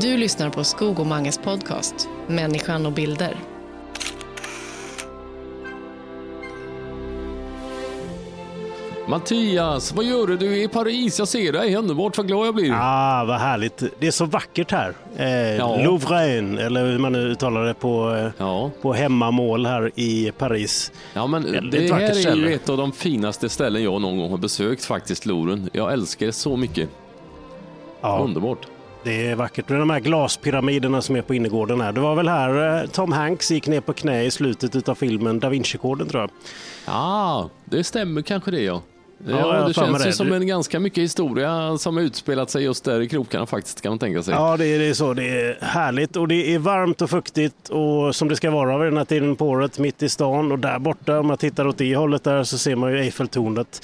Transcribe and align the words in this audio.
Du 0.00 0.16
lyssnar 0.16 0.50
på 0.50 0.64
Skog 0.64 1.00
och 1.00 1.06
Manges 1.06 1.38
podcast 1.38 2.08
Människan 2.26 2.86
och 2.86 2.92
bilder. 2.92 3.36
Mattias, 9.08 9.92
vad 9.92 10.04
gör 10.04 10.26
du? 10.26 10.36
Du 10.36 10.52
är 10.60 10.64
i 10.64 10.68
Paris. 10.68 11.18
Jag 11.18 11.28
ser 11.28 11.52
dig. 11.52 11.76
Underbart 11.76 12.16
vad 12.16 12.26
glad 12.26 12.46
jag 12.46 12.54
blir. 12.54 12.72
Ah, 12.74 13.24
vad 13.24 13.36
härligt. 13.40 13.82
Det 13.98 14.06
är 14.06 14.10
så 14.10 14.24
vackert 14.24 14.70
här. 14.72 14.94
Eh, 15.16 15.28
Ja. 15.56 15.76
Louvren, 15.76 16.58
eller 16.58 16.84
hur 16.86 16.98
man 16.98 17.12
nu 17.12 17.18
uttalar 17.18 17.64
det 17.64 17.74
på, 17.74 18.30
Ja, 18.38 18.70
på 18.82 18.92
hemmamål 18.92 19.66
här 19.66 19.90
i 19.94 20.32
Paris. 20.38 20.92
ja 21.14 21.26
men 21.26 21.52
Väldigt 21.52 21.88
det 21.88 21.94
här 21.94 22.26
är 22.32 22.36
ju 22.36 22.54
ett 22.54 22.68
av 22.68 22.76
de 22.76 22.92
finaste 22.92 23.48
ställen 23.48 23.82
jag 23.82 24.00
någon 24.00 24.18
gång 24.18 24.30
har 24.30 24.38
besökt 24.38 24.84
faktiskt, 24.84 25.26
Loren. 25.26 25.70
Jag 25.72 25.92
älskar 25.92 26.26
det 26.26 26.32
så 26.32 26.56
mycket. 26.56 26.88
Ja, 28.00 28.18
Underbart 28.24 28.66
det 29.04 29.30
är 29.30 29.34
vackert. 29.34 29.68
med 29.68 29.80
de 29.80 29.90
här 29.90 30.00
glaspyramiderna 30.00 31.02
som 31.02 31.16
är 31.16 31.22
på 31.22 31.34
innergården 31.34 31.80
här. 31.80 31.92
Det 31.92 32.00
var 32.00 32.14
väl 32.14 32.28
här 32.28 32.82
eh, 32.82 32.86
Tom 32.90 33.12
Hanks 33.12 33.50
gick 33.50 33.66
ner 33.68 33.80
på 33.80 33.92
knä 33.92 34.22
i 34.22 34.30
slutet 34.30 34.88
av 34.88 34.94
filmen 34.94 35.40
Da 35.40 35.48
Vinci-koden 35.48 36.08
tror 36.08 36.20
jag. 36.22 36.30
Ja, 36.86 37.50
det 37.64 37.84
stämmer 37.84 38.22
kanske 38.22 38.50
det 38.50 38.62
ja. 38.62 38.82
Ja, 39.26 39.56
Ja, 39.56 39.68
det 39.68 39.74
känns 39.74 40.00
ju 40.00 40.04
det. 40.06 40.12
som 40.12 40.32
en 40.32 40.46
ganska 40.46 40.80
mycket 40.80 41.04
historia 41.04 41.78
som 41.78 41.96
har 41.96 42.04
utspelat 42.04 42.50
sig 42.50 42.64
just 42.64 42.84
där 42.84 43.00
i 43.00 43.08
krokarna 43.08 43.46
faktiskt, 43.46 43.80
kan 43.80 43.90
man 43.92 43.98
tänka 43.98 44.22
sig. 44.22 44.34
Ja, 44.34 44.56
det 44.56 44.66
är, 44.66 44.78
det 44.78 44.84
är 44.84 44.94
så. 44.94 45.14
Det 45.14 45.28
är 45.28 45.58
härligt 45.60 46.16
och 46.16 46.28
det 46.28 46.54
är 46.54 46.58
varmt 46.58 47.02
och 47.02 47.10
fuktigt 47.10 47.68
och 47.68 48.14
som 48.16 48.28
det 48.28 48.36
ska 48.36 48.50
vara 48.50 48.78
vid 48.78 48.86
den 48.86 48.96
här 48.96 49.04
tiden 49.04 49.36
på 49.36 49.46
året 49.48 49.78
mitt 49.78 50.02
i 50.02 50.08
stan 50.08 50.52
och 50.52 50.58
där 50.58 50.78
borta 50.78 51.20
om 51.20 51.26
man 51.26 51.36
tittar 51.36 51.66
åt 51.66 51.78
det 51.78 51.96
hållet 51.96 52.24
där 52.24 52.44
så 52.44 52.58
ser 52.58 52.76
man 52.76 52.92
ju 52.92 52.98
Eiffeltornet. 52.98 53.82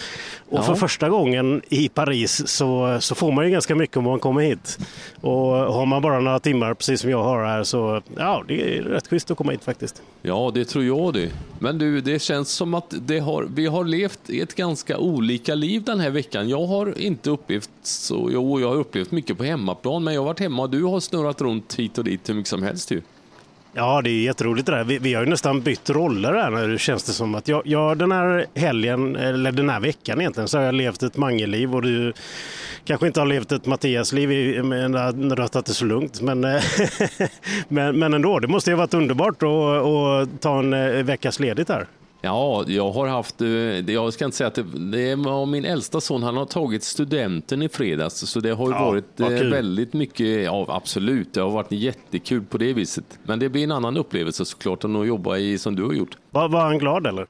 Och 0.51 0.59
Ja. 0.59 0.63
för 0.63 0.75
första 0.75 1.09
gången 1.09 1.63
i 1.69 1.89
Paris 1.89 2.49
så, 2.49 2.99
så 3.01 3.15
får 3.15 3.33
man 3.33 3.45
ju 3.45 3.51
ganska 3.51 3.75
mycket 3.75 3.97
om 3.97 4.05
man 4.05 4.19
kommer 4.19 4.41
hit. 4.43 4.79
Och 5.21 5.33
har 5.51 5.87
man 5.87 6.03
bara 6.03 6.21
några 6.21 6.39
timmar 6.41 6.75
precis 6.75 7.01
som 7.01 7.11
jag 7.11 7.23
har 7.23 7.45
här 7.45 7.63
så 7.65 8.03
ja, 8.17 8.45
det 8.49 8.79
är 8.79 8.83
rätt 8.83 9.09
schysst 9.09 9.31
att 9.31 9.37
komma 9.37 9.53
hit 9.53 9.65
faktiskt. 9.65 10.03
Ja, 10.23 10.51
det 10.55 10.65
tror 10.65 10.85
jag 10.85 11.15
det. 11.15 11.29
Men 11.59 11.79
du, 11.79 12.01
det 12.01 12.23
känns 12.23 12.49
som 12.51 12.75
att 12.75 12.95
det 13.01 13.19
har, 13.19 13.47
vi 13.55 13.67
har 13.67 13.85
levt 13.85 14.31
i 14.31 14.41
ett 14.41 14.55
ganska 14.55 14.99
olika 15.31 15.55
liv 15.55 15.83
den 15.83 16.01
här 16.01 16.11
veckan. 16.11 16.49
Jag 16.49 16.67
har 16.67 16.99
inte 16.99 17.31
upplevt 17.31 17.71
så, 17.83 18.29
jo, 18.33 18.61
jag 18.61 18.69
har 18.69 18.77
upplevt 18.77 19.11
mycket 19.11 19.39
på 19.39 19.45
hemmaplan, 19.45 20.05
men 20.05 20.15
jag 20.15 20.21
har 20.21 20.27
varit 20.27 20.41
hemma 20.41 20.63
och 20.63 20.71
du 20.71 20.85
har 20.85 21.01
snurrat 21.01 21.41
runt 21.41 21.75
hit 21.75 21.99
och 21.99 22.05
dit 22.05 22.29
hur 22.29 22.35
mycket 22.35 22.49
som 22.49 22.63
helst 22.63 22.91
ju. 22.91 23.03
Ja, 23.73 24.03
det 24.03 24.11
är 24.11 24.23
jätteroligt 24.23 24.67
det 24.67 24.73
där. 24.73 24.85
Vi, 24.85 24.99
vi 24.99 25.15
har 25.15 25.25
ju 25.25 25.31
nästan 25.31 25.61
bytt 25.61 25.91
roller 25.91 26.33
här 26.33 26.51
nu 26.51 26.79
känns 26.79 27.05
det 27.05 27.13
som. 27.13 27.35
att 27.35 27.49
jag, 27.49 27.63
jag, 27.65 27.99
Den 27.99 28.13
här 28.13 28.47
helgen, 28.55 29.17
eller 29.17 29.53
den 29.53 29.69
här 29.69 29.81
veckan 29.81 30.21
egentligen, 30.21 30.49
så 30.49 30.59
har 30.59 30.65
jag 30.65 30.75
levt 30.75 31.03
ett 31.03 31.17
mangeliv 31.17 31.75
och 31.75 31.83
du 31.83 32.13
kanske 32.85 33.07
inte 33.07 33.21
har 33.21 33.27
levt 33.27 33.53
ett 33.53 33.67
Mattias-liv 33.67 34.29
när 34.65 35.37
du 35.37 35.43
har 35.43 35.49
tagit 35.49 35.67
det 35.67 35.75
så 35.75 35.85
lugnt. 35.85 36.21
Men, 36.21 36.45
eh, 36.45 36.63
men, 37.69 37.99
men 37.99 38.15
ändå, 38.15 38.39
det 38.39 38.49
måste 38.49 38.71
ju 38.71 38.77
ha 38.77 38.83
varit 38.83 38.95
underbart 38.95 39.43
att, 39.43 40.41
ta 40.41 40.59
en 40.59 40.73
eh, 40.73 41.03
veckas 41.03 41.41
ledigt 41.41 41.69
här. 41.69 41.87
Ja, 42.23 42.65
jag 42.67 42.91
har 42.91 43.07
haft, 43.07 43.41
eh, 43.41 43.49
jag 43.95 44.13
ska 44.13 44.25
inte 44.25 44.37
säga 44.37 44.49
att 44.49 44.55
det, 44.55 44.63
det 44.93 45.15
var 45.15 45.47
min 45.47 45.65
äldsta 45.65 46.01
son, 46.01 46.23
han 46.23 46.37
har 46.37 46.45
tagit 46.45 46.83
studenten 46.83 47.63
i 47.63 47.69
fredags, 47.69 48.15
så 48.15 48.41
det 48.41 48.51
har 48.51 48.67
ju 48.67 48.73
Ja, 48.75 48.85
varit 48.85 49.21
eh, 49.21 49.29
väldigt 49.29 49.93
mycket, 49.93 50.45
ja 50.45 50.67
absolut, 50.69 51.35
det 51.35 51.41
har 51.41 51.51
varit 51.51 51.73
jättekul 51.73 52.43
på 52.43 52.59
det 52.59 52.73
viset. 52.73 53.19
Men 53.23 53.39
det 53.39 53.49
blir 53.49 53.65
en 53.65 53.73
annan 53.73 53.97
upplevelse 53.97 54.45
såklart 54.45 54.85
än 54.85 54.97
att 54.97 55.07
jobba 55.07 55.37
i 55.37 55.59
som 55.59 55.77
du 55.77 55.85
har 55.85 55.93
gjort. 55.93 56.17
Var, 56.31 56.49
var 56.49 56.61
han 56.61 56.79
glad 56.79 57.07
eller? 57.07 57.27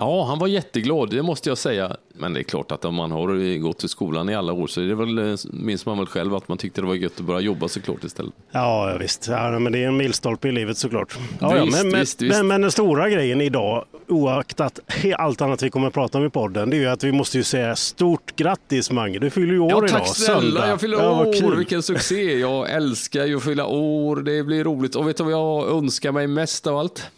Ja, 0.00 0.24
han 0.24 0.38
var 0.38 0.46
jätteglad, 0.46 1.10
det 1.10 1.22
måste 1.22 1.48
jag 1.48 1.58
säga. 1.58 1.96
Men 2.14 2.32
det 2.32 2.40
är 2.40 2.44
klart 2.44 2.72
att 2.72 2.84
om 2.84 2.94
man 2.94 3.10
har 3.10 3.58
gått 3.58 3.78
till 3.78 3.88
skolan 3.88 4.28
i 4.28 4.34
alla 4.34 4.52
år 4.52 4.66
så 4.66 4.80
är 4.80 4.84
det 4.84 4.94
väl, 4.94 5.18
eh, 5.18 5.34
minns 5.52 5.86
man 5.86 5.98
väl 5.98 6.06
själv 6.06 6.34
att 6.34 6.48
man 6.48 6.58
tyckte 6.58 6.80
det 6.80 6.86
var 6.86 6.94
gött 6.94 7.12
att 7.20 7.26
börja 7.26 7.40
jobba 7.40 7.68
såklart 7.68 8.04
istället. 8.04 8.32
Ja, 8.52 8.90
ja, 8.90 8.98
visst. 8.98 9.28
Ja, 9.28 9.58
men 9.58 9.72
det 9.72 9.78
är 9.84 9.88
en 9.88 9.96
milstolpe 9.96 10.48
i 10.48 10.52
livet 10.52 10.78
såklart. 10.78 11.18
Ja, 11.40 11.56
ja, 11.56 11.64
Visst, 11.64 11.76
men, 11.82 11.90
men, 11.92 12.00
visst, 12.00 12.22
visst. 12.22 12.36
Men, 12.36 12.46
men 12.46 12.60
den 12.60 12.70
stora 12.72 13.10
grejen 13.10 13.40
idag, 13.40 13.84
oaktat 14.08 14.80
allt 15.16 15.40
annat 15.40 15.62
vi 15.62 15.70
kommer 15.70 15.86
att 15.88 15.94
prata 15.94 16.18
om 16.18 16.24
i 16.26 16.30
podden, 16.30 16.70
det 16.70 16.76
är 16.76 16.80
ju 16.80 16.86
att 16.88 17.04
vi 17.04 17.12
måste 17.12 17.36
ju 17.38 17.44
säga 17.44 17.76
stort 17.76 18.36
grattis 18.36 18.90
Mange. 18.90 19.18
Du 19.18 19.30
fyller 19.30 19.52
ju 19.52 19.58
år 19.60 19.70
Ja, 19.70 19.78
idag. 19.78 19.88
tack 19.90 20.16
snälla, 20.16 20.40
söndag. 20.40 20.68
jag 20.68 20.80
fyller 20.80 20.96
Ja, 20.98 21.20
år, 21.26 21.56
vilken 21.56 21.82
succé. 21.82 22.38
Jag 22.38 22.70
älskar 22.70 23.24
ju 23.26 23.36
att 23.36 23.42
fylla 23.44 23.66
år, 23.66 24.16
det 24.16 24.42
blir 24.42 24.64
roligt. 24.64 24.94
Och 24.94 25.08
vet 25.08 25.16
du 25.16 25.24
vad 25.24 25.32
jag 25.32 25.68
önskar 25.68 26.12
mig 26.12 26.26
mest 26.26 26.66
av 26.66 26.76
allt? 26.78 27.10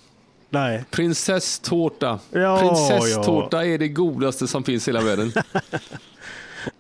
Nej. 0.51 0.85
Prinsesstårta. 0.91 2.19
Ja, 2.31 2.59
Prinsesstårta 2.59 3.67
är 3.67 3.79
det 3.79 3.89
godaste 3.89 4.49
som 4.49 4.65
finns 4.65 4.89
i 4.89 4.91
hela 4.91 5.05
världen. 5.05 5.33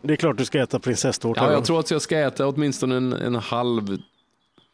Det 0.02 0.12
är 0.12 0.16
klart 0.16 0.38
du 0.38 0.44
ska 0.44 0.62
äta 0.62 0.78
prinsesstårta. 0.78 1.44
Ja, 1.44 1.52
jag 1.52 1.64
tror 1.64 1.80
att 1.80 1.90
jag 1.90 2.02
ska 2.02 2.18
äta 2.18 2.46
åtminstone 2.46 2.96
en, 2.96 3.12
en 3.12 3.34
halv 3.34 3.98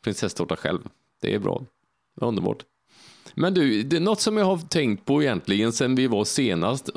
prinsesstårta 0.05 0.57
själv. 0.57 0.81
Det 1.21 1.35
är 1.35 1.39
bra. 1.39 1.63
Underbart. 2.21 2.65
Men 3.39 3.55
du, 3.55 3.83
det 3.83 3.97
är 3.97 4.01
något 4.01 4.21
som 4.21 4.37
jag 4.37 4.45
har 4.45 4.57
tänkt 4.59 5.05
på 5.05 5.23
egentligen 5.23 5.73
sen 5.73 5.95
vi 5.95 6.07
var 6.07 6.25
senast. 6.25 6.91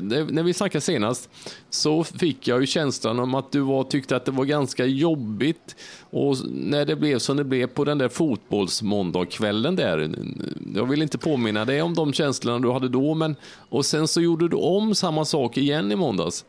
det- 0.00 0.24
När 0.30 0.42
vi 0.42 0.54
snackade 0.54 0.80
senast 0.80 1.28
så 1.70 2.04
fick 2.04 2.48
jag 2.48 2.60
ju 2.60 2.66
känslan 2.66 3.18
om 3.18 3.34
att 3.34 3.52
du 3.52 3.60
var, 3.60 3.84
tyckte 3.84 4.16
att 4.16 4.24
det 4.24 4.30
var 4.32 4.44
ganska 4.44 4.84
jobbigt 4.86 5.76
och 6.10 6.36
när 6.50 6.84
det 6.84 6.96
blev 6.96 7.18
som 7.18 7.36
det 7.36 7.44
blev 7.44 7.66
på 7.66 7.84
den 7.84 7.98
där 7.98 8.08
fotbollsmåndagskvällen 8.08 9.76
där. 9.76 10.10
Jag 10.74 10.86
vill 10.86 11.02
inte 11.02 11.18
påminna 11.18 11.64
dig 11.64 11.82
om 11.82 11.94
de 11.94 12.12
känslorna 12.12 12.58
du 12.58 12.72
hade 12.72 12.88
då, 12.88 13.14
men 13.14 13.36
och 13.68 13.86
sen 13.86 14.08
så 14.08 14.20
gjorde 14.20 14.48
du 14.48 14.56
om 14.56 14.94
samma 14.94 15.24
sak 15.24 15.56
igen 15.58 15.92
i 15.92 15.96
måndags. 15.96 16.44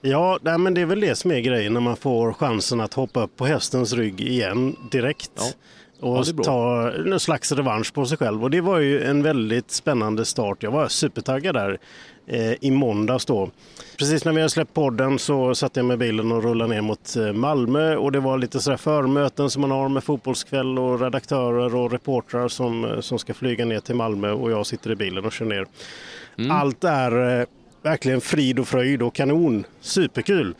Ja, 0.00 0.38
nej, 0.42 0.58
men 0.58 0.74
det 0.74 0.80
är 0.80 0.86
väl 0.86 1.00
det 1.00 1.14
som 1.18 1.30
är 1.30 1.40
grejen 1.40 1.72
när 1.72 1.80
man 1.80 1.96
får 1.96 2.32
chansen 2.32 2.80
att 2.80 2.94
hoppa 2.94 3.24
upp 3.24 3.36
på 3.36 3.46
hästens 3.46 3.92
rygg 3.92 4.20
igen 4.20 4.76
direkt. 4.90 5.30
Ja. 5.36 5.42
Och 6.00 6.24
Ja, 6.36 6.42
ta 6.42 6.90
en 6.90 7.20
slags 7.20 7.52
revansch 7.52 7.94
på 7.94 8.06
sig 8.06 8.18
själv. 8.18 8.42
Och 8.44 8.50
det 8.50 8.60
var 8.60 8.78
ju 8.78 9.02
en 9.02 9.22
väldigt 9.22 9.70
spännande 9.70 10.24
start. 10.24 10.62
Jag 10.62 10.70
var 10.70 10.88
supertaggad 10.88 11.54
där 11.54 11.78
eh, 12.26 12.52
i 12.60 12.70
måndags 12.70 13.26
då. 13.26 13.50
Precis 13.98 14.24
när 14.24 14.32
vi 14.32 14.40
hade 14.40 14.50
släppt 14.50 14.74
podden 14.74 15.18
så 15.18 15.54
satte 15.54 15.80
jag 15.80 15.92
i 15.92 15.96
bilen 15.96 16.32
och 16.32 16.42
rullade 16.42 16.74
ner 16.74 16.80
mot 16.80 17.16
eh, 17.16 17.32
Malmö 17.32 17.96
och 17.96 18.12
det 18.12 18.20
var 18.20 18.38
lite 18.38 18.60
sådär 18.60 18.76
förmöten 18.76 19.50
som 19.50 19.60
man 19.60 19.70
har 19.70 19.88
med 19.88 20.04
fotbollskväll 20.04 20.78
och 20.78 21.00
redaktörer 21.00 21.74
och 21.74 21.92
reportrar 21.92 22.48
som, 22.48 22.84
eh, 22.84 23.00
som 23.00 23.18
ska 23.18 23.34
flyga 23.34 23.64
ner 23.64 23.80
till 23.80 23.94
Malmö 23.94 24.30
och 24.30 24.50
jag 24.50 24.66
sitter 24.66 24.90
i 24.90 24.96
bilen 24.96 25.24
och 25.24 25.32
kör 25.32 25.46
ner. 25.46 25.66
Allt 26.50 26.84
är 26.84 27.40
eh, 27.40 27.46
verkligen 27.82 28.20
frid 28.20 28.58
och 28.58 28.68
fröjd 28.68 29.02
och 29.02 29.14
kanon. 29.14 29.64
Superkul. 29.80 30.54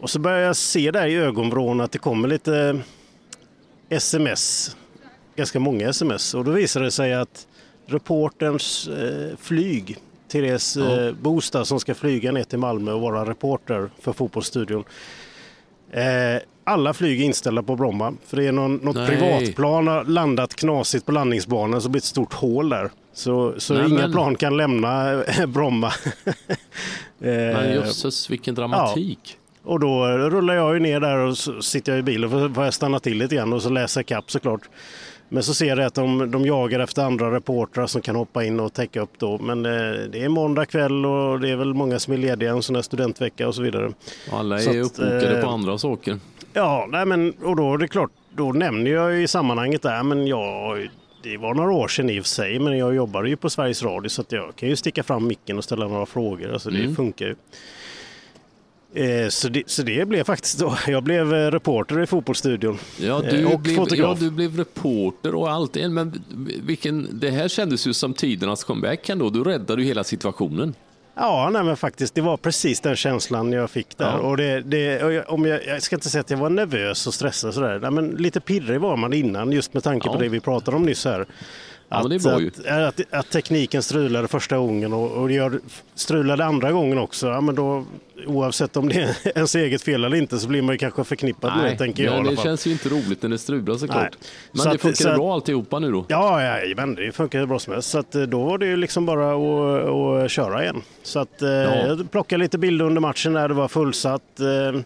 Och 0.00 0.10
så 0.10 0.18
börjar 0.18 0.38
jag 0.38 0.56
se 0.56 0.90
där 0.90 1.06
i 1.06 1.14
ögonvrån 1.14 1.80
att 1.80 1.92
det 1.92 1.98
kommer 1.98 2.28
lite 2.28 2.80
sms. 3.96 4.76
Ganska 5.36 5.60
många 5.60 5.88
sms. 5.88 6.34
Och 6.34 6.44
då 6.44 6.50
visar 6.50 6.80
det 6.80 6.90
sig 6.90 7.14
att 7.14 7.46
reporterns 7.86 8.88
eh, 8.88 9.36
flyg, 9.38 9.96
Therese 10.28 10.76
eh, 10.76 11.12
Bostad 11.12 11.66
som 11.68 11.80
ska 11.80 11.94
flyga 11.94 12.32
ner 12.32 12.44
till 12.44 12.58
Malmö 12.58 12.92
och 12.92 13.00
vara 13.00 13.24
reporter 13.30 13.90
för 14.00 14.12
Fotbollsstudion. 14.12 14.84
Eh, 15.90 16.42
alla 16.64 16.94
flyg 16.94 17.20
är 17.20 17.24
inställda 17.24 17.62
på 17.62 17.76
Bromma. 17.76 18.14
För 18.26 18.36
det 18.36 18.46
är 18.46 18.52
någon, 18.52 18.74
något 18.76 18.96
Nej. 18.96 19.06
privatplan 19.08 19.86
har 19.86 20.04
landat 20.04 20.54
knasigt 20.54 21.06
på 21.06 21.12
landningsbanan 21.12 21.80
så 21.80 21.88
det 21.88 21.92
blir 21.92 22.00
ett 22.00 22.04
stort 22.04 22.32
hål 22.32 22.68
där. 22.68 22.90
Så, 23.12 23.54
så 23.58 23.74
Nej, 23.74 23.88
inga 23.90 23.98
men- 24.00 24.12
plan 24.12 24.34
kan 24.36 24.56
lämna 24.56 25.22
eh, 25.24 25.46
Bromma. 25.46 25.92
Men 27.18 27.54
Eh, 27.54 27.74
jösses, 27.74 28.30
vilken 28.30 28.54
dramatik. 28.54 29.36
Och 29.64 29.80
då 29.80 30.06
rullar 30.06 30.54
jag 30.54 30.74
ju 30.74 30.80
ner 30.80 31.00
där 31.00 31.16
och 31.18 31.38
så 31.38 31.62
sitter 31.62 31.92
jag 31.92 31.98
i 31.98 32.02
bilen 32.02 32.32
och 32.44 32.54
får 32.54 32.64
jag 32.64 32.74
stanna 32.74 32.98
till 33.00 33.18
lite 33.18 33.34
grann 33.34 33.52
och 33.52 33.62
så 33.62 33.70
läsa 33.70 34.00
ikapp 34.00 34.30
såklart. 34.30 34.60
Men 35.28 35.42
så 35.42 35.54
ser 35.54 35.66
jag 35.76 35.80
att 35.80 35.94
de, 35.94 36.30
de 36.30 36.46
jagar 36.46 36.80
efter 36.80 37.02
andra 37.02 37.34
reportrar 37.34 37.86
som 37.86 38.02
kan 38.02 38.16
hoppa 38.16 38.44
in 38.44 38.60
och 38.60 38.72
täcka 38.72 39.00
upp 39.00 39.10
då. 39.18 39.38
Men 39.38 39.66
eh, 39.66 39.70
det 40.12 40.24
är 40.24 40.28
måndag 40.28 40.66
kväll 40.66 41.06
och 41.06 41.40
det 41.40 41.50
är 41.50 41.56
väl 41.56 41.74
många 41.74 41.98
som 41.98 42.12
är 42.12 42.18
lediga 42.18 42.50
en 42.50 42.62
sån 42.62 42.74
här 42.76 42.82
studentvecka 42.82 43.48
och 43.48 43.54
så 43.54 43.62
vidare. 43.62 43.92
Alla 44.32 44.62
är 44.62 44.80
uppbokade 44.80 45.36
eh, 45.38 45.44
på 45.44 45.50
andra 45.50 45.78
saker. 45.78 46.18
Ja, 46.52 46.88
nej 46.90 47.06
men 47.06 47.32
och 47.42 47.56
då 47.56 47.74
är 47.74 47.78
det 47.78 47.88
klart, 47.88 48.10
då 48.36 48.52
nämner 48.52 48.90
jag 48.90 49.12
ju 49.14 49.22
i 49.22 49.28
sammanhanget 49.28 49.82
där, 49.82 50.02
men 50.02 50.26
jag 50.26 50.88
det 51.22 51.36
var 51.36 51.54
några 51.54 51.72
år 51.72 51.88
sedan 51.88 52.10
i 52.10 52.20
och 52.20 52.24
för 52.24 52.28
sig, 52.28 52.58
men 52.58 52.78
jag 52.78 52.94
jobbade 52.94 53.28
ju 53.28 53.36
på 53.36 53.50
Sveriges 53.50 53.82
Radio 53.82 54.08
så 54.08 54.20
att 54.22 54.32
jag 54.32 54.56
kan 54.56 54.68
ju 54.68 54.76
sticka 54.76 55.02
fram 55.02 55.26
micken 55.26 55.58
och 55.58 55.64
ställa 55.64 55.88
några 55.88 56.06
frågor. 56.06 56.52
Alltså 56.52 56.70
det 56.70 56.78
Mm. 56.80 56.96
funkar 56.96 57.26
ju. 57.26 57.34
Eh, 58.94 59.28
Så 59.28 59.48
det, 59.48 59.62
så 59.66 59.82
det 59.82 60.08
blev 60.08 60.24
faktiskt 60.24 60.58
då. 60.58 60.76
Jag 60.86 61.02
blev 61.02 61.34
eh, 61.34 61.50
reporter 61.50 62.02
i 62.02 62.06
fotbollsstudion. 62.06 62.78
Ja, 63.00 63.22
Eh, 63.24 63.30
du, 63.30 63.44
och 63.44 63.60
blev, 63.60 63.86
ja, 63.90 64.16
du 64.20 64.30
blev 64.30 64.56
reporter 64.56 65.34
och 65.34 65.50
allt. 65.50 65.74
Men 65.90 66.22
vilken, 66.62 67.08
det 67.20 67.30
här 67.30 67.48
kändes 67.48 67.86
ju 67.86 67.92
som 67.94 68.14
tidernas 68.14 68.64
comeback 68.64 69.08
ändå. 69.08 69.30
Du 69.30 69.44
räddade 69.44 69.82
ju 69.82 69.88
hela 69.88 70.04
situationen. 70.04 70.74
Ja, 71.14 71.50
nej, 71.52 71.62
men 71.64 71.76
faktiskt 71.76 72.14
det 72.14 72.20
var 72.20 72.36
precis 72.36 72.80
den 72.80 72.96
känslan 72.96 73.52
jag 73.52 73.70
fick 73.70 73.98
där. 73.98 74.04
Ja. 74.12 74.18
Och 74.18 74.36
det, 74.36 74.60
det, 74.60 75.02
och 75.02 75.12
jag, 75.12 75.24
om 75.30 75.44
jag, 75.44 75.66
jag 75.66 75.82
ska 75.82 75.96
inte 75.96 76.10
säga 76.10 76.20
att 76.20 76.30
jag 76.30 76.38
var 76.38 76.50
nervös 76.50 77.06
och 77.06 77.14
stressad 77.14 77.54
sådär. 77.54 77.78
Nej, 77.82 77.90
men 77.90 78.10
lite 78.10 78.40
pirrig 78.40 78.80
var 78.80 78.96
man 78.96 79.12
innan 79.12 79.52
just 79.52 79.74
med 79.74 79.82
tanke 79.82 80.08
Ja. 80.08 80.12
på 80.12 80.20
det 80.20 80.28
vi 80.28 80.40
pratade 80.40 80.76
om 80.76 80.82
nyss 80.82 81.04
här. 81.04 81.26
Ja, 81.92 82.40
ju. 82.40 82.48
att, 82.48 82.66
att, 83.00 83.00
att 83.14 83.30
tekniken 83.30 83.82
strulade 83.82 84.28
första 84.28 84.58
gången 84.58 84.92
och, 84.92 85.10
och 85.10 85.30
gör, 85.32 85.60
strulade 85.94 86.44
andra 86.44 86.72
gången 86.72 86.98
också. 86.98 87.26
Ja, 87.26 87.40
men 87.40 87.54
då, 87.54 87.84
oavsett 88.26 88.76
om 88.76 88.88
det 88.88 88.94
är 89.02 89.16
ens 89.38 89.54
eget 89.54 89.82
fel 89.82 90.04
eller 90.04 90.16
inte 90.16 90.38
så 90.38 90.48
blir 90.48 90.62
man 90.62 90.74
ju 90.74 90.78
kanske 90.78 91.04
förknippad 91.04 91.56
med 91.56 91.72
det 91.72 91.78
tänker 91.78 92.04
jag. 92.04 92.26
i 92.26 92.30
det 92.30 92.42
känns 92.42 92.66
ju 92.66 92.70
inte 92.72 92.88
roligt 92.88 93.22
när 93.22 93.30
det 93.30 93.38
strular 93.38 93.74
såklart. 93.74 94.00
Nej. 94.02 94.10
Men 94.52 94.58
Så 94.62 94.68
det 94.68 94.74
att- 94.74 94.80
funkar 94.80 94.96
så 94.96 95.08
att- 95.08 95.16
bra 95.16 95.34
alltihopa 95.34 95.78
nu 95.78 95.90
då? 95.92 96.04
Ja, 96.08 96.42
ja 96.42 96.74
men 96.76 96.94
det 96.94 97.12
funkar 97.12 97.38
hur 97.38 97.46
bra 97.46 97.58
som 97.58 97.72
helst. 97.72 97.90
Så 97.90 97.98
att, 97.98 98.14
eh, 98.14 98.22
då 98.22 98.42
var 98.44 98.58
det 98.58 98.66
ju 98.66 98.76
liksom 98.76 99.06
bara 99.06 99.32
att, 99.34 100.24
att 100.24 100.30
köra 100.30 100.62
igen. 100.62 100.82
Så 101.02 101.18
att, 101.18 101.42
eh, 101.42 101.48
Ja. 101.50 101.86
jag 101.86 102.10
plockade 102.10 102.42
lite 102.42 102.58
bilder 102.58 102.84
under 102.84 103.00
matchen 103.00 103.32
där 103.32 103.48
det 103.48 103.54
var 103.54 103.68
fullsatt. 103.68 104.40
Eh, 104.40 104.80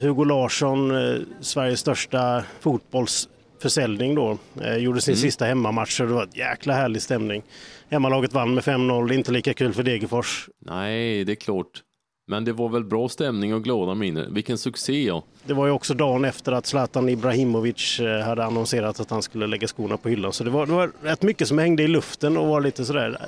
Hugo 0.00 0.24
Larsson, 0.24 0.92
Sveriges 1.40 1.80
största 1.80 2.42
fotbollsförsäljning 3.64 4.14
då, 4.14 4.38
eh, 4.62 4.76
gjorde 4.76 5.00
sin 5.00 5.16
sista 5.16 5.44
hemmamatch 5.44 6.00
och 6.00 6.06
det 6.06 6.12
var 6.14 6.24
ett 6.24 6.36
jäkla 6.36 6.74
härlig 6.74 7.02
stämning. 7.02 7.42
Hemmalaget 7.88 8.32
vann 8.32 8.54
med 8.54 8.64
5-0, 8.64 9.12
inte 9.12 9.32
lika 9.32 9.54
kul 9.54 9.72
för 9.72 9.82
Degerfors. 9.82 10.48
Nej, 10.66 11.24
det 11.24 11.32
är 11.32 11.36
klart. 11.36 11.82
Men 12.26 12.44
det 12.44 12.52
var 12.52 12.68
väl 12.68 12.84
bra 12.84 13.08
stämning 13.08 13.54
och 13.54 13.64
glada 13.64 13.94
minnen. 13.94 14.34
Vilken 14.34 14.58
succé 14.58 15.04
ja. 15.04 15.22
Det 15.46 15.54
var 15.54 15.66
ju 15.66 15.72
också 15.72 15.94
dagen 15.94 16.24
efter 16.24 16.52
att 16.52 16.66
Zlatan 16.66 17.08
Ibrahimovic 17.08 18.00
eh, 18.00 18.20
hade 18.20 18.44
annonserat 18.44 19.00
att 19.00 19.10
han 19.10 19.22
skulle 19.22 19.46
lägga 19.46 19.68
skorna 19.68 19.96
på 19.96 20.08
hyllan. 20.08 20.32
Så 20.32 20.44
det 20.44 20.50
var, 20.50 20.66
det 20.66 20.72
var 20.72 20.92
rätt 21.02 21.22
mycket 21.22 21.48
som 21.48 21.58
hängde 21.58 21.82
i 21.82 21.88
luften 21.88 22.36
och 22.36 22.46
var 22.46 22.60
lite 22.60 22.84
sådär 22.84 23.18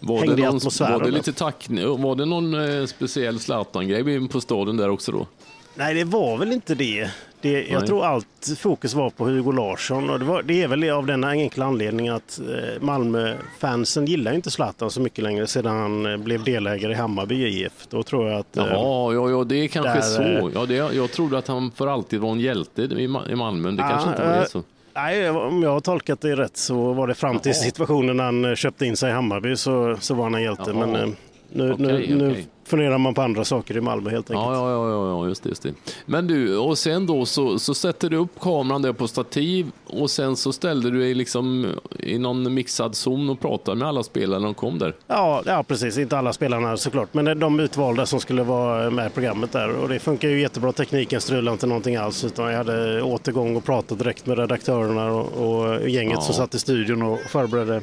Var 0.00 0.18
hängde 0.18 0.34
det, 0.34 0.42
i 0.42 0.44
någon, 0.44 0.56
atmosfären. 0.56 0.92
var 0.92 1.04
det 1.04 1.10
lite 1.10 1.32
tack, 1.32 1.66
var 1.98 2.14
det 2.16 2.24
någon 2.24 2.54
eh, 2.54 2.86
speciell 2.86 3.40
Zlatan-grej 3.40 4.28
på 4.28 4.40
staden 4.40 4.76
där 4.76 4.88
också 4.88 5.12
då? 5.12 5.26
Nej, 5.74 5.94
det 5.94 6.04
var 6.04 6.36
väl 6.36 6.52
inte 6.52 6.74
det. 6.74 7.10
det 7.40 7.66
jag 7.68 7.86
tror 7.86 8.04
allt 8.04 8.26
fokus 8.58 8.94
var 8.94 9.10
på 9.10 9.24
Hugo 9.24 9.52
Larsson 9.52 10.10
och 10.10 10.18
det, 10.18 10.24
var, 10.24 10.42
det 10.42 10.62
är 10.62 10.68
väl 10.68 10.90
av 10.90 11.06
den 11.06 11.24
enkla 11.24 11.64
anledningen 11.66 12.14
att 12.14 12.40
eh, 12.40 12.82
Malmö-fansen 12.82 14.06
gillar 14.06 14.32
inte 14.32 14.50
Zlatan 14.50 14.90
så 14.90 15.00
mycket 15.00 15.24
längre 15.24 15.46
sedan 15.46 15.76
han 15.76 16.06
eh, 16.06 16.16
blev 16.16 16.44
delägare 16.44 16.92
i 16.92 16.94
Hammarby 16.94 17.46
IF. 17.64 17.86
Då 17.90 18.02
tror 18.02 18.30
jag 18.30 18.38
att... 18.40 18.56
eh, 18.56 18.64
Jaha, 18.66 19.14
ja, 19.14 19.30
ja, 19.30 19.44
det 19.44 19.56
är 19.56 19.68
kanske 19.68 19.92
där, 20.22 20.40
så. 20.40 20.50
Ja, 20.54 20.66
det, 20.66 20.74
jag 20.74 21.12
trodde 21.12 21.38
att 21.38 21.48
han 21.48 21.70
för 21.70 21.86
alltid 21.86 22.20
var 22.20 22.32
en 22.32 22.40
hjälte 22.40 22.82
i, 22.82 22.86
Ma- 23.08 23.30
i 23.30 23.34
Malmö. 23.34 23.70
Det 23.70 23.76
kanske 23.82 24.08
Ja, 24.08 24.10
inte 24.10 24.24
var 24.24 24.32
det 24.32 24.38
eh, 24.38 24.44
så. 24.44 24.62
Nej, 24.94 25.30
om 25.30 25.62
jag 25.62 25.70
har 25.70 25.80
tolkat 25.80 26.20
det 26.20 26.36
rätt 26.36 26.56
så 26.56 26.92
var 26.92 27.06
det 27.06 27.14
fram 27.14 27.38
till 27.38 27.54
situationen 27.54 28.16
när 28.16 28.24
han 28.24 28.44
eh, 28.44 28.54
köpte 28.54 28.86
in 28.86 28.96
sig 28.96 29.10
i 29.10 29.12
Hammarby 29.12 29.56
så, 29.56 29.96
så 30.00 30.14
var 30.14 30.24
han 30.24 30.34
en 30.34 30.42
hjälte. 30.42 30.62
Jaha. 30.74 30.86
Men 30.86 30.94
eh, 30.94 31.08
nu, 31.52 31.74
nu, 31.78 31.94
Okej, 31.94 32.14
nu. 32.14 32.44
Funderar 32.68 32.98
man 32.98 33.14
på 33.14 33.22
andra 33.22 33.44
saker 33.44 33.76
i 33.76 33.80
Malmö 33.80 34.10
helt 34.10 34.30
enkelt. 34.30 34.46
Ja, 34.46 34.70
ja, 34.70 34.90
ja, 34.90 35.08
ja, 35.08 35.28
just 35.28 35.42
det, 35.42 35.48
just 35.48 35.62
det. 35.62 35.72
Men 36.06 36.26
du, 36.26 36.56
och 36.58 36.78
sen 36.78 37.06
då 37.06 37.26
så, 37.26 37.58
så 37.58 37.74
sätter 37.74 38.10
du 38.10 38.16
upp 38.16 38.40
kameran 38.40 38.82
där 38.82 38.92
på 38.92 39.08
stativ 39.08 39.70
och 39.86 40.10
sen 40.10 40.36
så 40.36 40.52
ställde 40.52 40.90
du 40.90 40.98
dig 41.00 41.14
liksom 41.14 41.66
i 41.98 42.18
någon 42.18 42.54
mixad 42.54 42.94
zon 42.94 43.30
och 43.30 43.40
pratade 43.40 43.76
med 43.78 43.88
alla 43.88 44.02
spelare 44.02 44.40
när 44.40 44.46
de 44.46 44.54
kom 44.54 44.78
där. 44.78 44.94
Ja, 45.06 45.42
ja, 45.46 45.62
precis. 45.68 45.98
Inte 45.98 46.18
alla 46.18 46.32
spelarna 46.32 46.76
såklart, 46.76 47.14
men 47.14 47.38
de 47.38 47.60
utvalda 47.60 48.06
som 48.06 48.20
skulle 48.20 48.42
vara 48.42 48.90
med 48.90 49.06
i 49.06 49.10
programmet 49.10 49.52
där. 49.52 49.70
Och 49.70 49.88
det 49.88 49.98
funkar 49.98 50.28
ju 50.28 50.40
jättebra. 50.40 50.72
Tekniken 50.72 51.20
strulade 51.20 51.52
inte 51.52 51.66
någonting 51.66 51.96
alls, 51.96 52.24
utan 52.24 52.50
jag 52.50 52.56
hade 52.56 53.02
återgång 53.02 53.56
och 53.56 53.64
pratade 53.64 54.04
direkt 54.04 54.26
med 54.26 54.38
redaktörerna 54.38 55.12
och, 55.12 55.26
och 55.50 55.88
gänget 55.88 56.14
Ja. 56.18 56.20
som 56.22 56.34
satt 56.34 56.54
i 56.54 56.58
studion 56.58 57.02
och 57.02 57.18
förberedde. 57.28 57.80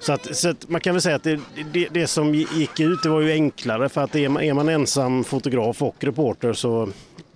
Så, 0.00 0.12
att, 0.12 0.36
så 0.36 0.48
att 0.48 0.68
man 0.68 0.80
kan 0.80 0.94
väl 0.94 1.02
säga 1.02 1.16
att 1.16 1.22
det, 1.22 1.40
det, 1.72 1.88
det 1.90 2.06
som 2.06 2.34
gick 2.34 2.80
ut 2.80 3.02
det 3.02 3.08
var 3.08 3.20
ju 3.20 3.32
enklare 3.32 3.88
för 3.88 4.00
att 4.00 4.16
är 4.16 4.28
man, 4.28 4.42
är 4.42 4.54
man 4.54 4.68
ensam 4.68 5.24
fotograf 5.24 5.82
och 5.82 5.96
reporter 6.04 6.52
så 6.52 6.88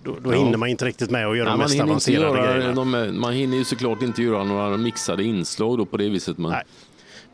då, 0.03 0.15
då 0.23 0.33
Ja. 0.33 0.37
hinner 0.39 0.57
man 0.57 0.69
inte 0.69 0.85
riktigt 0.85 1.09
med 1.11 1.27
att 1.27 1.37
göra 1.37 1.49
Nej, 1.55 1.67
de 1.67 1.73
mest 1.73 1.81
avancerade 1.83 2.37
göra, 2.39 2.53
grejerna. 2.55 2.73
de, 2.75 3.19
man 3.19 3.33
hinner 3.33 3.57
ju 3.57 3.63
såklart 3.63 4.01
inte 4.01 4.23
göra 4.23 4.43
några 4.43 4.77
mixade 4.77 5.23
inslag 5.23 5.77
då 5.77 5.85
på 5.85 5.97
det 5.97 6.09
viset. 6.09 6.37
Men... 6.37 6.51
Nej. 6.51 6.63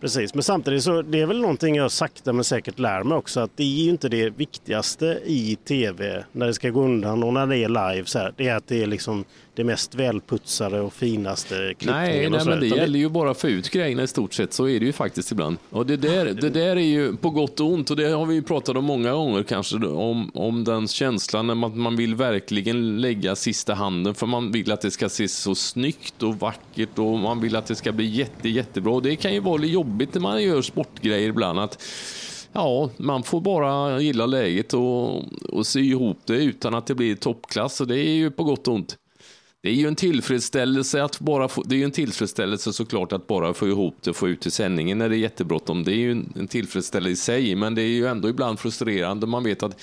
Precis, 0.01 0.33
men 0.33 0.43
samtidigt 0.43 0.83
så 0.83 1.01
det 1.01 1.21
är 1.21 1.25
väl 1.25 1.41
någonting 1.41 1.75
jag 1.75 1.91
sakta 1.91 2.33
men 2.33 2.43
säkert 2.43 2.79
lär 2.79 3.03
mig 3.03 3.17
också 3.17 3.39
att 3.39 3.57
det 3.57 3.63
är 3.63 3.83
ju 3.83 3.89
inte 3.89 4.09
det 4.09 4.29
viktigaste 4.29 5.19
i 5.25 5.57
tv 5.67 6.23
när 6.31 6.47
det 6.47 6.53
ska 6.53 6.69
gå 6.69 6.83
undan 6.83 7.23
och 7.23 7.33
när 7.33 7.47
det 7.47 7.57
är 7.57 7.69
live 7.69 8.05
så 8.05 8.19
här. 8.19 8.33
Det 8.37 8.47
är 8.47 8.55
att 8.55 8.67
det 8.67 8.83
är 8.83 8.87
liksom 8.87 9.25
det 9.55 9.63
mest 9.63 9.95
välputsade 9.95 10.81
och 10.81 10.93
finaste 10.93 11.55
klippningen. 11.55 12.03
Nej, 12.03 12.29
nej 12.29 12.45
men 12.45 12.59
det 12.59 12.65
Utan 12.65 12.77
gäller 12.77 12.99
ju 12.99 13.09
bara 13.09 13.31
att 13.31 13.41
få 13.41 13.47
ut 13.47 13.69
grejerna 13.69 14.03
i 14.03 14.07
stort 14.07 14.33
sett. 14.33 14.53
Så 14.53 14.67
är 14.67 14.79
det 14.79 14.85
ju 14.85 14.93
faktiskt 14.93 15.31
ibland. 15.31 15.57
Och 15.69 15.85
det 15.85 15.97
där, 15.97 16.25
det 16.25 16.49
där 16.49 16.75
är 16.75 16.75
ju 16.75 17.15
på 17.17 17.29
gott 17.29 17.59
och 17.59 17.67
ont 17.67 17.89
och 17.89 17.97
det 17.97 18.09
har 18.09 18.25
vi 18.25 18.35
ju 18.35 18.41
pratat 18.41 18.77
om 18.77 18.85
många 18.85 19.11
gånger 19.11 19.43
kanske 19.43 19.75
om, 19.87 20.31
om 20.33 20.63
den 20.63 20.87
känslan 20.87 21.47
när 21.47 21.55
man, 21.55 21.79
man 21.79 21.95
vill 21.95 22.15
verkligen 22.15 23.01
lägga 23.01 23.35
sista 23.35 23.73
handen 23.73 24.15
för 24.15 24.27
man 24.27 24.51
vill 24.51 24.71
att 24.71 24.81
det 24.81 24.91
ska 24.91 25.09
se 25.09 25.27
så 25.27 25.55
snyggt 25.55 26.23
och 26.23 26.39
vackert 26.39 26.99
och 26.99 27.19
man 27.19 27.41
vill 27.41 27.55
att 27.55 27.65
det 27.65 27.75
ska 27.75 27.91
bli 27.91 28.05
jätte, 28.05 28.49
jättebra. 28.49 28.93
Och 28.93 29.01
det 29.01 29.15
kan 29.15 29.33
ju 29.33 29.39
vara 29.39 29.57
lite 29.57 29.77
jobbigt 29.91 30.13
när 30.13 30.21
man 30.21 30.43
gör 30.43 30.61
sportgrejer 30.61 31.29
ibland 31.29 31.59
att 31.59 31.83
Ja, 32.53 32.89
man 32.97 33.23
får 33.23 33.41
bara 33.41 34.01
gilla 34.01 34.25
läget 34.25 34.73
och, 34.73 35.23
och 35.49 35.67
sy 35.67 35.81
ihop 35.81 36.17
det 36.25 36.35
utan 36.35 36.75
att 36.75 36.87
det 36.87 36.95
blir 36.95 37.15
toppklass 37.15 37.81
och 37.81 37.87
det 37.87 37.97
är 37.97 38.13
ju 38.13 38.31
på 38.31 38.43
gott 38.43 38.67
och 38.67 38.73
ont. 38.73 38.97
Det 39.63 39.69
är 39.69 39.73
ju 39.73 39.87
en 39.87 39.95
tillfredsställelse 39.95 41.03
att 41.03 41.19
bara 41.19 41.47
få, 41.47 41.63
det 41.63 41.75
är 41.75 41.77
ju 41.77 41.83
en 41.83 41.91
tillfredsställelse 41.91 42.73
såklart 42.73 43.11
att 43.11 43.27
bara 43.27 43.53
få 43.53 43.67
ihop 43.67 43.95
det 44.01 44.09
och 44.09 44.15
få 44.15 44.29
ut 44.29 44.45
i 44.45 44.51
sändningen 44.51 44.97
när 44.97 45.09
det 45.09 45.15
är 45.15 45.19
jättebråttom. 45.19 45.83
Det 45.83 45.91
är 45.91 45.95
ju 45.95 46.11
en, 46.11 46.33
en 46.35 46.47
tillfredsställelse 46.47 47.11
i 47.11 47.15
sig, 47.15 47.55
men 47.55 47.75
det 47.75 47.81
är 47.81 47.87
ju 47.87 48.07
ändå 48.07 48.29
ibland 48.29 48.59
frustrerande. 48.59 49.27
Man 49.27 49.43
vet 49.43 49.63
att 49.63 49.81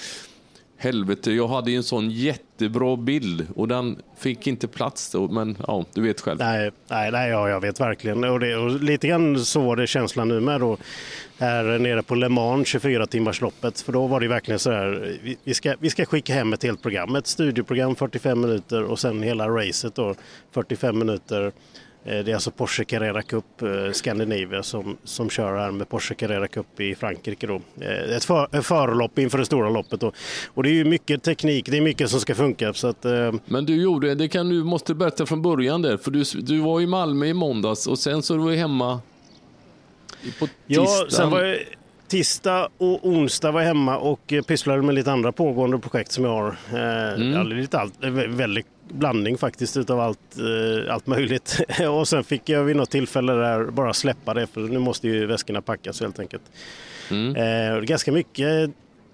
helvete, 0.79 1.33
jag 1.33 1.49
hade 1.49 1.71
ju 1.71 1.77
en 1.77 1.83
sån 1.83 2.11
jättebra 2.11 2.97
bild 2.97 3.47
och 3.57 3.69
den 3.69 3.97
fick 4.19 4.47
inte 4.47 4.69
plats 4.69 5.11
då, 5.11 5.29
men 5.29 5.57
ja, 5.67 5.85
du 5.95 6.03
vet 6.03 6.21
själv. 6.21 6.39
Nej, 6.39 6.71
nej, 6.89 7.11
nej 7.11 7.31
ja, 7.31 7.49
jag 7.49 7.61
vet 7.61 7.81
verkligen. 7.81 8.25
Och, 8.25 8.41
det, 8.41 8.57
och 8.57 8.83
lite 8.83 9.09
grann 9.09 9.45
så 9.45 9.61
var 9.61 9.77
det 9.77 9.87
känslan 9.87 10.29
nu 10.29 10.41
med 10.41 10.61
då 10.61 10.77
här 11.39 11.79
nere 11.79 12.03
på 12.03 12.15
Le 12.15 12.29
Mans 12.29 12.69
24 12.69 13.07
timmars 13.07 13.41
loppet. 13.41 13.81
För 13.81 13.93
då 13.93 14.07
var 14.07 14.21
det 14.21 14.29
verkligen 14.29 14.59
så 14.59 14.71
här, 14.71 15.19
vi, 15.23 15.37
vi, 15.45 15.55
ska, 15.55 15.75
vi 15.79 15.91
ska 15.91 16.05
skicka 16.05 16.35
hem 16.35 16.53
ett 16.53 16.63
helt 16.63 16.83
program, 16.83 17.17
ett 17.17 17.27
studioprogram 17.27 17.97
45 17.97 18.41
minuter 18.41 18.83
och 18.83 18.99
sen 18.99 19.23
hela 19.23 19.49
racet 19.49 19.95
då 19.95 20.15
45 20.53 20.99
minuter. 20.99 21.53
Eh, 22.05 22.25
Det 22.25 22.31
är 22.31 22.35
alltså 22.35 22.51
Porsche 22.51 22.85
Carrera 22.85 23.23
Cup 23.23 23.63
eh, 23.63 23.93
Scandinavia 23.93 24.63
som, 24.63 24.97
som 25.05 25.31
kör 25.31 25.59
här 25.59 25.71
med 25.71 25.89
Porsche 25.89 26.15
Carrera 26.15 26.49
Cup 26.49 26.81
i 26.81 26.95
Frankrike. 26.95 27.47
Då. 27.47 27.61
Eh, 27.81 28.17
Ett 28.17 28.25
för, 28.25 28.57
ett 28.57 28.67
förlopp 28.67 29.19
inför 29.19 29.39
det 29.39 29.45
stora 29.45 29.71
loppet. 29.71 30.01
Då. 30.01 30.13
Och 30.55 30.63
det 30.63 30.69
är 30.69 30.73
ju 30.75 30.85
mycket 30.85 31.23
teknik, 31.23 31.67
det 31.71 31.77
är 31.77 31.81
mycket 31.81 32.11
som 32.11 32.21
ska 32.21 32.35
funka. 32.35 32.73
Så 32.75 32.87
att, 32.89 33.05
eh, 33.05 33.33
Men 33.47 33.65
du 33.67 33.83
gjorde, 33.83 34.15
det 34.15 34.29
kan 34.29 34.49
du 34.49 34.65
måste 34.65 34.95
berätta 34.95 35.27
från 35.27 35.43
början 35.43 35.83
där, 35.83 35.97
för 35.97 36.11
du, 36.11 36.23
du 36.43 36.59
var 36.61 36.81
i 36.81 36.87
Malmö 36.87 37.27
i 37.27 37.35
måndags 37.35 37.87
och 37.87 37.99
sen 37.99 38.23
så 38.23 38.37
var 38.37 38.51
du 38.51 38.57
hemma 38.57 39.01
på 40.39 40.47
tisdagen. 40.47 40.53
Ja, 40.67 41.07
sen 41.11 41.31
var 41.31 41.43
jag, 41.45 41.59
tisdag 42.09 42.69
och 42.79 43.07
onsdag 43.09 43.51
var 43.51 43.61
jag 43.61 43.67
hemma 43.69 43.99
och 43.99 44.33
pysslade 44.47 44.83
med 44.83 44.95
lite 44.95 45.13
andra 45.13 45.33
pågående 45.33 45.79
projekt 45.79 46.13
som 46.13 46.25
jag 46.25 46.31
har. 46.31 46.57
Mm. 47.15 47.33
ja, 47.33 47.43
lite 47.43 47.79
allt, 47.79 48.01
vä- 48.01 48.29
väldigt 48.37 48.67
blandning 48.93 49.39
faktiskt 49.39 49.77
utav 49.77 50.01
allt, 50.01 50.39
eh, 50.39 50.95
allt 50.95 51.07
möjligt. 51.07 51.61
och 51.91 52.09
sen 52.09 52.25
fick 52.25 52.49
jag 52.49 52.65
vid 52.65 52.77
något 52.77 52.91
tillfälle 52.91 53.33
där 53.33 53.65
bara 53.65 53.93
släppa 53.93 54.35
det 54.35 54.47
för 54.47 54.61
nu 54.61 54.79
måste 54.79 55.09
ju 55.09 55.27
väskorna 55.27 55.63
packas 55.63 56.01
helt 56.01 56.19
enkelt. 56.19 56.43
Mm. 57.11 57.37
Eh, 57.37 57.81
ganska 57.81 58.13
mycket 58.13 58.71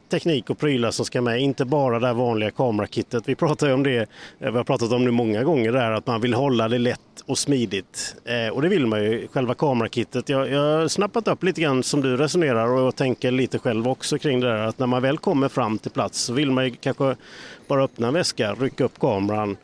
teknik 0.08 0.50
och 0.50 0.58
prylar 0.58 0.90
som 0.90 1.04
ska 1.04 1.20
med, 1.20 1.40
inte 1.40 1.64
bara 1.64 1.98
det 1.98 2.12
vanliga 2.12 2.50
kamerakittet. 2.50 3.28
Vi 3.28 3.34
pratar 3.34 3.66
ju 3.66 3.72
om 3.72 3.82
det, 3.82 3.96
eh, 3.96 4.06
vi 4.38 4.56
har 4.56 4.64
pratat 4.64 4.92
om 4.92 5.04
det 5.04 5.10
många 5.10 5.44
gånger, 5.44 5.72
där 5.72 5.90
att 5.90 6.06
man 6.06 6.20
vill 6.20 6.34
hålla 6.34 6.68
det 6.68 6.78
lätt 6.78 7.00
och 7.26 7.38
smidigt. 7.38 8.16
Eh, 8.24 8.48
och 8.48 8.62
det 8.62 8.68
vill 8.68 8.86
man 8.86 9.04
ju, 9.04 9.28
själva 9.28 9.54
kamerakittet. 9.54 10.28
Jag, 10.28 10.50
jag 10.50 10.60
har 10.60 10.88
snappat 10.88 11.28
upp 11.28 11.42
lite 11.42 11.60
grann 11.60 11.82
som 11.82 12.00
du 12.00 12.16
resonerar 12.16 12.68
och 12.68 12.80
jag 12.80 12.96
tänker 12.96 13.30
lite 13.30 13.58
själv 13.58 13.88
också 13.88 14.18
kring 14.18 14.40
det 14.40 14.46
där 14.46 14.66
att 14.66 14.78
när 14.78 14.86
man 14.86 15.02
väl 15.02 15.18
kommer 15.18 15.48
fram 15.48 15.78
till 15.78 15.90
plats 15.90 16.18
så 16.18 16.32
vill 16.32 16.50
man 16.50 16.64
ju 16.64 16.70
kanske 16.70 17.16
bara 17.68 17.84
öppna 17.84 18.08
en 18.08 18.14
väska, 18.14 18.54
rycka 18.54 18.84
upp 18.84 18.98
kameran, 18.98 19.56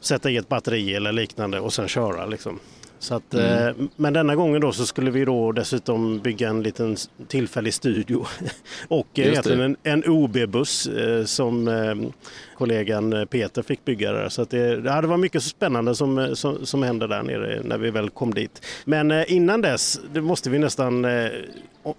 sätta 0.00 0.30
i 0.30 0.36
ett 0.36 0.48
batteri 0.48 0.94
eller 0.94 1.12
liknande 1.12 1.60
och 1.60 1.72
sen 1.72 1.88
köra 1.88 2.26
liksom. 2.26 2.58
Så 3.02 3.14
att, 3.14 3.34
Mm. 3.34 3.68
eh, 3.68 3.74
men 3.96 4.12
denna 4.12 4.34
gången 4.36 4.60
då 4.60 4.72
så 4.72 4.86
skulle 4.86 5.10
vi 5.10 5.24
då 5.24 5.52
dessutom 5.52 6.18
bygga 6.18 6.48
en 6.48 6.62
liten 6.62 6.96
tillfällig 7.28 7.74
studio 7.74 8.26
och 8.88 9.18
eh, 9.18 9.26
egentligen 9.26 9.60
en, 9.60 9.76
en 9.82 10.04
OB-buss 10.06 10.86
eh, 10.86 11.24
som 11.24 12.12
kollegan 12.58 13.26
Peter 13.30 13.62
fick 13.62 13.84
bygga 13.84 14.12
där. 14.12 14.28
Så 14.28 14.42
att 14.42 14.50
det, 14.50 14.80
det 14.80 15.06
var 15.06 15.16
mycket 15.16 15.42
så 15.42 15.48
spännande 15.48 15.94
som, 15.94 16.36
som, 16.36 16.66
som 16.66 16.82
hände 16.82 17.06
där 17.06 17.22
nere 17.22 17.60
när 17.64 17.78
vi 17.78 17.90
väl 17.90 18.10
kom 18.10 18.34
dit. 18.34 18.66
Men 18.84 19.12
innan 19.28 19.60
dess, 19.60 20.00
det 20.12 20.20
måste 20.20 20.50
vi 20.50 20.58
nästan 20.58 21.06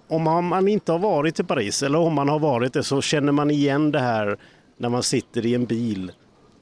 om 0.08 0.22
man 0.22 0.68
inte 0.68 0.92
har 0.92 0.98
varit 0.98 1.40
i 1.40 1.44
Paris 1.44 1.82
eller 1.82 1.98
om 1.98 2.14
man 2.14 2.28
har 2.28 2.38
varit 2.38 2.72
det 2.72 2.82
så 2.82 3.02
känner 3.02 3.32
man 3.32 3.50
igen 3.50 3.92
det 3.92 4.00
här 4.00 4.36
när 4.76 4.88
man 4.88 5.02
sitter 5.02 5.46
i 5.46 5.54
en 5.54 5.64
bil 5.64 6.12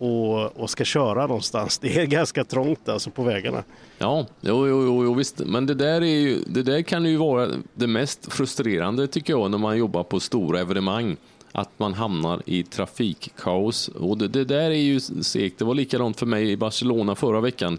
och, 0.03 0.57
och 0.61 0.71
ska 0.71 0.85
köra 0.85 1.27
någonstans. 1.27 1.79
Det 1.79 1.99
är 1.99 2.07
ganska 2.07 2.45
trångt 2.45 2.89
alltså 2.89 3.11
på 3.11 3.23
vägarna. 3.23 3.65
Ja, 3.99 4.27
jo, 4.41 4.69
jo, 4.69 5.05
jo, 5.05 5.15
visst. 5.15 5.39
Men 5.39 5.67
det 5.67 5.75
där, 5.75 6.01
är 6.01 6.21
ju, 6.21 6.45
det 6.47 6.63
där 6.63 6.83
kan 6.83 7.05
ju 7.05 7.17
vara 7.17 7.49
det 7.75 7.87
mest 7.87 8.33
frustrerande 8.33 9.07
tycker 9.07 9.33
jag 9.33 9.51
när 9.51 9.59
man 9.59 9.79
jobbar 9.79 10.03
på 10.03 10.21
stora 10.21 10.61
evenemang. 10.61 11.17
Att 11.53 11.71
man 11.77 11.95
hamnar 11.95 12.43
i 12.47 12.63
trafikkaos. 12.63 13.89
Och 13.89 14.19
det, 14.19 14.29
det 14.29 14.45
där 14.45 14.71
är 14.71 14.75
ju 14.75 15.01
segt. 15.01 15.59
Det 15.59 15.65
var 15.65 15.75
likadant 15.75 16.19
för 16.19 16.27
mig 16.27 16.51
i 16.51 16.57
Barcelona 16.57 17.15
förra 17.15 17.41
veckan. 17.41 17.79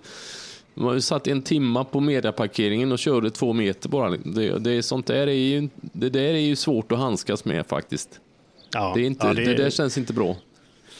Ju 0.75 1.01
satt 1.01 1.27
en 1.27 1.42
timma 1.42 1.84
på 1.84 2.00
mediaparkeringen 2.00 2.92
och 2.92 3.00
körde 3.00 3.32
två 3.32 3.53
meter 3.53 3.89
bara. 3.89 4.10
Det, 4.10 4.60
det, 4.60 4.84
sånt 4.84 5.06
där 5.06 5.27
är 5.27 5.32
ju, 5.32 5.70
det 5.82 6.10
där 6.10 6.22
är 6.34 6.38
ju 6.38 6.56
svårt 6.56 6.92
att 6.92 7.00
handskas 7.00 7.46
med 7.46 7.65
faktiskt. 7.65 8.20
Ja, 8.74 8.92
Det, 8.96 9.01
är 9.01 9.06
inte, 9.06 9.27
ja, 9.27 9.34
det... 9.34 9.53
där 9.53 9.70
känns 9.70 9.98
inte 9.98 10.13
bra. 10.13 10.36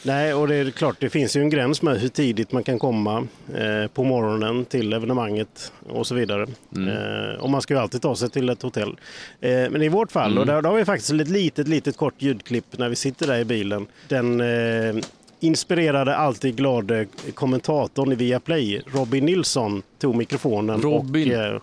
Nej, 0.06 0.34
och 0.34 0.48
det 0.48 0.54
är 0.54 0.70
klart, 0.70 0.96
det 0.98 1.10
finns 1.10 1.36
ju 1.36 1.40
en 1.40 1.50
gräns 1.50 1.82
med 1.82 2.00
hur 2.00 2.08
tidigt 2.08 2.52
man 2.52 2.62
kan 2.62 2.78
komma 2.78 3.26
eh, 3.54 3.86
på 3.94 4.04
morgonen 4.04 4.64
till 4.64 4.92
evenemanget 4.92 5.72
och 5.88 6.06
så 6.06 6.14
vidare. 6.14 6.46
Eh, 6.76 7.40
och 7.40 7.50
man 7.50 7.62
ska 7.62 7.74
ju 7.74 7.80
alltid 7.80 8.02
ta 8.02 8.16
sig 8.16 8.30
till 8.30 8.48
ett 8.48 8.62
hotell. 8.62 8.96
Eh, 9.40 9.70
men 9.70 9.82
i 9.82 9.88
vårt 9.88 10.12
fall, 10.12 10.38
och 10.38 10.46
där, 10.46 10.62
där 10.62 10.70
har 10.70 10.76
vi 10.76 10.84
faktiskt 10.84 11.12
ett 11.12 11.28
litet, 11.28 11.68
litet 11.68 11.96
kort 11.96 12.14
ljudklipp 12.18 12.78
när 12.78 12.88
vi 12.88 12.96
sitter 12.96 13.26
där 13.26 13.38
i 13.38 13.44
bilen. 13.44 13.86
Den 14.08 14.40
eh, 14.40 15.04
inspirerade, 15.40 16.16
alltid 16.16 16.56
glade 16.56 17.06
kommentatorn 17.34 18.12
i 18.12 18.14
Viaplay, 18.14 18.82
Robin 18.86 19.24
Nilsson, 19.26 19.82
tog 19.98 20.14
mikrofonen 20.14 20.82
Robin. 20.82 21.32
och, 21.32 21.44
eh, 21.44 21.60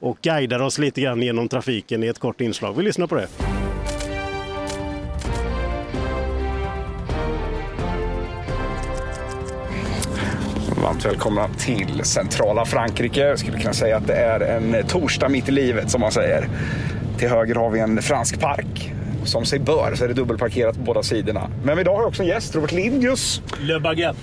och 0.00 0.18
guidade 0.22 0.64
oss 0.64 0.78
lite 0.78 1.00
grann 1.00 1.22
genom 1.22 1.48
trafiken 1.48 2.04
i 2.04 2.06
ett 2.06 2.18
kort 2.18 2.40
inslag. 2.40 2.76
Vi 2.76 2.82
lyssnar 2.82 3.06
på 3.06 3.14
det. 3.14 3.28
Varmt 10.84 11.04
välkomna 11.04 11.48
till 11.48 12.04
centrala 12.04 12.64
Frankrike. 12.64 13.20
Jag 13.20 13.38
skulle 13.38 13.58
kunna 13.58 13.72
säga 13.72 13.96
att 13.96 14.06
det 14.06 14.14
är 14.14 14.40
en 14.40 14.86
torsdag 14.86 15.28
mitt 15.28 15.48
i 15.48 15.52
livet 15.52 15.90
som 15.90 16.00
man 16.00 16.12
säger. 16.12 16.48
Till 17.18 17.28
höger 17.28 17.54
har 17.54 17.70
vi 17.70 17.80
en 17.80 18.02
fransk 18.02 18.40
park. 18.40 18.92
Som 19.24 19.44
sig 19.44 19.58
bör 19.58 19.94
så 19.94 20.04
är 20.04 20.08
det 20.08 20.14
dubbelparkerat 20.14 20.76
på 20.76 20.80
båda 20.80 21.02
sidorna. 21.02 21.50
Men 21.64 21.78
idag 21.78 21.94
har 21.94 22.00
jag 22.00 22.08
också 22.08 22.22
en 22.22 22.28
gäst, 22.28 22.54
Robert 22.54 22.72
Lindjus. 22.72 23.42
Le 23.60 23.80
Baguette. 23.80 24.18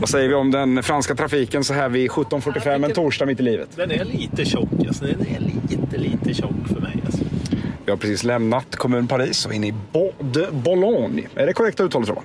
Vad 0.00 0.08
säger 0.08 0.28
vi 0.28 0.34
om 0.34 0.50
den 0.50 0.82
franska 0.82 1.14
trafiken 1.14 1.64
så 1.64 1.74
här 1.74 1.88
vid 1.88 2.10
17.45 2.10 2.84
en 2.84 2.92
torsdag 2.92 3.26
mitt 3.26 3.40
i 3.40 3.42
livet? 3.42 3.68
Den 3.76 3.90
är 3.90 4.04
lite 4.04 4.44
tjock. 4.44 4.68
Alltså. 4.86 5.04
Den 5.04 5.20
är 5.20 5.40
lite, 5.40 5.96
lite 5.96 6.34
tjock 6.34 6.68
för 6.68 6.80
mig. 6.80 7.02
Alltså. 7.06 7.24
Vi 7.84 7.90
har 7.90 7.98
precis 7.98 8.24
lämnat 8.24 8.76
kommun 8.76 9.08
Paris 9.08 9.46
och 9.46 9.54
inne 9.54 9.66
i 9.66 9.74
Bois 9.92 10.14
de 10.20 10.46
Boulogne. 10.50 11.22
Är 11.34 11.46
det 11.46 11.52
korrekta 11.52 11.82
uttalet 11.82 12.08
Robert? 12.08 12.24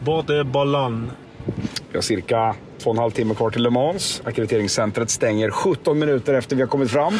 Både 0.00 0.44
Ballon. 0.44 1.10
Vi 1.90 1.96
har 1.96 2.02
cirka 2.02 2.54
två 2.78 2.90
och 2.90 2.96
en 2.96 3.00
halv 3.00 3.10
timme 3.10 3.34
kvar 3.34 3.50
till 3.50 3.62
Le 3.62 3.70
Mans. 3.70 4.22
Ackrediteringscentret 4.24 5.10
stänger 5.10 5.50
17 5.50 5.98
minuter 5.98 6.34
efter 6.34 6.56
vi 6.56 6.62
har 6.62 6.68
kommit 6.68 6.90
fram. 6.90 7.14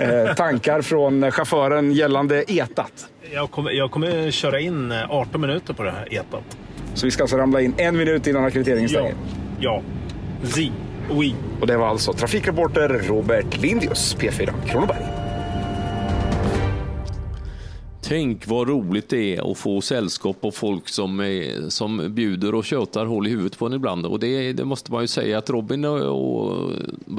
Eh, 0.00 0.34
tankar 0.34 0.82
från 0.82 1.30
chauffören 1.30 1.92
gällande 1.92 2.44
etat. 2.52 2.92
Jag 3.34 3.50
kommer, 3.50 3.70
jag 3.70 3.90
kommer 3.90 4.30
köra 4.30 4.60
in 4.60 4.92
eh, 4.92 5.10
18 5.10 5.40
minuter 5.40 5.74
på 5.74 5.82
det 5.82 5.90
här 5.90 6.08
etat. 6.14 6.56
Så 6.94 7.06
vi 7.06 7.10
ska 7.10 7.22
alltså 7.22 7.36
ramla 7.36 7.60
in 7.60 7.74
en 7.76 7.96
minut 7.96 8.26
innan 8.26 8.44
ackrediteringen 8.44 8.88
Ja. 8.92 8.98
stänger. 9.00 9.14
Ja. 9.60 9.82
Si. 10.42 10.72
Oui. 11.10 11.34
Och 11.60 11.66
det 11.66 11.76
var 11.76 11.88
alltså 11.88 12.12
trafikreporter 12.12 12.88
Robert 12.88 13.56
Lindius, 13.62 14.16
P4 14.20 14.50
Kronoberg. 14.68 14.98
Tänk 18.08 18.46
vad 18.46 18.68
roligt 18.68 19.08
det 19.08 19.36
är 19.36 19.50
att 19.50 19.58
få 19.58 19.80
sällskap 19.80 20.36
och 20.40 20.54
folk 20.54 20.88
som, 20.88 21.20
är, 21.20 21.68
som 21.68 22.14
bjuder 22.14 22.54
och 22.54 22.64
tjötar 22.64 23.06
hål 23.06 23.26
i 23.26 23.30
huvudet 23.30 23.58
på 23.58 23.66
en 23.66 23.72
ibland. 23.72 24.06
Och 24.06 24.20
det, 24.20 24.52
det 24.52 24.64
måste 24.64 24.92
man 24.92 25.02
ju 25.02 25.06
säga 25.06 25.38
att 25.38 25.50
Robin 25.50 25.84
och, 25.84 26.00
och 26.00 26.72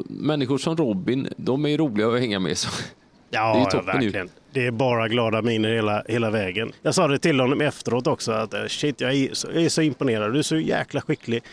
människor 0.07 0.57
som 0.57 0.77
Robin, 0.77 1.27
de 1.37 1.65
är 1.65 1.77
roliga 1.77 2.07
att 2.07 2.19
hänga 2.19 2.39
med. 2.39 2.57
Så. 2.57 2.69
Ja, 3.29 3.53
Det 3.53 3.57
är 3.57 3.59
ju 3.59 3.63
ja, 3.63 3.69
toppen 3.71 4.01
ju. 4.01 4.05
verkligen. 4.07 4.29
Det 4.51 4.65
är 4.67 4.71
bara 4.71 5.07
glada 5.07 5.41
miner 5.41 5.69
hela, 5.69 6.03
hela 6.07 6.29
vägen. 6.29 6.71
Jag 6.81 6.95
sa 6.95 7.07
det 7.07 7.19
till 7.19 7.39
honom 7.39 7.61
efteråt 7.61 8.07
också 8.07 8.31
att 8.31 8.53
eh, 8.53 8.65
shit, 8.67 9.01
jag 9.01 9.13
är, 9.13 9.29
så, 9.33 9.47
jag 9.53 9.63
är 9.63 9.69
så 9.69 9.81
imponerad. 9.81 10.33
Du 10.33 10.39
är 10.39 10.43
så 10.43 10.57
jäkla 10.57 11.01
skicklig. 11.01 11.43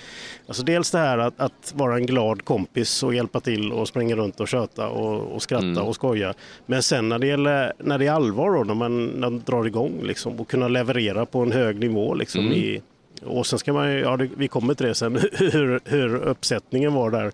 Alltså 0.46 0.62
dels 0.62 0.90
det 0.90 0.98
här 0.98 1.18
att, 1.18 1.40
att 1.40 1.72
vara 1.76 1.94
en 1.96 2.06
glad 2.06 2.44
kompis 2.44 3.02
och 3.02 3.14
hjälpa 3.14 3.40
till 3.40 3.72
och 3.72 3.88
springa 3.88 4.16
runt 4.16 4.40
och 4.40 4.48
köta 4.48 4.88
och, 4.88 5.34
och 5.34 5.42
skratta 5.42 5.64
Mm. 5.66 5.82
och 5.82 5.94
skoja. 5.94 6.34
Men 6.66 6.82
sen 6.82 7.08
när 7.08 7.18
det, 7.18 7.26
gäller, 7.26 7.72
när 7.78 7.98
det 7.98 8.06
är 8.06 8.12
allvar 8.12 8.50
då, 8.54 8.64
när 8.64 8.74
man, 8.74 9.06
när 9.06 9.30
man 9.30 9.42
drar 9.46 9.66
igång 9.66 10.00
liksom, 10.02 10.40
och 10.40 10.48
kunna 10.48 10.68
leverera 10.68 11.26
på 11.26 11.38
en 11.40 11.52
hög 11.52 11.80
nivå 11.80 12.14
liksom, 12.14 12.40
Mm. 12.40 12.52
i, 12.52 12.82
och 13.24 13.46
sen 13.46 13.58
ska 13.58 13.72
man 13.72 13.92
ju- 13.92 13.98
ja 14.00 14.18
vi 14.36 14.48
kommer 14.48 14.74
till 14.74 14.86
det 14.86 14.94
sen, 14.94 15.16
hur, 15.32 15.80
hur 15.84 16.14
uppsättningen 16.16 16.92
var 16.94 17.10
där, 17.10 17.32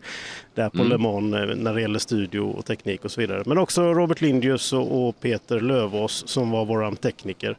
där 0.55 0.69
på 0.69 0.85
Le 0.85 0.99
Mans 0.99 1.35
eh, 1.35 1.57
när 1.57 1.75
det 1.75 1.81
gäller 1.81 1.99
studio 1.99 2.41
och 2.41 2.65
teknik 2.67 3.05
och 3.05 3.11
så 3.11 3.21
vidare. 3.21 3.43
Men 3.47 3.59
också 3.59 3.83
Robert 3.83 4.21
Lindjus 4.21 4.73
och, 4.73 5.09
och 5.09 5.21
Peter 5.21 5.61
Lövås 5.61 6.23
som 6.29 6.51
var 6.51 6.65
våran 6.65 6.97
tekniker. 6.97 7.57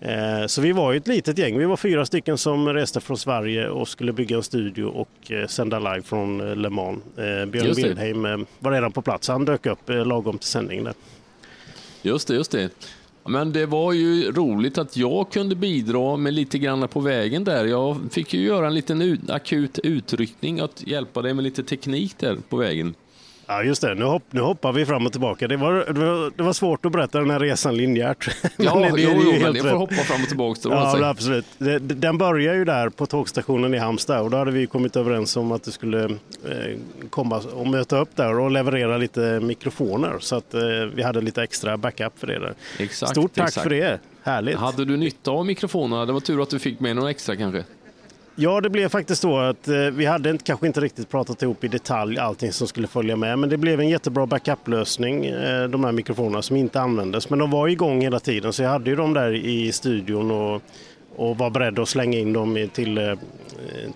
Eh, 0.00 0.46
så 0.46 0.60
vi 0.60 0.72
var 0.72 0.92
ju 0.92 0.96
ett 0.96 1.08
litet 1.08 1.38
gäng, 1.38 1.58
vi 1.58 1.64
var 1.64 1.76
fyra 1.76 2.06
stycken 2.06 2.38
som 2.38 2.68
reste 2.68 3.00
från 3.00 3.16
Sverige 3.18 3.68
och 3.68 3.88
skulle 3.88 4.12
bygga 4.12 4.36
en 4.36 4.42
studio 4.42 4.84
och 4.84 5.30
eh, 5.32 5.46
sända 5.46 5.78
live 5.78 6.02
från 6.02 6.40
eh, 6.48 6.56
Le 6.56 6.68
Mans. 6.70 6.98
Eh, 7.18 7.46
Björn. 7.46 7.74
Wildheim 7.74 8.24
eh, 8.26 8.38
var 8.58 8.72
redan 8.72 8.92
på 8.92 9.02
plats, 9.02 9.28
han 9.28 9.44
dök 9.44 9.66
upp 9.66 9.78
lagom 9.88 10.38
till 10.38 10.48
sändning 10.48 10.84
där. 10.84 10.94
Just 12.02 12.28
det, 12.28 12.34
just 12.34 12.50
det. 12.52 12.70
Men 13.24 13.52
det 13.52 13.66
var 13.66 13.92
ju 13.92 14.32
roligt 14.32 14.78
att 14.78 14.96
jag 14.96 15.30
kunde 15.30 15.54
bidra 15.54 16.16
med 16.16 16.34
lite 16.34 16.58
grann 16.58 16.88
på 16.88 17.00
vägen 17.00 17.44
där. 17.44 17.64
Jag 17.64 17.96
fick 18.10 18.34
ju 18.34 18.40
göra 18.40 18.66
en 18.66 18.74
liten 18.74 19.18
akut 19.28 19.78
utryckning 19.78 20.60
att 20.60 20.86
hjälpa 20.86 21.22
dig 21.22 21.34
med 21.34 21.44
lite 21.44 21.62
teknik 21.62 22.18
där 22.18 22.36
på 22.48 22.56
vägen. 22.56 22.94
Ja 23.46 23.62
just 23.62 23.82
det, 23.82 23.94
nu, 23.94 24.04
hopp, 24.04 24.22
nu 24.30 24.40
hoppar 24.40 24.72
vi 24.72 24.86
fram 24.86 25.06
och 25.06 25.12
tillbaka. 25.12 25.48
Det 25.48 25.56
var, 25.56 25.72
det 25.72 26.00
var, 26.00 26.32
det 26.36 26.42
var 26.42 26.52
svårt 26.52 26.86
att 26.86 26.92
berätta 26.92 27.18
den 27.18 27.30
här 27.30 27.40
resan 27.40 27.76
linjärt. 27.76 28.28
Ja, 28.56 28.74
det- 28.74 28.88
jo, 28.88 28.96
det 28.96 29.02
är 29.02 29.06
ju 29.08 29.12
jo, 29.24 29.32
men 29.32 29.42
helt 29.42 29.56
jag 29.56 29.56
får 29.56 29.64
rätt. 29.70 29.78
hoppa 29.78 29.94
fram 29.94 30.22
och 30.22 30.28
tillbaka. 30.28 30.60
då, 30.62 30.70
Ja, 30.70 30.92
men 30.94 31.04
absolut. 31.04 31.44
Det- 31.58 31.78
Den 31.78 32.18
börjar 32.18 32.54
ju 32.54 32.64
där 32.64 32.88
på 32.88 33.06
tågstationen 33.06 33.74
i 33.74 33.78
Halmstad 33.78 34.20
och 34.20 34.30
då 34.30 34.36
hade 34.36 34.50
vi 34.50 34.66
kommit 34.66 34.96
överens 34.96 35.36
om 35.36 35.52
att 35.52 35.62
du 35.64 35.70
skulle 35.70 36.04
eh, 36.04 36.10
komma 37.10 37.42
och 37.54 37.66
möta 37.66 37.98
upp 37.98 38.16
där 38.16 38.38
och 38.38 38.50
leverera 38.50 38.96
lite 38.98 39.40
mikrofoner 39.42 40.14
så 40.20 40.36
att 40.36 40.54
eh, 40.54 40.60
vi 40.94 41.02
hade 41.02 41.20
lite 41.20 41.42
extra 41.42 41.76
backup 41.76 42.12
för 42.18 42.26
det 42.26 42.38
där. 42.38 42.54
Exakt, 42.78 43.12
Stort 43.12 43.34
tack 43.34 43.48
exakt. 43.48 43.62
för 43.62 43.70
det, 43.70 43.98
härligt. 44.22 44.56
Hade 44.56 44.84
du 44.84 44.96
nytta 44.96 45.30
av 45.30 45.46
mikrofonerna? 45.46 46.06
Det 46.06 46.12
var 46.12 46.20
tur 46.20 46.42
att 46.42 46.50
du 46.50 46.58
fick 46.58 46.80
med 46.80 46.96
någon 46.96 47.06
extra 47.08 47.36
kanske. 47.36 47.64
Ja, 48.34 48.60
det 48.60 48.70
blev 48.70 48.88
faktiskt 48.88 49.22
så 49.22 49.38
att 49.38 49.68
eh, 49.68 49.76
vi 49.76 50.04
hade 50.06 50.30
inte, 50.30 50.44
kanske 50.44 50.66
inte 50.66 50.80
riktigt 50.80 51.08
pratat 51.08 51.42
ihop 51.42 51.64
i 51.64 51.68
detalj 51.68 52.18
allting 52.18 52.52
som 52.52 52.68
skulle 52.68 52.86
följa 52.86 53.16
med, 53.16 53.38
men 53.38 53.48
det 53.48 53.56
blev 53.56 53.80
en 53.80 53.88
jättebra 53.88 54.26
backup-lösning, 54.26 55.26
eh, 55.26 55.68
de 55.68 55.84
här 55.84 55.92
mikrofonerna 55.92 56.42
som 56.42 56.56
inte 56.56 56.80
användes. 56.80 57.30
Men 57.30 57.38
de 57.38 57.50
var 57.50 57.68
igång 57.68 58.00
hela 58.00 58.20
tiden, 58.20 58.52
så 58.52 58.62
jag 58.62 58.70
hade 58.70 58.90
ju 58.90 58.96
dem 58.96 59.14
där 59.14 59.32
i 59.34 59.72
studion 59.72 60.30
och, 60.30 60.62
och 61.16 61.38
var 61.38 61.50
beredd 61.50 61.78
att 61.78 61.88
slänga 61.88 62.18
in 62.18 62.32
dem 62.32 62.68
till, 62.72 62.98
eh, 62.98 63.14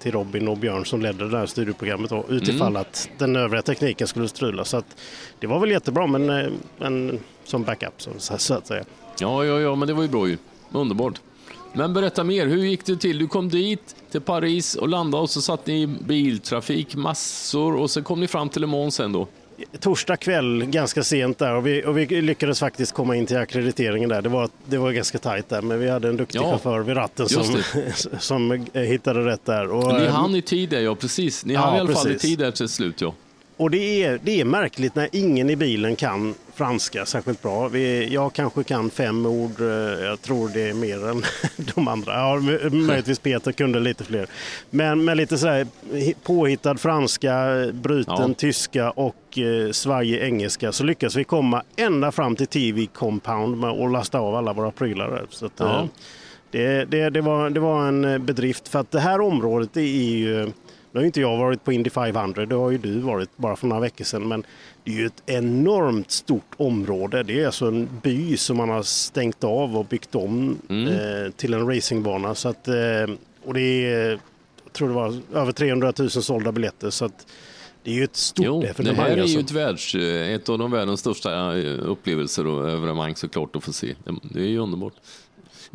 till 0.01 0.13
Robin 0.13 0.49
och 0.49 0.57
Björn 0.57 0.85
som 0.85 1.03
ledde 1.03 1.29
det 1.29 1.39
här 1.39 1.47
studioprogrammet 1.47 2.11
då, 2.11 2.25
utifall 2.29 2.77
att 2.77 3.09
den 3.19 3.37
övriga 3.37 3.63
tekniken 3.63 4.07
skulle 4.07 4.29
strula. 4.29 4.65
Så 4.65 4.77
att 4.77 4.97
det 5.41 5.47
var 5.47 5.59
väl 5.59 5.71
jättebra, 5.71 6.07
men, 6.07 6.31
eh, 6.31 6.47
men 6.79 7.19
som 7.45 7.63
backup 7.63 8.03
så, 8.03 8.11
så 8.19 8.55
att 8.55 8.67
säga. 8.67 8.85
Ja, 9.19 9.45
ja, 9.45 9.61
ja, 9.61 9.75
men 9.75 9.89
det 9.89 9.95
var 9.95 10.03
ju 10.03 10.09
bra 10.09 10.29
ju. 10.29 10.39
Underbart. 10.73 11.21
Men 11.77 11.93
berätta 11.95 12.25
mer, 12.25 12.47
hur 12.47 12.65
gick 12.65 12.85
det 12.87 12.97
till? 12.97 13.19
Du 13.19 13.29
kom 13.29 13.49
dit 13.49 13.97
till 14.11 14.21
Paris 14.21 14.75
och 14.75 14.89
landade 14.89 15.23
och 15.23 15.31
så 15.31 15.43
satt 15.43 15.67
ni 15.67 15.83
i 15.83 15.87
biltrafik 15.87 16.95
massor 16.95 17.77
och 17.77 17.91
så 17.91 18.03
kom 18.03 18.21
ni 18.21 18.27
fram 18.27 18.49
till 18.49 18.61
Le 18.61 18.67
Mans 18.67 18.95
sen 18.95 19.13
då. 19.13 19.27
torsdag 19.81 20.17
kväll 20.17 20.65
ganska 20.67 21.03
sent 21.03 21.39
där 21.39 21.55
och 21.55 21.67
vi, 21.67 21.85
och 21.85 21.99
vi 21.99 22.07
lyckades 22.23 22.61
faktiskt 22.61 22.93
komma 22.93 23.17
in 23.17 23.27
till 23.27 23.37
akkrediteringen 23.37 24.09
där. 24.09 24.23
Det 24.23 24.29
var, 24.29 24.49
det 24.67 24.79
var 24.79 24.93
ganska 24.93 25.19
tajt 25.19 25.49
där 25.49 25.63
men 25.63 25.79
vi 25.81 25.89
hade 25.89 26.09
en 26.09 26.17
duktig 26.17 26.39
Ja, 26.39 26.51
chaufför 26.51 26.81
vid 26.81 26.97
ratten 26.97 27.29
som, 27.29 27.57
som 28.19 28.67
hittade 28.73 29.25
rätt 29.25 29.45
där. 29.45 29.71
Och, 29.73 29.95
Ni 29.95 30.05
eh, 30.05 30.13
hann 30.13 30.35
i 30.37 30.43
tid 30.43 30.69
där, 30.69 30.81
ja 30.81 30.95
precis. 30.95 31.45
Ni 31.45 31.55
Ja, 31.55 31.61
hann 31.61 31.77
i 31.77 31.81
alla 31.81 31.93
fall 31.93 32.07
i 32.07 32.13
precis. 32.13 32.31
tid 32.31 32.39
där 32.39 32.51
till 32.51 32.69
slut, 32.69 33.01
ja. 33.01 33.15
Och 33.57 33.71
det, 33.71 34.03
är, 34.05 34.21
det 34.23 34.41
är 34.41 34.45
märkligt 34.45 34.95
när 34.95 35.09
ingen 35.13 35.51
i 35.51 35.57
bilen 35.57 35.97
kan 35.97 36.35
franska 36.55 37.07
särskilt 37.07 37.43
bra. 37.43 37.69
Vi, 37.69 38.09
jag 38.15 38.33
kanske 38.33 38.65
kan 38.65 38.91
fem 38.91 39.27
ord, 39.27 39.61
eh, 39.61 39.67
jag 40.07 40.23
tror 40.23 40.49
det 40.49 40.69
är 40.69 40.75
mer 40.75 41.09
än 41.09 41.23
de 41.75 41.89
andra. 41.89 42.13
Ja, 42.15 42.41
möjligtvis 42.71 43.19
Peter 43.19 43.53
kunde 43.53 43.81
lite 43.81 44.05
fler. 44.05 44.27
Men 44.71 45.05
med 45.05 45.17
lite 45.17 45.39
så 45.39 45.47
här 45.49 45.67
hi- 45.93 46.15
påhittad 46.23 46.77
franska, 46.77 47.47
bruten 47.73 48.15
Ja. 48.29 48.35
tyska 48.39 48.91
och 48.91 49.39
eh, 49.39 49.71
svajig 49.73 50.21
engelska 50.23 50.73
så 50.73 50.85
lyckas 50.85 51.17
vi 51.17 51.25
komma 51.25 51.63
ända 51.77 52.13
fram 52.13 52.37
till 52.37 52.47
TV 52.47 52.87
Compound 52.95 53.57
med 53.59 53.71
och 53.71 53.91
lasta 53.91 54.19
av 54.19 54.35
alla 54.35 54.53
våra 54.53 54.71
prylar. 54.71 55.23
Så 55.31 55.47
att, 55.47 55.53
Ja. 55.57 55.81
eh, 55.81 55.87
det, 56.51 56.85
det, 56.85 57.11
det, 57.11 57.21
var, 57.21 57.51
det 57.51 57.61
var 57.61 57.89
en 57.89 58.05
eh, 58.05 58.19
bedrift 58.19 58.69
för 58.69 58.79
att 58.79 58.91
det 58.91 59.01
här 59.01 59.21
området 59.21 59.71
det 59.73 59.81
är 59.81 60.17
ju 60.17 60.51
nu 60.97 61.01
har 61.01 61.03
ju 61.03 61.07
inte 61.07 61.21
jag 61.21 61.37
varit 61.37 61.65
på 61.65 61.73
Indy 61.73 61.91
500, 61.91 62.47
det 62.47 62.55
har 62.55 62.71
ju 62.71 62.79
du 62.79 62.99
varit 63.01 63.31
bara 63.37 63.57
för 63.57 63.67
några 63.67 63.81
veckor 63.81 64.05
sedan. 64.05 64.29
Men 64.29 64.45
det 64.85 64.91
är 64.91 64.95
ju 64.95 65.07
ett 65.07 65.23
enormt 65.27 66.11
stort 66.11 66.51
område. 66.57 67.23
Det 67.23 67.41
är 67.43 67.47
alltså 67.47 67.67
en 67.67 67.89
by 68.03 68.37
som 68.37 68.57
man 68.57 68.69
har 68.69 68.83
stängt 68.83 69.45
av 69.45 69.77
och 69.77 69.85
byggt 69.85 70.15
om 70.15 70.59
Mm. 70.69 70.89
eh, 70.89 71.31
till 71.33 71.55
en 71.55 71.67
racingbana. 71.75 72.35
Så 72.35 72.49
att, 72.49 72.69
eh, 72.69 72.75
och 73.45 73.55
det 73.55 73.61
är, 73.61 74.09
jag 74.65 74.73
tror 74.73 74.89
det 74.89 74.95
var 74.95 75.15
över 75.35 75.53
300 75.53 75.93
000 75.99 76.11
sålda 76.11 76.53
biljetter. 76.53 76.91
Så 76.91 77.05
att 77.05 77.27
det 77.83 77.91
är 77.91 77.95
ju 77.95 78.05
ett 78.05 78.17
stort 78.17 78.47
Jo, 78.47 78.61
det 78.63 78.69
evenemang. 78.69 78.97
här 79.07 79.17
är 79.17 79.21
alltså. 79.21 79.37
ju 79.37 79.41
ett, 79.45 79.51
världs, 79.51 79.95
ett 79.95 80.49
av 80.49 80.59
de 80.59 80.71
världens 80.71 81.01
största 81.01 81.59
eh, 81.59 81.79
upplevelser 81.89 82.47
och 82.47 82.71
evenemang 82.71 83.17
såklart 83.17 83.57
att 83.57 83.65
få 83.65 83.73
se. 83.73 83.95
Det- 84.05 84.15
Det 84.23 84.41
är 84.41 84.47
ju 84.49 84.59
underbart. 84.59 84.95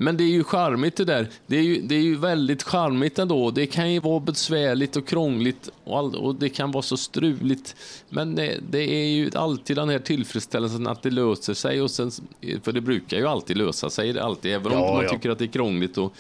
Men 0.02 0.18
det 0.18 0.24
är 0.24 0.28
ju 0.30 0.44
charmigt 0.44 0.96
det 0.96 1.06
där. 1.06 1.28
Det 1.48 1.58
är 1.58 1.62
ju, 1.62 1.82
det 1.82 1.96
är 1.96 2.02
ju 2.02 2.16
väldigt 2.16 2.64
charmigt 2.64 3.20
ändå. 3.20 3.52
Det 3.52 3.66
kan 3.66 3.94
ju 3.94 4.00
vara 4.00 4.20
besvärligt 4.20 4.96
och 4.96 5.08
krångligt 5.08 5.70
och, 5.84 5.98
all, 5.98 6.16
och 6.16 6.36
det 6.36 6.50
kan 6.50 6.72
vara 6.72 6.82
så 6.82 6.98
struligt. 6.98 7.76
Men 8.10 8.36
det, 8.36 8.60
det 8.70 8.94
är 8.94 9.08
ju 9.08 9.32
alltid 9.36 9.76
den 9.76 9.90
här 9.90 10.00
tillfredsställelsen 10.00 10.88
att 10.88 11.04
det 11.04 11.10
löser 11.10 11.54
sig. 11.54 11.82
Och 11.82 11.92
sen, 11.92 12.12
för 12.64 12.72
det 12.72 12.82
brukar 12.82 13.18
ju 13.18 13.28
alltid 13.28 13.58
lösa 13.58 13.90
sig, 13.90 14.20
alltid, 14.20 14.54
även 14.54 14.72
om 14.72 14.80
Ja, 14.80 14.94
man 14.94 15.04
ja. 15.04 15.10
tycker 15.10 15.30
att 15.30 15.40
det 15.40 15.46
är 15.46 15.48
krångligt. 15.48 15.98
Och, 15.98 16.14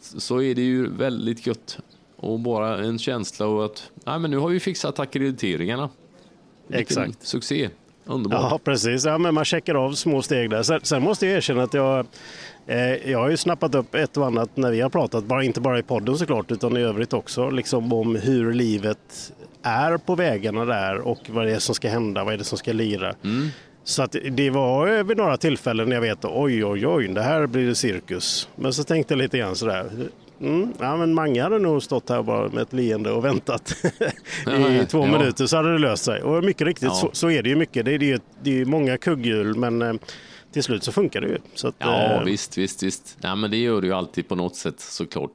så 0.00 0.42
är 0.42 0.54
det 0.54 0.62
ju 0.62 0.86
väldigt 0.90 1.46
gött. 1.46 1.78
Och 2.16 2.40
bara 2.40 2.84
en 2.84 2.98
känsla 2.98 3.46
av 3.46 3.60
att 3.60 3.90
nej, 4.04 4.18
men 4.18 4.30
nu 4.30 4.36
har 4.38 4.48
vi 4.48 4.60
fixat 4.60 4.98
akkrediteringarna. 4.98 5.90
Vilken 6.66 7.02
Exakt. 7.02 7.26
Succé. 7.26 7.70
Underbart. 8.06 8.50
Ja, 8.50 8.58
precis. 8.64 9.04
Ja, 9.04 9.18
men 9.18 9.34
man 9.34 9.44
checkar 9.44 9.74
av 9.74 9.92
små 9.92 10.22
steg 10.22 10.50
där. 10.50 10.62
Sen, 10.62 10.80
sen 10.82 11.02
måste 11.02 11.26
jag 11.26 11.36
erkänna 11.36 11.62
att 11.62 11.74
jag, 11.74 12.06
eh, 12.66 13.10
jag 13.10 13.18
har 13.18 13.30
ju 13.30 13.36
snappat 13.36 13.74
upp 13.74 13.94
ett 13.94 14.16
och 14.16 14.26
annat 14.26 14.56
när 14.56 14.70
vi 14.70 14.80
har 14.80 14.90
pratat, 14.90 15.24
bara, 15.24 15.44
inte 15.44 15.60
bara 15.60 15.78
i 15.78 15.82
podden 15.82 16.18
såklart, 16.18 16.50
utan 16.50 16.76
i 16.76 16.80
övrigt 16.80 17.12
också, 17.12 17.50
liksom 17.50 17.92
om 17.92 18.16
hur 18.16 18.52
livet 18.52 19.32
är 19.62 19.96
på 19.96 20.14
vägarna 20.14 20.64
där 20.64 20.98
och 20.98 21.18
vad 21.28 21.46
det 21.46 21.52
är 21.52 21.58
som 21.58 21.74
ska 21.74 21.88
hända, 21.88 22.24
vad 22.24 22.34
är 22.34 22.38
det 22.38 22.44
som 22.44 22.58
ska 22.58 22.72
lira. 22.72 23.14
Så 23.84 24.02
att 24.02 24.16
det 24.30 24.50
var 24.50 25.02
vid 25.02 25.16
några 25.16 25.36
tillfällen 25.36 25.88
när 25.88 25.96
jag 25.96 26.00
vet 26.00 26.24
oj, 26.24 26.64
oj, 26.64 26.86
oj, 26.86 27.08
det 27.08 27.22
här 27.22 27.46
blir 27.46 27.66
det 27.66 27.74
cirkus. 27.74 28.48
Men 28.56 28.72
så 28.72 28.84
tänkte 28.84 29.14
jag 29.14 29.18
lite 29.18 29.38
grann 29.38 29.56
sådär, 29.56 29.90
mm, 30.42 30.72
ja 30.80 30.96
men 30.96 31.14
Mange 31.14 31.42
hade 31.42 31.58
nog 31.58 31.82
stått 31.82 32.08
här 32.08 32.22
bara 32.22 32.48
med 32.48 32.62
ett 32.62 32.72
leende 32.72 33.10
och 33.10 33.24
väntat 33.24 33.74
i 34.82 34.86
två 34.88 34.98
Ja. 35.06 35.06
minuter 35.18 35.46
så 35.46 35.56
hade 35.56 35.72
det 35.72 35.78
löst 35.78 36.04
sig. 36.04 36.22
Och 36.22 36.44
mycket 36.44 36.66
riktigt, 36.66 36.88
Ja. 36.88 36.94
så, 36.94 37.10
så 37.12 37.30
är 37.30 37.42
det 37.42 37.48
ju 37.48 37.56
mycket. 37.56 37.84
Det 37.84 37.94
är, 37.94 37.98
ju- 37.98 38.18
det 38.42 38.60
är 38.60 38.64
många 38.64 38.96
kugghjul 38.98 39.54
men 39.56 39.82
eh, 39.82 39.94
till 40.52 40.62
slut 40.62 40.84
så 40.84 40.92
funkar 40.92 41.20
det 41.20 41.28
ju. 41.28 41.38
Så 41.54 41.68
att, 41.68 41.74
Ja, 41.78 42.12
eh, 42.12 42.24
visst, 42.24 42.58
visst, 42.58 42.82
visst. 42.82 43.16
Ja, 43.20 43.34
men 43.34 43.50
det 43.50 43.56
gör 43.56 43.80
det 43.80 43.86
ju 43.86 43.92
alltid 43.92 44.28
på 44.28 44.34
något 44.34 44.56
sätt 44.56 44.80
såklart. 44.80 45.30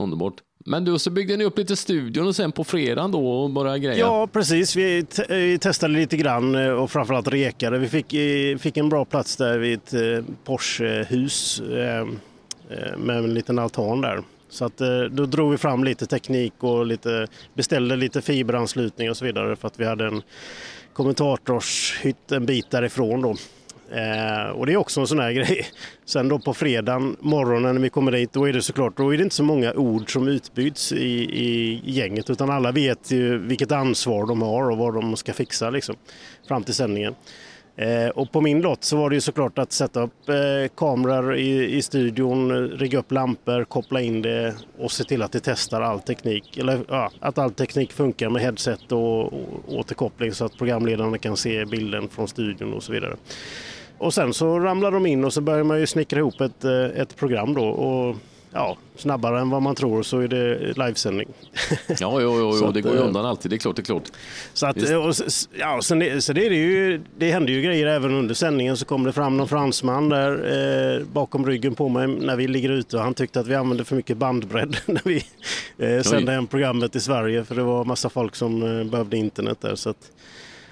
Underbart. 0.00 0.34
Men 0.66 0.84
du, 0.84 0.98
så 0.98 1.10
byggde 1.10 1.36
ni 1.36 1.44
upp 1.44 1.58
lite 1.58 1.76
studion 1.76 2.26
och 2.26 2.36
sen 2.36 2.52
på 2.52 2.64
fredagen 2.64 3.10
då 3.12 3.28
och 3.30 3.50
bara 3.50 3.78
greja? 3.78 3.98
Ja, 3.98 4.26
precis. 4.26 4.76
Vi 4.76 5.06
vi 5.28 5.58
testade 5.58 5.94
lite 5.94 6.16
grann 6.16 6.54
eh, 6.54 6.68
och 6.70 6.90
framförallt 6.90 7.28
rekade. 7.28 7.78
Vi 7.78 7.88
fick, 7.88 8.14
eh, 8.14 8.58
fick 8.58 8.76
en 8.76 8.88
bra 8.88 9.04
plats 9.04 9.36
där 9.36 9.58
vid 9.58 9.74
ett 9.78 9.94
eh, 9.94 10.24
Porsche-hus 10.44 11.60
eh, 11.60 11.98
eh, 11.98 12.06
Eh, 12.72 12.96
med 12.96 13.16
en 13.16 13.34
liten 13.34 13.58
altan 13.58 14.00
där. 14.00 14.22
Så 14.48 14.64
att, 14.64 14.80
eh, 14.80 15.00
då 15.00 15.26
drog 15.26 15.50
vi 15.50 15.58
fram 15.58 15.84
lite 15.84 16.06
teknik 16.06 16.52
och 16.58 16.86
lite, 16.86 17.26
beställde 17.54 17.96
lite 17.96 18.22
fiberanslutning 18.22 19.10
och 19.10 19.16
så 19.16 19.24
vidare 19.24 19.56
för 19.56 19.68
att 19.68 19.80
vi 19.80 19.84
hade 19.84 20.06
en 20.06 20.22
kommentatorshytt 20.92 22.32
en 22.32 22.46
bit 22.46 22.70
därifrån. 22.70 23.22
Då. 23.22 23.30
Eh, 23.96 24.50
och 24.50 24.66
det 24.66 24.72
är 24.72 24.76
också 24.76 25.00
en 25.00 25.06
sån 25.06 25.18
här 25.18 25.32
grej. 25.32 25.66
Sen 26.04 26.28
då 26.28 26.38
på 26.38 26.54
fredagen 26.54 27.16
morgonen 27.20 27.74
när 27.74 27.82
vi 27.82 27.90
kommer 27.90 28.12
dit, 28.12 28.32
då 28.32 28.48
är 28.48 28.52
det 28.52 28.62
såklart, 28.62 28.96
då 28.96 29.14
är 29.14 29.16
det 29.16 29.22
inte 29.22 29.36
så 29.36 29.44
många 29.44 29.72
ord 29.72 30.12
som 30.12 30.28
utbyts 30.28 30.92
i, 30.92 31.14
i 31.22 31.80
gänget 31.84 32.30
utan 32.30 32.50
alla 32.50 32.72
vet 32.72 33.10
ju 33.10 33.38
vilket 33.38 33.72
ansvar 33.72 34.26
de 34.26 34.42
har 34.42 34.70
och 34.70 34.78
vad 34.78 34.94
de 34.94 35.16
ska 35.16 35.32
fixa 35.32 35.70
liksom, 35.70 35.96
fram 36.48 36.64
till 36.64 36.74
sändningen. 36.74 37.14
Eh, 37.76 38.08
och 38.08 38.32
på 38.32 38.40
min 38.40 38.60
lott 38.60 38.84
så 38.84 38.96
var 38.96 39.10
det 39.10 39.14
ju 39.14 39.20
såklart 39.20 39.58
att 39.58 39.72
sätta 39.72 40.02
upp 40.02 40.28
eh, 40.28 40.74
kameror 40.76 41.36
i, 41.36 41.76
i 41.76 41.82
studion, 41.82 42.68
rigga 42.68 42.98
upp 42.98 43.12
lampor, 43.12 43.64
koppla 43.64 44.00
in 44.00 44.22
det 44.22 44.54
och 44.78 44.92
se 44.92 45.04
till 45.04 45.22
att 45.22 45.32
det 45.32 45.40
testar 45.40 45.80
all 45.80 46.00
teknik. 46.00 46.58
Eller 46.58 46.80
ja, 46.88 47.10
att 47.20 47.38
all 47.38 47.50
teknik 47.50 47.92
funkar 47.92 48.28
med 48.28 48.42
headset 48.42 48.92
och, 48.92 49.24
och 49.24 49.32
återkoppling 49.68 50.32
så 50.32 50.44
att 50.44 50.56
programledarna 50.56 51.18
kan 51.18 51.36
se 51.36 51.64
bilden 51.64 52.08
från 52.08 52.28
studion 52.28 52.74
och 52.74 52.82
så 52.82 52.92
vidare. 52.92 53.16
Och 53.98 54.14
sen 54.14 54.34
så 54.34 54.58
ramlar 54.58 54.90
de 54.90 55.06
in 55.06 55.24
och 55.24 55.32
så 55.32 55.40
börjar 55.40 55.64
man 55.64 55.80
ju 55.80 55.86
snickra 55.86 56.18
ihop 56.18 56.40
ett, 56.40 56.64
eh, 56.64 56.84
ett 56.84 57.16
program 57.16 57.54
då. 57.54 57.64
Och 57.64 58.16
ja, 58.52 58.76
snabbare 58.96 59.40
än 59.40 59.50
vad 59.50 59.62
man 59.62 59.74
tror 59.74 60.02
så 60.02 60.18
är 60.18 60.28
det 60.28 60.72
livesändning. 60.76 61.28
ja, 61.88 62.20
jo, 62.20 62.20
jo, 62.20 62.56
jo 62.60 62.64
att, 62.68 62.74
det 62.74 62.80
går 62.80 62.92
ju 62.92 62.98
eh, 62.98 63.06
undan 63.06 63.26
alltid. 63.26 63.50
Det 63.50 63.56
är 63.56 63.58
klart, 63.58 63.76
det 63.76 63.82
är 63.82 63.84
klart. 63.84 64.08
Så, 64.52 64.66
att, 64.66 64.76
och, 64.76 65.14
ja, 65.58 65.82
sen, 65.82 66.22
så 66.22 66.32
det, 66.32 66.46
är 66.46 66.50
det, 66.50 66.56
ju, 66.56 67.02
det 67.18 67.30
händer 67.30 67.52
ju 67.52 67.62
grejer 67.62 67.86
även 67.86 68.14
under 68.14 68.34
sändningen. 68.34 68.76
Så 68.76 68.84
kom 68.84 69.04
det 69.04 69.12
fram 69.12 69.36
någon 69.36 69.48
fransman 69.48 70.08
där 70.08 70.32
eh, 70.98 71.04
bakom 71.06 71.46
ryggen 71.46 71.74
på 71.74 71.88
mig 71.88 72.06
när 72.06 72.36
vi 72.36 72.48
ligger 72.48 72.70
ute 72.70 72.96
och 72.96 73.02
han 73.02 73.14
tyckte 73.14 73.40
att 73.40 73.46
vi 73.46 73.54
använde 73.54 73.84
för 73.84 73.96
mycket 73.96 74.16
bandbredd 74.16 74.76
när 74.86 75.02
vi 75.04 75.24
eh, 75.78 76.02
sände 76.02 76.32
hem 76.32 76.46
programmet 76.46 76.96
i 76.96 77.00
Sverige 77.00 77.44
för 77.44 77.54
det 77.54 77.62
var 77.62 77.84
massa 77.84 78.08
folk 78.08 78.34
som 78.34 78.80
eh, 78.80 78.84
behövde 78.84 79.16
internet 79.16 79.58
där. 79.60 79.74
Så 79.74 79.90
att, 79.90 80.10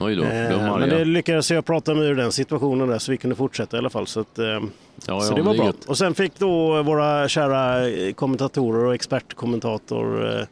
Oj 0.00 0.16
då, 0.16 0.22
eh, 0.24 0.78
men 0.78 0.88
det 0.88 1.04
lyckades 1.04 1.50
jag 1.50 1.64
prata 1.64 1.94
mig 1.94 2.08
ur 2.08 2.14
den 2.14 2.32
situationen 2.32 2.88
där 2.88 2.98
så 2.98 3.12
vi 3.12 3.16
kunde 3.18 3.36
fortsätta 3.36 3.76
i 3.76 3.78
alla 3.78 3.90
fall. 3.90 4.06
Så, 4.06 4.20
att, 4.20 4.38
eh, 4.38 4.44
ja, 4.46 4.60
ja, 5.06 5.20
så 5.20 5.34
det 5.34 5.42
var 5.42 5.54
är 5.54 5.56
bra. 5.58 5.66
gött. 5.66 5.84
Och 5.84 5.98
sen 5.98 6.14
fick 6.14 6.38
då 6.38 6.82
våra 6.82 7.28
kära 7.28 7.88
eh, 7.88 8.12
kommentatorer 8.12 8.84
och 8.84 8.94
expertkommentator 8.94 10.36
eh, 10.38 10.44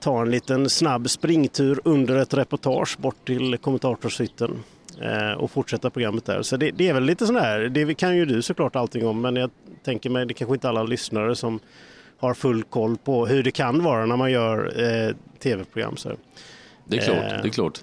ta 0.00 0.22
en 0.22 0.30
liten 0.30 0.70
snabb 0.70 1.10
springtur 1.10 1.80
under 1.84 2.16
ett 2.16 2.34
reportage 2.34 2.96
bort 2.98 3.26
till 3.26 3.58
kommentatorshytten 3.58 4.50
eh, 5.00 5.32
och 5.32 5.50
fortsätta 5.50 5.90
programmet 5.90 6.24
där. 6.24 6.42
Så 6.42 6.56
det, 6.56 6.70
det 6.70 6.88
är 6.88 6.94
väl 6.94 7.04
lite 7.04 7.26
sån 7.26 7.36
här, 7.36 7.60
det 7.60 7.94
kan 7.94 8.16
ju 8.16 8.24
du 8.24 8.42
såklart 8.42 8.76
allting 8.76 9.06
om 9.06 9.20
men 9.20 9.36
jag 9.36 9.50
tänker 9.84 10.10
mig 10.10 10.26
det 10.26 10.34
kanske 10.34 10.54
inte 10.54 10.68
alla 10.68 10.82
lyssnare 10.82 11.36
som 11.36 11.60
har 12.18 12.34
full 12.34 12.62
koll 12.62 12.96
på 12.96 13.26
hur 13.26 13.42
det 13.42 13.50
kan 13.50 13.82
vara 13.84 14.06
när 14.06 14.16
man 14.16 14.30
gör 14.32 14.72
eh, 14.82 15.14
tv-program. 15.42 15.96
Så. 15.96 16.10
Det 16.84 16.96
är 16.96 17.00
klart, 17.00 17.16
Eh. 17.16 17.42
det 17.42 17.48
är 17.48 17.52
klart. 17.52 17.80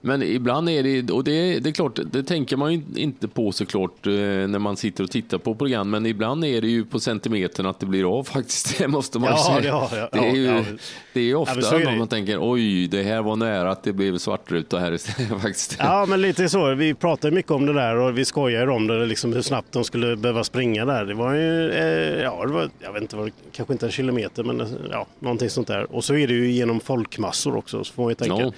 Men 0.00 0.22
ibland 0.22 0.68
är 0.70 0.82
det, 0.82 1.10
och 1.12 1.24
det, 1.24 1.58
det 1.58 1.68
är 1.68 1.72
klart, 1.72 1.98
det 2.12 2.22
tänker 2.22 2.56
man 2.56 2.72
ju 2.72 2.80
inte 2.96 3.28
på 3.28 3.52
såklart 3.52 4.06
eh, 4.06 4.12
när 4.12 4.58
man 4.58 4.76
sitter 4.76 5.04
och 5.04 5.10
tittar 5.10 5.38
på 5.38 5.54
program, 5.54 5.90
men 5.90 6.06
ibland 6.06 6.44
är 6.44 6.60
det 6.60 6.68
ju 6.68 6.84
på 6.84 7.00
centimetern 7.00 7.66
att 7.66 7.80
det 7.80 7.86
blir 7.86 8.18
av 8.18 8.24
faktiskt, 8.24 8.78
det 8.78 8.88
måste 8.88 9.18
man 9.18 9.30
Ja, 9.30 9.60
säga. 9.60 9.68
ja, 9.68 9.88
ja, 9.92 10.08
det 10.12 10.18
är 10.28 10.34
ju 10.34 10.44
ja. 10.46 10.64
det 11.12 11.20
är 11.20 11.34
ofta 11.34 11.80
är 11.80 11.96
man 11.98 12.08
tänker, 12.08 12.38
oj, 12.40 12.86
det 12.88 13.02
här 13.02 13.22
var 13.22 13.36
nära 13.36 13.70
att 13.70 13.82
det 13.82 13.92
blev 13.92 14.18
svartruta 14.18 14.78
här 14.78 14.92
istället 14.92 15.28
faktiskt. 15.42 15.76
Ja, 15.78 16.06
men 16.08 16.20
lite 16.22 16.48
så. 16.48 16.74
Vi 16.74 16.94
pratade 16.94 17.34
mycket 17.34 17.52
om 17.52 17.66
det 17.66 17.72
där 17.72 17.96
och 17.96 18.18
vi 18.18 18.24
skojade 18.24 18.72
om 18.72 18.86
det, 18.86 19.06
liksom 19.06 19.32
hur 19.32 19.42
snabbt 19.42 19.72
de 19.72 19.84
skulle 19.84 20.16
behöva 20.16 20.44
springa 20.44 20.84
där. 20.84 21.04
Det 21.04 21.14
var 21.14 21.34
ju, 21.34 21.70
eh, 21.70 22.22
ja, 22.22 22.44
det 22.46 22.52
var, 22.52 22.70
jag 22.80 22.92
vet 22.92 23.02
inte, 23.02 23.16
det- 23.16 23.30
kanske 23.52 23.72
inte 23.74 23.86
en 23.86 23.92
kilometer, 23.92 24.42
men 24.44 24.60
eh, 24.60 24.66
ja, 24.90 25.06
någonting 25.18 25.50
sånt 25.50 25.68
där. 25.68 25.92
Och 25.96 26.04
så 26.04 26.14
är 26.14 26.26
det 26.26 26.34
ju 26.34 26.50
genom 26.50 26.80
folkmassor 26.80 27.56
också, 27.56 27.84
så 27.84 27.92
får 27.92 28.02
man 28.02 28.10
ju 28.10 28.14
tänka. 28.14 28.52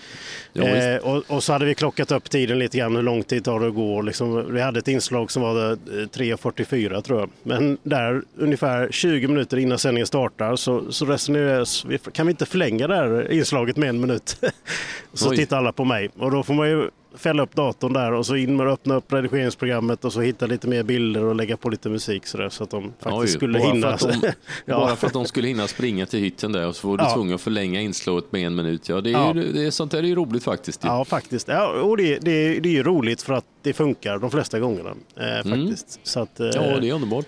Ja. 0.52 0.64
Eh, 0.66 0.96
och, 0.96 1.29
och 1.30 1.44
så 1.44 1.52
hade 1.52 1.64
vi 1.64 1.74
klockat 1.74 2.12
upp 2.12 2.30
tiden 2.30 2.58
lite 2.58 2.78
grann, 2.78 2.96
hur 2.96 3.02
lång 3.02 3.22
tid 3.22 3.44
tar 3.44 3.60
det 3.60 3.66
att 3.68 3.74
gå. 3.74 4.02
Liksom, 4.02 4.54
vi 4.54 4.60
hade 4.60 4.78
ett 4.78 4.88
inslag 4.88 5.30
som 5.30 5.42
var 5.42 5.70
eh, 5.70 5.76
3.44 5.76 7.00
tror 7.00 7.20
jag. 7.20 7.30
Men 7.42 7.78
där 7.82 8.22
ungefär 8.38 8.88
20 8.90 9.28
minuter 9.28 9.56
innan 9.56 9.78
sändningen 9.78 10.06
startar 10.06 10.56
så, 10.56 10.92
så 10.92 11.06
resonerades 11.06 11.84
vi, 11.84 11.98
kan 11.98 12.26
vi 12.26 12.30
inte 12.30 12.46
förlänga 12.46 12.86
det 12.86 12.96
här 12.96 13.32
inslaget 13.32 13.76
med 13.76 13.88
en 13.88 14.00
minut? 14.00 14.36
så 15.12 15.30
Oj. 15.30 15.36
tittar 15.36 15.56
alla 15.58 15.72
på 15.72 15.84
mig 15.84 16.10
och 16.18 16.30
då 16.30 16.42
får 16.42 16.54
man 16.54 16.68
ju 16.68 16.90
fälla 17.14 17.42
upp 17.42 17.54
datorn 17.54 17.92
där 17.92 18.12
och 18.12 18.26
så 18.26 18.36
in 18.36 18.56
med 18.56 18.66
att 18.66 18.72
öppna 18.72 18.94
upp 18.94 19.12
redigeringsprogrammet 19.12 20.04
och 20.04 20.12
så 20.12 20.20
hitta 20.20 20.46
lite 20.46 20.68
mer 20.68 20.82
bilder 20.82 21.24
och 21.24 21.34
lägga 21.34 21.56
på 21.56 21.68
lite 21.68 21.88
musik 21.88 22.26
så, 22.26 22.38
där, 22.38 22.48
så 22.48 22.64
att 22.64 22.70
de 22.70 22.82
faktiskt 22.82 23.14
Oj, 23.22 23.28
skulle 23.28 23.58
bara 23.58 23.72
hinna. 23.72 23.98
För 23.98 24.08
de, 24.08 24.20
Ja. 24.64 24.78
Bara 24.78 24.96
för 24.96 25.06
att 25.06 25.12
de 25.12 25.24
skulle 25.26 25.48
hinna 25.48 25.66
springa 25.68 26.06
till 26.06 26.20
hytten 26.20 26.52
där 26.52 26.66
och 26.66 26.76
så 26.76 26.88
var 26.88 26.96
du 26.96 27.04
Ja. 27.04 27.14
tvungen 27.14 27.34
att 27.34 27.40
förlänga 27.40 27.80
inslaget 27.80 28.32
med 28.32 28.46
en 28.46 28.54
minut. 28.54 28.88
Ja, 28.88 29.00
det 29.00 29.10
är, 29.10 29.12
Ja. 29.12 29.34
Ju, 29.34 29.52
det 29.52 29.66
är, 29.66 29.70
sånt 29.70 29.90
där 29.92 29.98
är 29.98 30.02
ju 30.02 30.14
roligt 30.14 30.44
faktiskt. 30.44 30.84
Ja, 30.84 31.04
faktiskt. 31.04 31.48
Ja, 31.48 31.66
och 31.68 31.96
det, 31.96 32.18
det, 32.18 32.60
det 32.60 32.68
är 32.68 32.72
ju 32.72 32.82
roligt 32.82 33.22
för 33.22 33.32
att 33.32 33.44
det 33.62 33.72
funkar 33.72 34.18
de 34.18 34.30
flesta 34.30 34.58
gångerna. 34.60 34.90
Eh, 35.16 35.50
faktiskt. 35.50 36.00
Så 36.02 36.20
att, 36.20 36.40
eh, 36.40 36.46
Mm. 36.46 36.70
Ja, 36.70 36.80
det 36.80 36.88
är 36.88 36.92
underbart. 36.94 37.26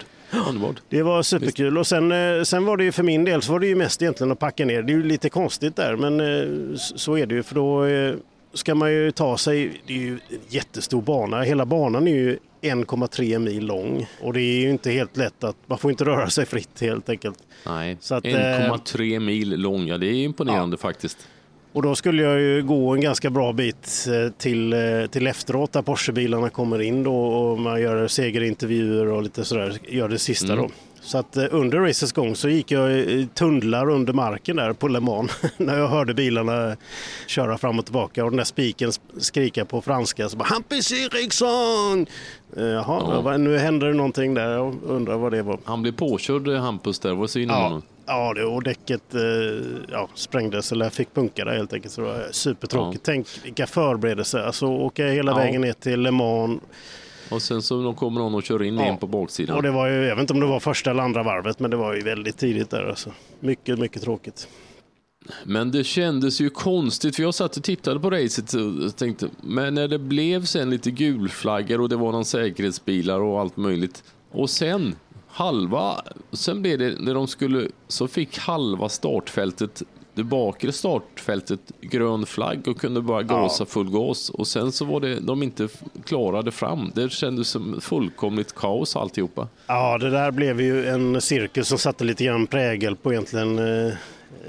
Underbart. 0.49 0.77
Det 0.89 1.03
var 1.03 1.23
superkul 1.23 1.79
och 1.79 1.87
sen, 1.87 2.13
eh, 2.13 2.43
sen 2.43 2.65
var 2.65 2.77
det 2.77 2.85
ju 2.85 2.93
för 2.93 3.03
min 3.03 3.25
del 3.25 3.43
så 3.43 3.53
var 3.53 3.61
det 3.61 3.67
ju 3.67 3.75
mest 3.77 4.03
egentligen 4.03 4.33
att 4.33 4.39
packa 4.39 4.65
ner. 4.65 4.83
Det 4.83 4.93
är 4.93 4.97
ju 4.97 5.03
lite 5.03 5.29
konstigt 5.29 5.77
där 5.77 5.97
men 5.97 6.21
eh, 6.21 6.77
så 6.77 7.19
är 7.19 7.27
det 7.27 7.35
ju 7.35 7.43
för 7.43 7.55
då 7.55 7.85
eh, 7.85 8.15
ska 8.55 8.75
man 8.75 8.93
ju 8.93 9.11
ta 9.11 9.39
sig, 9.39 9.83
det 9.87 9.93
är 9.93 9.99
ju 9.99 10.13
en 10.13 10.39
jättestor 10.49 11.03
bana. 11.03 11.43
Hela 11.43 11.67
banan 11.67 12.09
är 12.09 12.13
ju 12.15 12.39
1,3 12.63 13.39
mil 13.39 13.67
lång 13.67 14.07
och 14.21 14.33
det 14.33 14.41
är 14.41 14.61
ju 14.61 14.71
inte 14.71 14.91
helt 14.91 15.17
lätt 15.17 15.45
att, 15.45 15.57
man 15.67 15.79
får 15.79 15.91
inte 15.91 16.05
röra 16.05 16.31
sig 16.31 16.47
fritt 16.47 16.81
helt 16.81 17.09
enkelt. 17.09 17.39
Nej, 17.67 17.97
Så 18.01 18.15
att, 18.15 18.25
eh, 18.25 18.33
1,3 18.33 19.21
mil 19.21 19.61
lång, 19.61 19.87
ja 19.87 19.99
det 19.99 20.07
är 20.07 20.15
imponerande 20.15 20.77
faktiskt. 20.77 21.29
Och 21.73 21.83
då 21.83 21.95
skulle 21.95 22.23
jag 22.23 22.41
ju 22.41 22.63
gå 22.63 22.95
en 22.95 23.01
ganska 23.01 23.31
bra 23.31 23.53
bit 23.53 24.07
eh, 24.09 24.33
till, 24.39 24.73
eh, 24.73 25.07
till 25.11 25.27
efteråt 25.27 25.73
där 25.73 25.83
Porschebilarna 25.83 26.51
kommer 26.51 26.83
in 26.83 27.03
då 27.03 27.17
och 27.17 27.59
man 27.59 27.81
gör 27.81 28.09
segerintervjuer 28.09 29.07
och 29.07 29.23
lite 29.23 29.45
sådär, 29.45 29.79
gör 29.89 30.09
det 30.09 30.19
sista 30.19 30.57
då. 30.57 30.71
Så 31.05 31.19
att 31.19 31.37
eh, 31.37 31.45
under 31.51 31.79
racets 31.79 32.13
gång 32.13 32.35
så 32.37 32.49
gick 32.49 32.71
jag 32.71 32.93
i 32.93 33.29
tunnlar 33.35 33.91
under 33.91 34.13
marken 34.13 34.57
där 34.57 34.73
på 34.73 34.89
Le 34.89 35.01
Mans 35.01 35.31
när 35.57 35.79
jag 35.79 35.89
hörde 35.89 36.15
bilarna 36.15 36.77
köra 37.27 37.59
fram 37.59 37.79
och 37.79 37.85
tillbaka 37.85 38.25
och 38.25 38.31
den 38.31 38.37
där 38.37 38.45
spiken 38.45 38.91
sk- 38.91 39.01
skrika 39.19 39.65
på 39.65 39.81
franska 39.83 40.29
så 40.29 40.37
bara 40.37 40.45
Hampus 40.45 40.93
Eriksson! 40.93 42.07
Eh, 42.57 42.63
Jaha, 42.65 43.23
Ja. 43.25 43.37
nu 43.37 43.59
händer 43.59 43.87
det 43.87 43.95
någonting 43.95 44.35
där. 44.35 44.51
Jag 44.51 44.77
undrar 44.87 45.17
vad 45.17 45.33
det 45.33 45.43
var. 45.43 45.59
Han 45.65 45.83
blev 45.83 45.93
påkörd, 45.93 46.49
eh, 46.49 46.61
Hampus, 46.61 46.99
där. 46.99 47.15
Vad 47.15 47.31
synd 47.31 47.51
om 47.51 47.57
Ja, 47.57 47.63
honom. 47.63 47.83
ja 48.07 48.33
det, 48.35 48.45
och 48.45 48.63
däcket 48.63 49.03
ja, 49.93 50.09
sprängdes 50.15 50.73
eller 50.73 50.91
fick 50.91 51.15
punka 51.15 51.45
där 51.45 51.53
helt 51.53 51.73
enkelt. 51.73 51.95
Så 51.95 52.01
det 52.01 52.07
var 52.07 52.27
supertråkigt. 52.31 53.05
Tänk 53.05 53.27
vilka 53.45 53.67
förberedelser. 53.67 54.39
Alltså 54.39 54.67
åka 54.67 55.07
hela 55.07 55.33
Ja. 55.33 55.37
vägen 55.37 55.61
ner 55.61 55.73
till 55.73 56.01
Le 56.01 56.11
Mans. 56.11 56.61
Och 57.31 57.43
sen 57.43 57.63
så 57.63 57.93
kommer 57.93 58.21
någon 58.21 58.35
och 58.35 58.43
kör 58.43 58.63
in 58.63 58.75
Ja. 58.77 58.85
en 58.85 58.99
på 58.99 59.07
baksidan. 59.07 59.57
Och 59.57 59.63
det 59.63 59.71
var 59.71 59.89
ju, 59.89 59.95
jag 60.05 60.17
vet 60.17 60.21
inte 60.21 60.33
om 60.33 60.41
det 60.41 60.47
var 60.47 60.61
första 60.61 60.91
eller 60.91 61.03
andra 61.03 61.23
varvet, 61.23 61.61
men 61.61 61.71
det 61.71 61.77
var 61.77 61.95
ju 61.95 62.01
väldigt 62.03 62.39
tidigt 62.39 62.71
där 62.71 62.85
alltså. 62.89 63.11
Mycket, 63.41 63.79
mycket 63.79 64.03
tråkigt. 64.03 64.49
Men 65.45 65.71
det 65.71 65.85
kändes 65.85 66.41
ju 66.41 66.51
konstigt, 66.51 67.17
för 67.17 67.23
jag 67.23 67.35
satt 67.35 67.57
och 67.57 67.63
tittade 67.63 68.01
på 68.01 68.11
racet 68.11 68.55
och 68.55 68.97
tänkte, 68.97 69.29
men 69.41 69.75
när 69.75 69.89
det 69.89 69.99
blev 69.99 70.45
sen 70.45 70.71
lite 70.71 70.91
gulflaggor 70.91 71.81
och 71.81 71.89
det 71.89 71.97
var 71.97 72.13
någon 72.13 72.25
säkerhetsbilar 72.25 73.21
och 73.21 73.41
allt 73.41 73.57
möjligt. 73.57 74.05
Och 74.31 74.51
sen, 74.51 74.95
halva, 75.29 76.03
sen 76.33 76.63
blev 76.63 76.79
det, 76.79 76.95
när 77.01 77.15
de 77.15 77.27
skulle, 77.29 77.69
så 77.89 78.09
fick 78.09 78.39
halva 78.39 78.89
startfältet, 78.89 79.83
det 80.15 80.25
bakre 80.25 80.73
startfältet 80.73 81.61
grön 81.81 82.27
flagg 82.27 82.69
och 82.69 82.81
kunde 82.81 83.01
bara 83.01 83.23
gasa 83.23 83.67
full 83.67 83.91
gas. 83.91 84.31
Och 84.31 84.47
sen 84.47 84.73
så 84.73 84.85
var 84.85 85.01
det, 85.01 85.21
de 85.21 85.43
inte 85.43 85.69
klarade 86.05 86.51
fram. 86.51 86.93
Det 86.95 87.13
kändes 87.13 87.49
som 87.49 87.81
fullkomligt 87.81 88.55
kaos 88.55 88.97
alltihopa. 88.97 89.49
Ja, 89.67 89.99
det 89.99 90.11
där 90.11 90.31
blev 90.31 90.61
ju 90.61 90.87
en 90.89 91.21
cirkus 91.21 91.69
som 91.69 91.79
satte 91.79 92.05
lite 92.05 92.25
grann 92.25 92.47
prägel 92.47 92.97
på 92.97 93.13
egentligen 93.13 93.59
eh, 93.59 93.93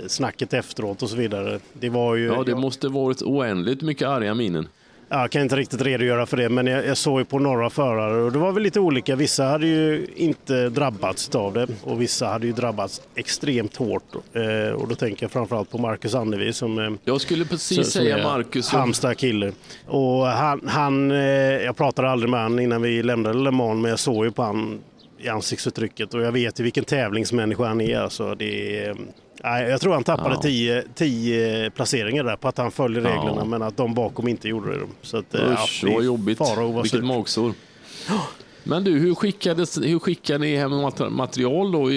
snacket 0.08 0.54
efteråt 0.54 1.04
och 1.04 1.10
så 1.10 1.15
vidare. 1.15 1.60
Det 1.73 1.89
var 1.89 2.15
ju... 2.15 2.26
Ja, 2.26 2.43
det 2.43 2.56
måste 2.56 2.88
varit 2.88 3.21
oändligt 3.21 3.82
mycket 3.82 4.08
arga 4.08 4.34
minen. 4.34 4.67
Ja, 5.09 5.21
jag 5.21 5.31
kan 5.31 5.41
inte 5.41 5.55
riktigt 5.55 5.81
redogöra 5.81 6.25
för 6.25 6.37
det, 6.37 6.49
men 6.49 6.67
jag, 6.67 6.85
jag 6.85 6.97
såg 6.97 7.19
ju 7.19 7.25
på 7.25 7.39
några 7.39 7.69
förare 7.69 8.21
och 8.21 8.31
det 8.31 8.39
var 8.39 8.51
väl 8.51 8.63
lite 8.63 8.79
olika. 8.79 9.15
Vissa 9.15 9.43
hade 9.45 9.67
ju 9.67 10.07
inte 10.15 10.69
drabbats 10.69 11.35
av 11.35 11.53
det 11.53 11.67
och 11.83 12.01
vissa 12.01 12.27
hade 12.27 12.47
ju 12.47 12.53
drabbats 12.53 13.01
extremt 13.15 13.75
hårt. 13.75 14.03
Eh, 14.33 14.73
och 14.73 14.87
då 14.87 14.95
tänker 14.95 15.23
jag 15.23 15.31
framförallt 15.31 15.71
på 15.71 15.77
Marcus 15.77 16.15
Annevi 16.15 16.53
som, 16.53 16.79
eh, 16.79 16.89
Jag 17.03 17.21
skulle 17.21 17.45
precis 17.45 17.75
som- 17.75 17.83
som 17.83 18.01
säga 18.01 18.23
Marcus. 18.23 18.65
som- 18.65 18.79
Halmstad-kille. 18.79 19.51
Och 19.87 20.25
han, 20.27 20.61
han, 20.67 21.11
eh, 21.11 21.17
jag 21.63 21.77
pratade 21.77 22.09
aldrig 22.09 22.29
med 22.29 22.39
han 22.39 22.59
innan 22.59 22.81
vi 22.81 23.03
lämnade 23.03 23.37
Le 23.39 23.51
Mans, 23.51 23.81
men 23.81 23.89
jag 23.89 23.99
såg 23.99 24.25
ju 24.25 24.31
på 24.31 24.43
han 24.43 24.79
i 25.19 25.27
ansiktsuttrycket 25.29 26.13
och 26.13 26.21
jag 26.21 26.31
vet 26.31 26.59
ju 26.59 26.63
vilken 26.63 26.83
tävlingsmänniska 26.83 27.63
han 27.65 27.81
är. 27.81 27.97
Alltså, 27.99 28.35
det 28.35 28.77
är 28.85 28.95
nej, 29.43 29.63
jag 29.69 29.82
tror 29.82 29.93
han 29.93 30.03
tappade 30.03 30.36
Ja. 30.49 30.82
tio, 30.95 31.69
placeringar 31.69 32.23
där 32.23 32.36
på 32.36 32.47
att 32.47 32.58
han 32.58 32.71
följer 32.71 33.01
Ja. 33.01 33.10
reglerna 33.10 33.45
men 33.45 33.62
att 33.62 33.77
de 33.77 33.93
bakom 33.93 34.27
inte 34.27 34.47
gjorde 34.47 34.73
det. 34.79 34.86
Så 35.01 35.17
att, 35.17 35.34
eh, 35.36 35.51
Usch, 35.51 35.82
det 35.84 35.91
är 35.91 35.95
vad 35.95 36.03
jobbigt. 36.03 36.39
Vilket 36.84 37.03
magsår. 37.03 37.53
Men 38.65 38.84
du, 38.84 38.91
hur, 38.91 39.15
skickades, 39.15 39.78
hur 39.82 39.99
skickade 39.99 40.39
ni 40.39 40.56
hem 40.56 40.71
mat- 40.71 41.12
material 41.12 41.71
då? 41.71 41.88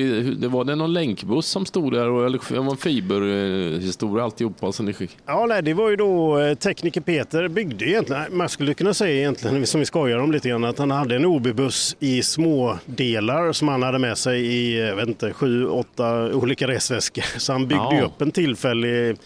Det 0.41 0.49
var 0.49 0.65
det 0.65 0.75
någon 0.75 0.93
länkbuss 0.93 1.47
som 1.47 1.67
stod 1.67 1.93
där? 1.93 2.27
Eller 2.27 2.39
det 2.55 2.61
var 2.61 2.71
en 2.71 2.77
fiberhistoria 2.77 4.25
alltihopa 4.25 4.73
som 4.73 4.87
ni 4.87 4.93
skickade? 4.93 5.23
Ja, 5.27 5.47
nej, 5.49 5.63
det 5.63 5.75
var 5.75 5.91
ju 5.91 5.97
då 5.97 6.39
eh, 6.39 6.55
tekniker 6.55 7.01
Peter 7.01 7.49
byggde 7.49 7.85
egentligen, 7.89 8.23
man 8.31 8.49
skulle 8.49 8.75
kunna 8.75 8.95
säga 8.95 9.17
egentligen, 9.21 9.67
som 9.67 9.81
vi 9.81 9.87
skojar 9.87 10.19
om 10.19 10.33
lite 10.33 10.49
grann, 10.49 10.65
att 10.65 10.79
han 10.79 10.91
hade 10.91 11.17
en 11.17 11.25
OB-buss 11.27 11.97
i 12.01 12.23
små 12.23 12.79
delar 12.87 13.53
som 13.53 13.69
han 13.69 13.83
hade 13.83 13.99
med 13.99 14.19
sig 14.19 14.47
i, 14.47 14.79
jag 14.79 14.97
vet 14.97 15.09
inte, 15.09 15.33
sju, 15.33 15.67
åtta 15.67 16.35
olika 16.35 16.69
resväskor. 16.69 17.25
Så 17.39 17.53
han 17.53 17.67
byggde 17.69 17.97
Ja. 17.97 18.03
upp 18.05 18.23
en 18.23 18.31
tillfällig 18.31 19.09
eh, 19.11 19.17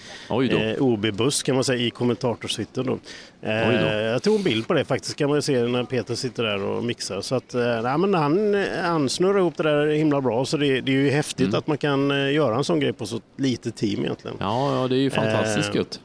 OB-buss 0.78 1.42
kan 1.42 1.54
man 1.54 1.64
säga 1.64 1.78
i 1.86 1.90
kommentatorshytten 1.90 2.86
då. 2.86 2.98
Eh. 3.42 3.74
Jag 3.94 4.22
tog 4.22 4.36
en 4.36 4.42
bild 4.42 4.66
på 4.68 4.74
det 4.74 4.84
faktiskt 4.84 5.16
kan 5.16 5.28
man 5.28 5.38
ju 5.38 5.42
se 5.42 5.62
när 5.62 5.84
Peter 5.84 6.14
sitter 6.14 6.42
där 6.42 6.62
och 6.64 6.84
mixar. 6.84 7.20
Så 7.20 7.34
att, 7.34 7.54
eh, 7.54 7.82
nej, 7.82 7.98
men 7.98 8.14
han, 8.14 8.64
han 8.82 9.08
snurrar 9.08 9.38
ihop 9.38 9.56
det 9.56 9.62
där 9.62 9.86
himla 9.86 10.20
bra 10.20 10.44
så 10.44 10.56
det, 10.56 10.80
det 10.80 10.92
är 10.92 10.96
ju 10.96 11.10
häftigt 11.10 11.46
Mm. 11.46 11.58
att 11.58 11.66
man 11.66 11.78
kan 11.78 12.10
eh, 12.10 12.32
göra 12.32 12.56
en 12.56 12.64
sån 12.64 12.80
grej 12.80 12.92
på 12.92 13.06
så 13.06 13.20
litet 13.36 13.76
team 13.76 14.00
egentligen. 14.04 14.36
Ja, 14.40 14.82
ja 14.82 14.88
det 14.88 14.94
är 14.96 15.00
ju 15.00 15.10
fantastiskt 15.10 15.68
Eh, 15.70 15.76
gött. 15.76 16.00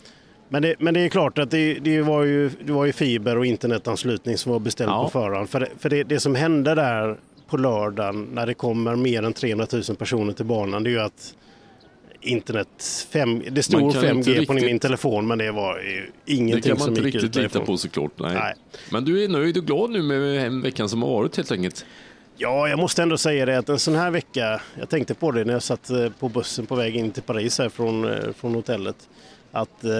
Men 0.49 0.61
det, 0.61 0.75
men 0.79 0.93
det 0.93 0.99
är 0.99 1.09
klart 1.09 1.37
att 1.37 1.51
det, 1.51 1.73
det, 1.73 2.01
var 2.01 2.23
ju, 2.23 2.49
det 2.65 2.71
var 2.71 2.85
ju 2.85 2.93
fiber 2.93 3.37
och 3.37 3.45
internetanslutning 3.45 4.37
som 4.37 4.51
var 4.51 4.59
beställd 4.59 4.89
Ja. 4.91 5.03
på 5.03 5.09
förhand. 5.09 5.49
För, 5.49 5.59
det, 5.59 5.67
för 5.79 5.89
det, 5.89 6.03
det 6.03 6.19
som 6.19 6.35
hände 6.35 6.75
där 6.75 7.17
på 7.49 7.57
lördagen 7.57 8.27
när 8.33 8.45
det 8.47 8.53
kommer 8.53 8.95
mer 8.95 9.23
än 9.23 9.33
300 9.33 9.67
000 9.73 9.83
personer 9.97 10.33
till 10.33 10.45
banan 10.45 10.83
det 10.83 10.89
är 10.89 10.91
ju 10.91 10.99
att 11.01 11.33
internet, 12.25 13.05
fem, 13.11 13.43
det 13.51 13.63
stod 13.63 13.81
Man 13.81 13.91
kan 13.93 14.01
5G 14.03 14.17
inte 14.17 14.45
på 14.45 14.53
riktigt- 14.53 14.65
min 14.69 14.79
telefon 14.79 15.27
men 15.27 15.37
det 15.37 15.51
var 15.51 15.77
ju 15.79 16.11
Det 16.25 16.33
ingenting 16.33 16.61
kan 16.61 16.71
man 16.71 16.79
som 16.79 16.89
inte 16.95 17.01
gick 17.07 17.15
ut 17.15 17.23
riktigt 17.23 17.41
lita 17.43 17.59
på 17.59 17.77
såklart. 17.77 18.11
Nej. 18.15 18.33
Nej. 18.33 18.53
Men 18.91 19.05
du 19.05 19.23
är 19.23 19.27
nöjd 19.29 19.57
och 19.57 19.65
glad 19.65 19.89
nu 19.89 20.01
med 20.01 20.51
veckan 20.51 20.89
som 20.89 21.01
har 21.03 21.09
varit 21.09 21.37
helt 21.37 21.51
enkelt? 21.51 21.85
Ja, 22.37 22.67
jag 22.69 22.79
måste 22.79 23.01
ändå 23.03 23.17
säga 23.17 23.45
det 23.45 23.57
att 23.57 23.69
en 23.69 23.79
sån 23.79 23.95
här 23.95 24.11
vecka, 24.11 24.61
jag 24.79 24.89
tänkte 24.89 25.13
på 25.13 25.31
det 25.31 25.45
när 25.45 25.53
jag 25.53 25.63
satt 25.63 25.89
eh, 25.89 26.09
på 26.19 26.29
bussen 26.29 26.65
på 26.65 26.75
väg 26.75 26.95
in 26.95 27.11
till 27.11 27.23
Paris 27.23 27.59
här 27.59 27.69
från, 27.69 28.05
eh, 28.13 28.19
från 28.37 28.55
hotellet, 28.55 28.95
att 29.51 29.83
eh, 29.83 29.91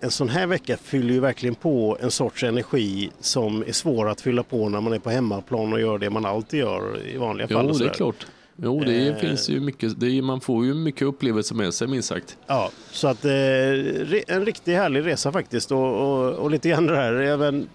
en 0.00 0.10
sån 0.10 0.28
här 0.28 0.46
vecka 0.46 0.76
fyller 0.76 1.14
ju 1.14 1.20
verkligen 1.20 1.54
på 1.54 1.98
en 2.00 2.10
sorts 2.10 2.42
energi 2.44 3.10
som 3.20 3.62
är 3.66 3.72
svår 3.72 4.08
att 4.08 4.20
fylla 4.20 4.42
på 4.42 4.68
när 4.68 4.80
man 4.80 4.92
är 4.92 4.98
på 4.98 5.10
hemmaplan 5.10 5.72
och 5.72 5.80
gör 5.80 5.98
det 5.98 6.10
man 6.10 6.24
alltid 6.26 6.60
gör 6.60 6.98
i 7.14 7.16
vanliga 7.16 7.48
fall. 7.48 7.70
Jo, 7.72 7.78
det 7.78 7.84
är 7.84 7.88
klart. 7.94 8.26
Jo, 8.62 8.80
det 8.84 9.08
Eh. 9.08 9.16
finns 9.16 9.48
ju 9.48 9.60
mycket. 9.60 10.00
Det 10.00 10.18
är, 10.18 10.22
man 10.22 10.40
får 10.40 10.64
ju 10.66 10.74
mycket 10.74 11.02
upplevelser 11.02 11.54
med 11.54 11.74
sig 11.74 11.88
minst 11.88 12.08
sagt. 12.08 12.36
Ja, 12.46 12.70
så 12.90 13.08
att 13.08 13.24
eh, 13.24 13.32
en 14.26 14.44
riktigt 14.46 14.74
härlig 14.74 15.06
resa 15.06 15.32
faktiskt 15.32 15.72
och, 15.72 15.94
och, 16.02 16.32
och 16.34 16.50
lite 16.50 16.68
grann 16.68 16.86
det 16.86 16.96
här, 16.96 17.12
även, 17.12 17.68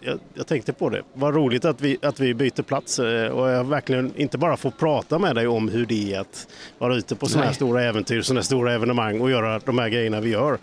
jag, 0.00 0.18
jag 0.34 0.46
tänkte 0.46 0.72
på 0.72 0.88
det, 0.90 1.02
vad 1.14 1.34
roligt 1.34 1.64
att 1.64 1.80
vi, 1.80 1.98
att 2.02 2.20
vi 2.20 2.34
byter 2.34 2.62
plats 2.62 2.98
eh, 2.98 3.28
och 3.30 3.48
jag 3.50 3.64
verkligen 3.64 4.12
inte 4.16 4.38
bara 4.38 4.56
får 4.56 4.70
prata 4.70 5.18
med 5.18 5.34
dig 5.34 5.46
om 5.46 5.68
hur 5.68 5.86
det 5.86 6.14
är 6.14 6.20
att 6.20 6.48
vara 6.78 6.96
ute 6.96 7.14
på 7.14 7.26
sådana 7.26 7.46
här 7.46 7.52
stora 7.54 7.82
äventyr, 7.82 8.22
sådana 8.22 8.38
här 8.40 8.44
stora 8.44 8.72
evenemang 8.72 9.20
och 9.20 9.30
göra 9.30 9.58
de 9.64 9.78
här 9.78 9.88
grejerna 9.88 10.20
vi 10.20 10.30
gör. 10.30 10.58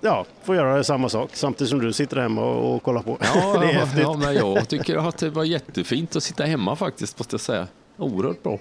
Ja, 0.00 0.24
få 0.44 0.54
göra 0.54 0.84
samma 0.84 1.08
sak 1.08 1.30
samtidigt 1.32 1.70
som 1.70 1.78
du 1.80 1.92
sitter 1.92 2.16
hemma 2.16 2.44
och, 2.44 2.74
och 2.76 2.82
kollar 2.82 3.02
på. 3.02 3.18
Ja, 3.34 3.58
det 3.60 3.66
är 3.66 3.74
ja, 3.74 3.86
ja, 4.00 4.14
men 4.16 4.34
jag 4.34 4.68
tycker 4.68 5.08
att 5.08 5.18
det 5.18 5.30
var 5.30 5.44
jättefint 5.44 6.16
att 6.16 6.22
sitta 6.22 6.44
hemma 6.44 6.76
faktiskt, 6.76 7.18
måste 7.18 7.34
jag 7.34 7.40
säga. 7.40 7.66
Oerhört 7.98 8.42
bra. 8.42 8.58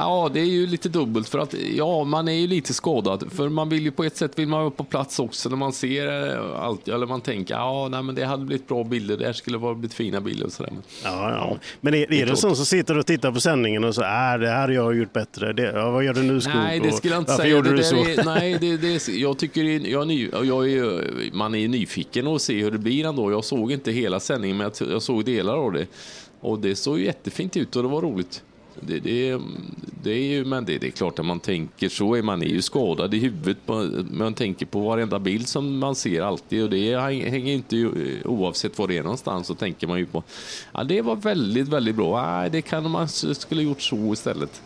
Ja, 0.00 0.30
det 0.34 0.40
är 0.40 0.44
ju 0.44 0.66
lite 0.66 0.88
dubbelt 0.88 1.28
för 1.28 1.38
att 1.38 1.54
ja, 1.76 2.04
man 2.04 2.28
är 2.28 2.32
ju 2.32 2.46
lite 2.46 2.74
skadad. 2.74 3.32
För 3.32 3.48
man 3.48 3.68
vill 3.68 3.82
ju 3.82 3.90
på 3.90 4.04
ett 4.04 4.16
sätt 4.16 4.38
vill 4.38 4.48
man 4.48 4.60
vara 4.60 4.70
på 4.70 4.84
plats 4.84 5.18
också 5.18 5.48
när 5.48 5.56
man 5.56 5.72
ser 5.72 6.32
eh, 6.36 6.60
allt. 6.62 6.88
Eller 6.88 7.06
man 7.06 7.20
tänker, 7.20 7.54
ja, 7.54 7.88
nej, 7.90 8.02
men 8.02 8.14
det 8.14 8.24
hade 8.24 8.44
blivit 8.44 8.68
bra 8.68 8.84
bilder. 8.84 9.16
Det 9.16 9.24
här 9.26 9.32
skulle 9.32 9.58
ha 9.58 9.74
blivit 9.74 9.94
fina 9.94 10.20
bilder 10.20 10.46
och 10.46 10.52
sådär. 10.52 10.72
Ja, 11.04 11.30
ja. 11.30 11.56
Men 11.80 11.94
är, 11.94 12.12
är 12.12 12.26
det, 12.26 12.36
sån 12.36 12.56
som 12.56 12.66
sitter 12.66 12.98
och 12.98 13.06
tittar 13.06 13.32
på 13.32 13.40
sändningen 13.40 13.84
och 13.84 13.94
så, 13.94 14.02
äh, 14.02 14.08
det 14.08 14.48
här 14.48 14.60
har 14.60 14.68
jag 14.68 14.96
gjort 14.96 15.12
bättre. 15.12 15.52
Det, 15.52 15.62
ja, 15.74 15.90
vad 15.90 16.04
gör 16.04 16.14
du 16.14 16.22
nu 16.22 16.40
Skog? 16.40 16.54
Nej, 16.54 16.80
det 16.80 16.92
skulle 16.92 17.14
jag 17.14 17.20
inte 17.20 17.30
varför 17.30 17.42
säga. 17.42 17.56
gjorde 17.56 17.70
Det 17.70 17.76
du 17.76 17.82
så? 17.82 17.96
Är, 17.96 18.24
nej, 18.24 18.56
det, 18.60 18.76
det, 18.76 19.08
är- 19.08 19.18
jag 19.20 19.38
tycker 19.38 19.64
är- 19.64 19.86
jag 19.90 20.02
är 20.02 20.06
ny, 20.06 20.28
jag 20.32 20.70
är, 20.72 21.04
man 21.32 21.54
är 21.54 21.68
nyfiken 21.68 22.26
och 22.26 22.40
se 22.40 22.62
hur 22.62 22.70
det 22.70 22.78
blir 22.78 23.06
ändå. 23.06 23.30
Jag 23.30 23.44
såg 23.44 23.72
inte 23.72 23.92
hela 23.92 24.20
sändningen, 24.20 24.56
men 24.56 24.70
jag, 24.80 24.90
jag 24.90 25.02
såg 25.02 25.24
delar 25.24 25.56
av 25.56 25.72
det. 25.72 25.86
Och 26.40 26.58
det 26.58 26.76
såg 26.76 26.98
ju 26.98 27.04
jättefint 27.04 27.56
ut 27.56 27.76
och 27.76 27.82
det 27.82 27.88
var 27.88 28.02
roligt. 28.02 28.42
Det, 28.80 28.98
det, 28.98 29.38
det 30.02 30.10
är 30.10 30.22
ju, 30.22 30.44
men 30.44 30.64
det, 30.64 30.78
det 30.78 30.86
är 30.86 30.90
klart 30.90 31.18
att 31.18 31.26
man 31.26 31.40
tänker 31.40 31.88
så, 31.88 32.14
är 32.14 32.22
man 32.22 32.42
är 32.42 32.46
ju 32.46 32.62
skadad 32.62 33.14
i 33.14 33.18
huvudet. 33.18 33.58
Man 34.10 34.34
tänker 34.34 34.66
på 34.66 34.80
varenda 34.80 35.18
bild 35.18 35.48
som 35.48 35.78
man 35.78 35.94
ser 35.94 36.22
alltid 36.22 36.62
och 36.62 36.70
det 36.70 36.96
hänger 36.98 37.52
inte 37.52 37.76
ju- 37.76 38.22
oavsett 38.24 38.78
var 38.78 38.88
det 38.88 38.98
är 38.98 39.02
någonstans 39.02 39.46
så 39.46 39.54
tänker 39.54 39.86
man 39.86 39.98
ju 39.98 40.06
på. 40.06 40.22
Ja, 40.72 40.84
det 40.84 41.02
var 41.02 41.16
väldigt, 41.16 41.68
väldigt 41.68 41.96
bra. 41.96 42.22
Nej, 42.26 42.50
det 42.50 42.62
kan 42.62 42.90
man 42.90 43.08
skulle 43.08 43.62
gjort 43.62 43.80
så 43.82 44.12
istället. 44.12 44.62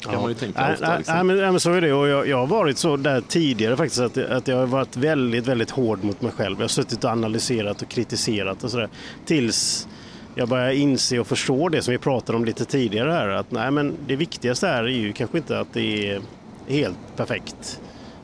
Kan 0.00 0.20
man 0.20 0.28
ju 0.28 0.34
tänka 0.34 0.60
Nej, 0.60 0.72
ofta. 0.72 0.96
liksom. 0.98 1.14
nej, 1.14 1.24
men, 1.24 1.36
nej, 1.36 1.50
men 1.50 1.60
så 1.60 1.72
är 1.72 1.80
det. 1.80 1.92
Och 1.92 2.08
jag, 2.08 2.28
jag 2.28 2.36
har 2.38 2.46
varit 2.46 2.78
så 2.78 2.96
där 2.96 3.20
tidigare 3.20 3.76
faktiskt 3.76 4.00
att, 4.00 4.18
att 4.18 4.48
jag 4.48 4.56
har 4.56 4.66
varit 4.66 4.96
väldigt, 4.96 5.46
väldigt 5.46 5.70
hård 5.70 6.04
mot 6.04 6.22
mig 6.22 6.32
själv. 6.32 6.56
Jag 6.58 6.64
har 6.64 6.68
suttit 6.68 7.04
och 7.04 7.10
analyserat 7.10 7.82
och 7.82 7.88
kritiserat 7.88 8.64
och 8.64 8.70
sådär. 8.70 8.88
Tills 9.24 9.88
jag 10.34 10.48
börjar 10.48 10.70
inse 10.70 11.18
och 11.18 11.26
förstå 11.26 11.68
det 11.68 11.82
som 11.82 11.92
vi 11.92 11.98
pratade 11.98 12.38
om 12.38 12.44
lite 12.44 12.64
tidigare 12.64 13.10
här. 13.10 13.28
Att 13.28 13.50
nej, 13.50 13.70
men 13.70 13.96
det 14.06 14.16
viktigaste 14.16 14.66
här 14.66 14.84
är 14.84 14.88
ju 14.88 15.12
kanske 15.12 15.38
inte 15.38 15.58
att 15.60 15.72
det 15.72 16.10
är 16.10 16.20
helt 16.68 17.16
perfekt. 17.16 17.80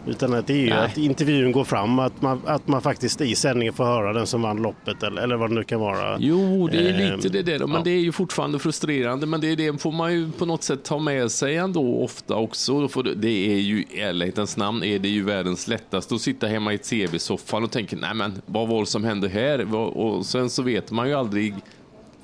Utan 0.06 0.34
att 0.34 0.46
det 0.46 0.52
är 0.52 0.56
ju 0.56 0.68
Nej. 0.68 0.78
att 0.78 0.98
intervjun 0.98 1.52
går 1.52 1.64
fram, 1.64 1.98
att 1.98 2.22
man, 2.22 2.40
att 2.46 2.68
man 2.68 2.82
faktiskt 2.82 3.20
i 3.20 3.34
sändningen 3.34 3.74
får 3.74 3.84
höra 3.84 4.12
den 4.12 4.26
som 4.26 4.42
vann 4.42 4.62
loppet 4.62 5.02
eller, 5.02 5.22
eller 5.22 5.36
vad 5.36 5.50
det 5.50 5.54
nu 5.54 5.64
kan 5.64 5.80
vara. 5.80 6.16
Jo, 6.20 6.68
det 6.72 6.78
är 6.78 7.12
Ehm, 7.12 7.16
lite 7.16 7.28
det 7.28 7.42
där. 7.42 7.58
Men 7.58 7.70
ja. 7.70 7.80
det 7.84 7.90
är 7.90 8.00
ju 8.00 8.12
fortfarande 8.12 8.58
frustrerande. 8.58 9.26
Men 9.26 9.40
det, 9.40 9.52
är 9.52 9.56
det 9.56 9.82
får 9.82 9.92
man 9.92 10.12
ju 10.12 10.30
på 10.30 10.46
något 10.46 10.62
sätt 10.62 10.84
ta 10.84 10.98
med 10.98 11.30
sig 11.30 11.56
ändå 11.56 12.02
ofta 12.02 12.36
också. 12.36 12.88
Det, 13.16 13.52
är 13.52 13.58
ju 13.58 13.84
i 13.90 14.00
ärlighetens 14.00 14.56
namn 14.56 14.82
är 14.84 14.98
det 14.98 15.08
ju 15.08 15.24
världens 15.24 15.68
lättaste 15.68 16.14
att 16.14 16.20
sitta 16.20 16.46
hemma 16.46 16.72
i 16.72 16.78
tv-soffan 16.78 17.64
och 17.64 17.70
tänka, 17.70 17.96
nej 17.96 18.14
men 18.14 18.42
vad 18.46 18.68
var 18.68 18.80
det 18.80 18.86
som 18.86 19.04
hände 19.04 19.28
här? 19.28 19.74
Och 19.74 20.26
sen 20.26 20.50
så 20.50 20.62
vet 20.62 20.90
man 20.90 21.08
ju 21.08 21.14
aldrig 21.14 21.54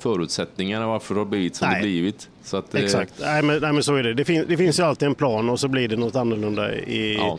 förutsättningarna 0.08 0.86
varför 0.86 1.14
det 1.14 1.20
har 1.20 1.24
blivit 1.26 1.56
som 1.56 1.68
Nej. 1.68 1.76
det 1.76 1.82
blivit. 1.82 2.28
Så 2.42 2.56
att, 2.56 2.74
eh, 2.74 2.82
Exakt, 2.82 3.12
nej 3.20 3.42
men, 3.42 3.60
nej, 3.60 3.72
men 3.72 3.82
så 3.82 3.94
är 3.94 4.02
det. 4.02 4.14
Det, 4.14 4.24
fin, 4.24 4.44
det 4.48 4.56
finns 4.56 4.78
ju 4.78 4.82
alltid 4.82 5.08
en 5.08 5.14
plan 5.14 5.50
och 5.50 5.60
så 5.60 5.68
blir 5.68 5.88
det 5.88 5.96
något 5.96 6.16
annorlunda 6.16 6.74
i, 6.74 7.14
Ja. 7.14 7.38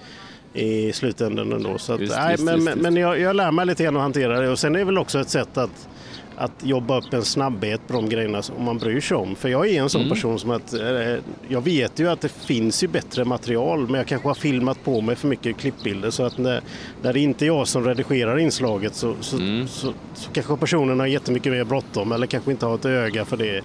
i 0.54 0.94
slutändan 0.94 1.52
ändå. 1.54 1.78
Så 1.78 1.94
att, 1.94 2.00
Visst, 2.00 2.16
nej, 2.16 2.32
visst, 2.32 2.44
men 2.44 2.66
visst. 2.66 2.76
men 2.78 2.96
jag, 2.98 3.20
jag 3.20 3.36
lär 3.36 3.52
mig 3.52 3.66
lite 3.66 3.84
grann 3.84 3.96
att 3.96 4.02
hantera 4.02 4.40
det 4.40 4.50
och 4.50 4.60
sen 4.60 4.76
är 4.76 4.80
det 4.80 4.86
väl 4.86 4.98
också 4.98 5.20
ett 5.20 5.30
sätt 5.30 5.58
att 5.58 5.88
att 6.38 6.52
jobba 6.64 6.98
upp 6.98 7.14
en 7.14 7.26
snabbhet 7.26 7.82
på 7.88 7.94
de 7.94 8.10
grejerna 8.10 8.42
som 8.42 8.64
man 8.66 8.78
bryr 8.78 9.02
sig 9.02 9.18
om. 9.18 9.36
För 9.36 9.50
jag 9.50 9.70
är 9.70 9.82
en 9.82 9.90
sån 9.90 10.02
Mm. 10.02 10.14
person 10.14 10.40
som 10.40 10.52
att 10.52 10.74
eh, 10.74 11.16
jag 11.48 11.62
vet 11.62 12.00
ju 12.00 12.10
att 12.10 12.22
det 12.22 12.30
finns 12.32 12.84
ju 12.84 12.88
bättre 12.88 13.26
material 13.26 13.80
men 13.88 13.96
jag 13.96 14.08
kanske 14.08 14.28
har 14.28 14.36
filmat 14.36 14.84
på 14.84 15.02
mig 15.02 15.16
för 15.16 15.28
mycket 15.28 15.58
klippbilder 15.58 16.10
så 16.10 16.24
att 16.24 16.38
när, 16.38 16.62
när 17.02 17.14
det 17.14 17.20
inte 17.20 17.46
är 17.46 17.48
jag 17.48 17.68
som 17.68 17.86
redigerar 17.86 18.38
inslaget 18.40 18.96
så, 18.96 19.16
så, 19.22 19.38
Mm. 19.38 19.68
så, 19.68 19.94
så 20.14 20.32
kanske 20.32 20.58
personen 20.58 21.00
har 21.00 21.08
jättemycket 21.08 21.52
mer 21.52 21.64
bråttom 21.64 22.12
eller 22.12 22.28
kanske 22.28 22.52
inte 22.52 22.66
har 22.66 22.76
ett 22.76 22.86
öga 22.86 23.26
för 23.26 23.38
det. 23.38 23.62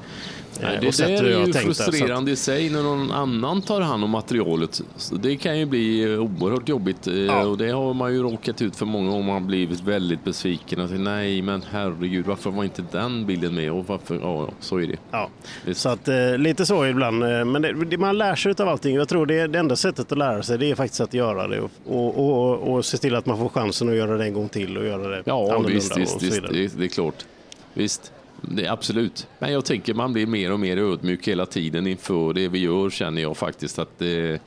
Nej, 0.62 0.78
det 0.80 0.98
där 0.98 1.24
är 1.24 1.46
ju 1.46 1.52
tänkt 1.52 1.66
frustrerande 1.66 2.30
i 2.30 2.36
sig 2.36 2.70
när 2.70 2.82
någon 2.82 3.10
annan 3.12 3.62
tar 3.62 3.80
hand 3.80 4.04
om 4.04 4.10
materialet. 4.10 4.82
Så 4.96 5.14
det 5.14 5.36
kan 5.36 5.58
ju 5.58 5.66
bli 5.66 6.12
eh, 6.12 6.20
oerhört 6.20 6.68
jobbigt 6.68 7.06
eh, 7.06 7.14
Ja. 7.14 7.46
och 7.46 7.58
det 7.58 7.70
har 7.70 7.94
man 7.94 8.12
ju 8.14 8.22
råkat 8.22 8.62
ut 8.62 8.76
för 8.76 8.86
många 8.86 9.10
gånger. 9.10 9.24
Man 9.24 9.32
har 9.34 9.40
blivit 9.48 9.80
väldigt 9.80 10.24
besviken 10.24 10.80
och 10.80 10.88
säger 10.88 11.02
nej 11.02 11.42
men 11.42 11.62
herregud 11.70 12.26
varför 12.26 12.50
var 12.50 12.64
inte 12.64 12.84
den 12.92 13.26
bilden 13.26 13.54
med 13.54 13.72
och 13.72 13.86
varför, 13.86 14.14
ja 14.14 14.46
ja, 14.48 14.52
så 14.60 14.76
är 14.80 14.86
det. 14.86 14.96
Ja, 15.10 15.28
Visst. 15.64 15.80
så 15.80 15.88
att 15.88 16.08
eh, 16.08 16.38
lite 16.38 16.66
så 16.66 16.86
ibland. 16.86 17.18
Men 17.18 17.62
det, 17.62 17.98
man 17.98 18.18
lär 18.18 18.34
sig 18.34 18.54
av 18.58 18.68
allting. 18.68 18.94
Jag 18.94 19.08
tror 19.08 19.26
det, 19.26 19.46
det 19.46 19.58
enda 19.58 19.76
sättet 19.76 20.12
att 20.12 20.18
lära 20.18 20.42
sig 20.42 20.58
det 20.58 20.70
är 20.70 20.74
faktiskt 20.74 21.00
att 21.00 21.14
göra 21.14 21.48
det 21.48 21.60
och, 21.60 21.70
och, 21.86 22.18
och, 22.18 22.74
och 22.74 22.84
se 22.84 22.96
till 22.98 23.14
att 23.14 23.26
man 23.26 23.38
får 23.38 23.48
chansen 23.48 23.88
att 23.88 23.94
göra 23.94 24.16
det 24.16 24.24
en 24.24 24.34
gång 24.34 24.48
till 24.48 24.76
och 24.78 24.86
göra 24.86 25.08
det 25.08 25.22
Ja 25.26 25.42
annorlunda 25.44 25.68
visst, 25.68 25.96
visst, 25.96 26.22
visst 26.22 26.36
vidare. 26.36 26.52
det, 26.52 26.78
det 26.78 26.84
är 26.84 26.88
klart. 26.88 27.24
Visst, 27.74 28.12
det 28.42 28.64
är 28.64 28.72
absolut. 28.72 29.26
Men 29.38 29.52
jag 29.52 29.64
tänker 29.64 29.94
man 29.94 30.12
blir 30.12 30.26
mer 30.26 30.52
och 30.52 30.60
mer 30.60 30.76
ödmjuk 30.76 31.28
hela 31.28 31.46
tiden 31.46 31.86
inför 31.86 32.32
det 32.32 32.48
vi 32.48 32.58
gör 32.58 32.90
känner 32.90 33.22
jag 33.22 33.36
faktiskt 33.36 33.78
att 33.78 33.98
det 33.98 34.40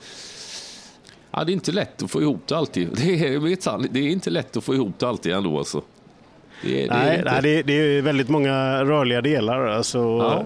Ja, 1.35 1.43
det 1.43 1.51
är 1.51 1.53
inte 1.53 1.71
lätt 1.71 2.03
att 2.03 2.11
få 2.11 2.21
ihop 2.21 2.47
det 2.47 2.57
alltid. 2.57 2.89
Det 2.95 3.27
är, 3.27 3.93
det 3.93 3.99
är 3.99 4.09
inte 4.09 4.29
lätt 4.29 4.57
att 4.57 4.63
få 4.63 4.73
ihop 4.73 4.99
det 4.99 5.07
alltid 5.07 5.33
ändå 5.33 5.57
alltså. 5.57 5.81
Det 6.61 6.81
det 6.81 6.93
Nej, 6.93 7.21
nej 7.25 7.41
det, 7.41 7.63
det 7.63 7.73
är 7.73 8.01
väldigt 8.01 8.29
många 8.29 8.83
rörliga 8.83 9.21
delar. 9.21 9.67
Alltså, 9.67 9.99
Ja. 9.99 10.45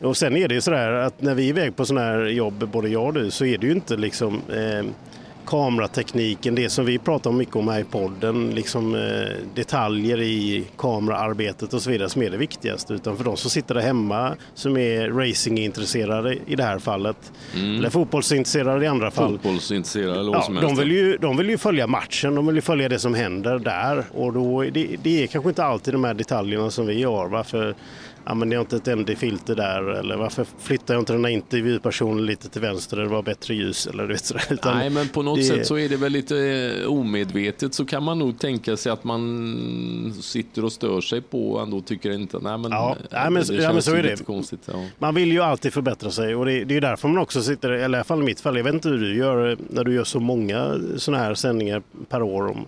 Och 0.00 0.16
sen 0.16 0.36
är 0.36 0.48
det 0.48 0.54
ju 0.54 0.60
sådär 0.60 0.92
att 0.92 1.22
när 1.22 1.34
vi 1.34 1.44
är 1.44 1.48
iväg 1.48 1.76
på 1.76 1.86
sådana 1.86 2.06
här 2.06 2.26
jobb, 2.26 2.68
både 2.72 2.88
jag 2.88 3.06
och 3.06 3.14
du, 3.14 3.30
så 3.30 3.44
är 3.44 3.58
det 3.58 3.66
ju 3.66 3.72
inte 3.72 3.96
liksom 3.96 4.40
eh, 4.48 4.86
kameratekniken, 5.46 6.54
det 6.54 6.70
som 6.70 6.84
vi 6.84 6.98
pratar 6.98 7.30
om 7.30 7.36
mycket 7.36 7.56
om 7.56 7.68
här 7.68 7.80
i 7.80 7.84
podden, 7.84 8.50
liksom 8.50 8.94
eh, 8.94 9.00
detaljer 9.54 10.20
i 10.20 10.64
kameraarbetet 10.78 11.74
och 11.74 11.82
så 11.82 11.90
vidare 11.90 12.08
som 12.08 12.22
är 12.22 12.30
det 12.30 12.36
viktigaste. 12.36 12.94
Utan 12.94 13.16
för 13.16 13.24
de 13.24 13.36
som 13.36 13.50
sitter 13.50 13.74
där 13.74 13.82
hemma 13.82 14.36
som 14.54 14.76
är 14.76 15.08
racingintresserade 15.10 16.36
i 16.46 16.54
det 16.56 16.62
här 16.62 16.78
fallet, 16.78 17.32
eller 17.54 17.90
fotbollsintresserade 17.90 18.84
i 18.84 18.88
andra 18.88 19.10
fall. 19.10 19.32
Fotbollsintresserad 19.32 20.16
eller 20.18 20.30
vad 20.32 20.36
Ja, 20.36 20.42
som 20.42 20.54
de, 20.54 20.60
helst. 20.66 20.80
vill 20.82 20.90
ju, 20.92 21.16
de 21.16 21.36
vill 21.36 21.48
ju 21.50 21.58
följa 21.58 21.86
matchen, 21.86 22.34
de 22.34 22.46
vill 22.46 22.56
ju 22.56 22.62
följa 22.62 22.88
det 22.88 22.98
som 22.98 23.14
händer 23.14 23.58
där. 23.58 24.04
Och 24.14 24.32
då, 24.32 24.62
det, 24.62 24.96
det 25.02 25.22
är 25.22 25.26
kanske 25.26 25.48
inte 25.48 25.64
alltid 25.64 25.94
de 25.94 26.04
här 26.04 26.14
detaljerna 26.14 26.70
som 26.70 26.86
vi 26.86 27.02
har. 27.02 27.28
Varför 27.28 27.74
använder 28.26 28.56
jag 28.56 28.62
inte 28.62 28.76
ett 28.76 28.98
ND-filter 28.98 29.54
där? 29.54 29.82
Eller 29.90 30.16
varför 30.16 30.46
flyttar 30.58 30.94
jag 30.94 31.00
inte 31.00 31.12
den 31.12 31.24
här 31.24 31.32
intervjupersonen 31.32 32.26
lite 32.26 32.48
till 32.48 32.60
vänster 32.60 32.96
där 32.96 33.02
det 33.04 33.08
var 33.10 33.22
bättre 33.22 33.54
ljus? 33.54 33.86
Eller, 33.86 34.02
du 34.06 34.12
vet, 34.12 34.24
sådär. 34.24 34.44
Utan 34.50 34.76
Nej, 34.78 34.90
men 34.90 35.08
på 35.08 35.22
något 35.22 35.38
det- 35.38 35.44
sätt 35.44 35.66
så 35.66 35.78
är 35.78 35.88
det 35.88 35.96
väl 35.96 36.12
lite 36.12 36.38
eh, 36.82 36.86
omedvetet 36.92 37.74
så 37.74 37.84
kan 37.84 38.02
man 38.02 38.18
nog 38.18 38.38
tänka 38.38 38.76
sig 38.76 38.92
att 38.92 39.04
man 39.04 40.14
sitter 40.20 40.64
och 40.64 40.72
stör 40.72 41.00
sig 41.00 41.20
på 41.22 41.50
och 41.52 41.62
ändå 41.62 41.80
tycker 41.80 42.10
inte, 42.10 42.38
nej 42.38 42.58
men, 42.58 42.70
Ja, 42.70 42.90
eh, 42.90 43.06
nej, 43.10 43.30
men- 43.30 43.46
det 43.46 43.54
ja, 43.54 43.72
men 43.72 43.82
så 43.82 43.94
är 43.94 44.02
det. 44.02 44.24
konstigt. 44.26 44.60
Ja. 44.72 44.84
Man 44.98 45.14
vill 45.14 45.32
ju 45.32 45.40
alltid 45.40 45.72
förbättra 45.72 46.10
sig 46.10 46.34
och 46.34 46.46
det, 46.46 46.64
det 46.64 46.76
är 46.76 46.80
därför 46.80 47.08
man 47.08 47.18
också 47.18 47.42
sitter, 47.42 47.70
eller 47.70 47.78
i 47.80 47.84
alla 47.84 48.04
fall 48.04 48.20
i 48.22 48.24
mitt 48.24 48.40
fall, 48.40 48.56
jag 48.56 48.64
vet 48.64 48.74
inte 48.74 48.88
hur 48.88 48.98
du 48.98 49.16
gör 49.16 49.56
när 49.70 49.84
du 49.84 49.94
gör 49.94 50.04
så 50.04 50.20
många 50.20 50.80
sådana 50.96 51.24
här 51.24 51.34
sändningar 51.34 51.82
per 52.08 52.22
år. 52.22 52.46
Om, 52.50 52.66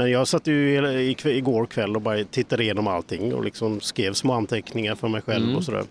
men 0.00 0.10
jag 0.10 0.28
satt 0.28 0.46
ju 0.46 1.14
igår 1.24 1.66
kväll 1.66 1.96
och 1.96 2.02
bara 2.02 2.24
tittade 2.24 2.62
igenom 2.62 2.86
allting 2.86 3.34
och 3.34 3.44
liksom 3.44 3.80
skrev 3.80 4.12
små 4.12 4.32
anteckningar 4.32 4.94
för 4.94 5.08
mig 5.08 5.22
själv 5.22 5.56
och 5.56 5.64
sådär. 5.64 5.84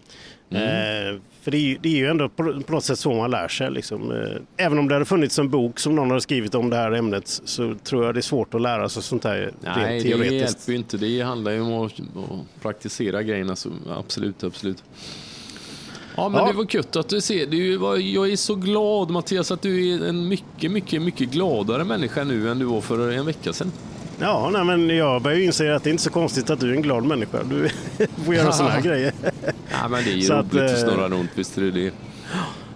Eh, 0.52 1.20
för 1.42 1.52
det 1.52 1.58
är, 1.58 1.62
ju, 1.62 1.78
det 1.82 1.90
är 1.90 1.96
ju 1.98 2.08
ändå 2.08 2.30
på, 2.30 2.62
på 2.68 2.72
något 2.74 2.84
sätt 2.84 3.00
så 3.00 3.14
man 3.14 3.32
lär 3.32 3.48
sig. 3.48 3.72
Liksom. 3.72 4.12
Eh, 4.12 4.66
även 4.66 4.80
om 4.80 4.88
det 4.88 4.96
hade 4.96 5.06
funnits 5.06 5.40
en 5.40 5.50
bok 5.50 5.80
som 5.80 5.96
någon 5.96 6.10
hade 6.10 6.22
skrivit 6.22 6.56
om 6.56 6.70
det 6.70 6.76
här 6.76 6.92
ämnet 6.92 7.28
så 7.28 7.76
tror 7.84 8.06
jag 8.06 8.16
det 8.16 8.20
är 8.20 8.22
svårt 8.22 8.54
att 8.54 8.62
lära 8.62 8.90
sig 8.90 9.04
sånt 9.04 9.24
här 9.24 9.52
Nej, 9.62 9.74
rent 9.94 10.04
det 10.04 10.10
teoretiskt. 10.10 10.42
hjälper 10.42 10.72
ju 10.72 10.78
inte. 10.78 10.98
Det 10.98 11.22
handlar 11.22 11.52
ju 11.52 11.62
om 11.62 11.74
att, 11.86 11.94
att 12.00 12.62
praktisera 12.62 13.24
grejerna. 13.24 13.56
Så 13.56 13.70
absolut, 13.90 14.44
absolut. 14.44 14.84
Ja, 16.16 16.30
men 16.30 16.42
Ja. 16.42 16.48
det 16.48 16.58
var 16.58 16.66
kött 16.66 16.96
att 16.96 17.10
du 17.10 17.22
ser. 17.22 17.46
Du 17.46 17.78
var, 17.78 17.96
jag 17.98 18.32
är 18.32 18.36
så 18.36 18.56
glad 18.56 19.10
Mattias 19.10 19.52
att 19.52 19.62
du 19.62 19.94
är 19.94 20.08
en 20.08 20.28
mycket, 20.28 20.72
mycket, 20.72 21.02
mycket 21.02 21.32
gladare 21.32 21.84
människa 21.84 22.24
nu 22.24 22.50
än 22.50 22.60
du 22.60 22.66
var 22.66 22.82
för 22.82 23.12
en 23.12 23.26
vecka 23.26 23.54
sedan. 23.54 23.72
Ja, 24.22 24.50
nej, 24.54 24.64
men 24.64 24.90
jag 24.98 25.22
börjar 25.22 25.38
ju 25.38 25.44
inse 25.46 25.76
att 25.76 25.84
det 25.84 25.90
är 25.90 25.92
inte 25.92 26.04
så 26.04 26.10
konstigt 26.10 26.50
att 26.50 26.60
du 26.60 26.70
är 26.72 26.76
en 26.76 26.82
glad 26.82 27.04
människa. 27.04 27.38
Du 27.44 27.70
får 28.26 28.36
göra 28.36 28.52
sådana 28.52 28.74
här 28.74 28.82
grejer. 28.90 29.14
Ja, 29.72 29.88
men 29.90 30.04
det 30.04 30.10
är 30.12 30.16
ju 30.16 30.22
Så 30.22 30.34
att, 30.34 30.54
roligt 30.54 30.64
att, 30.72 30.72
eh, 30.72 30.78
snurra 30.78 31.10
runt, 31.10 31.30
visst 31.36 31.58
är 31.58 31.62
det 31.62 31.72
det. 31.72 31.92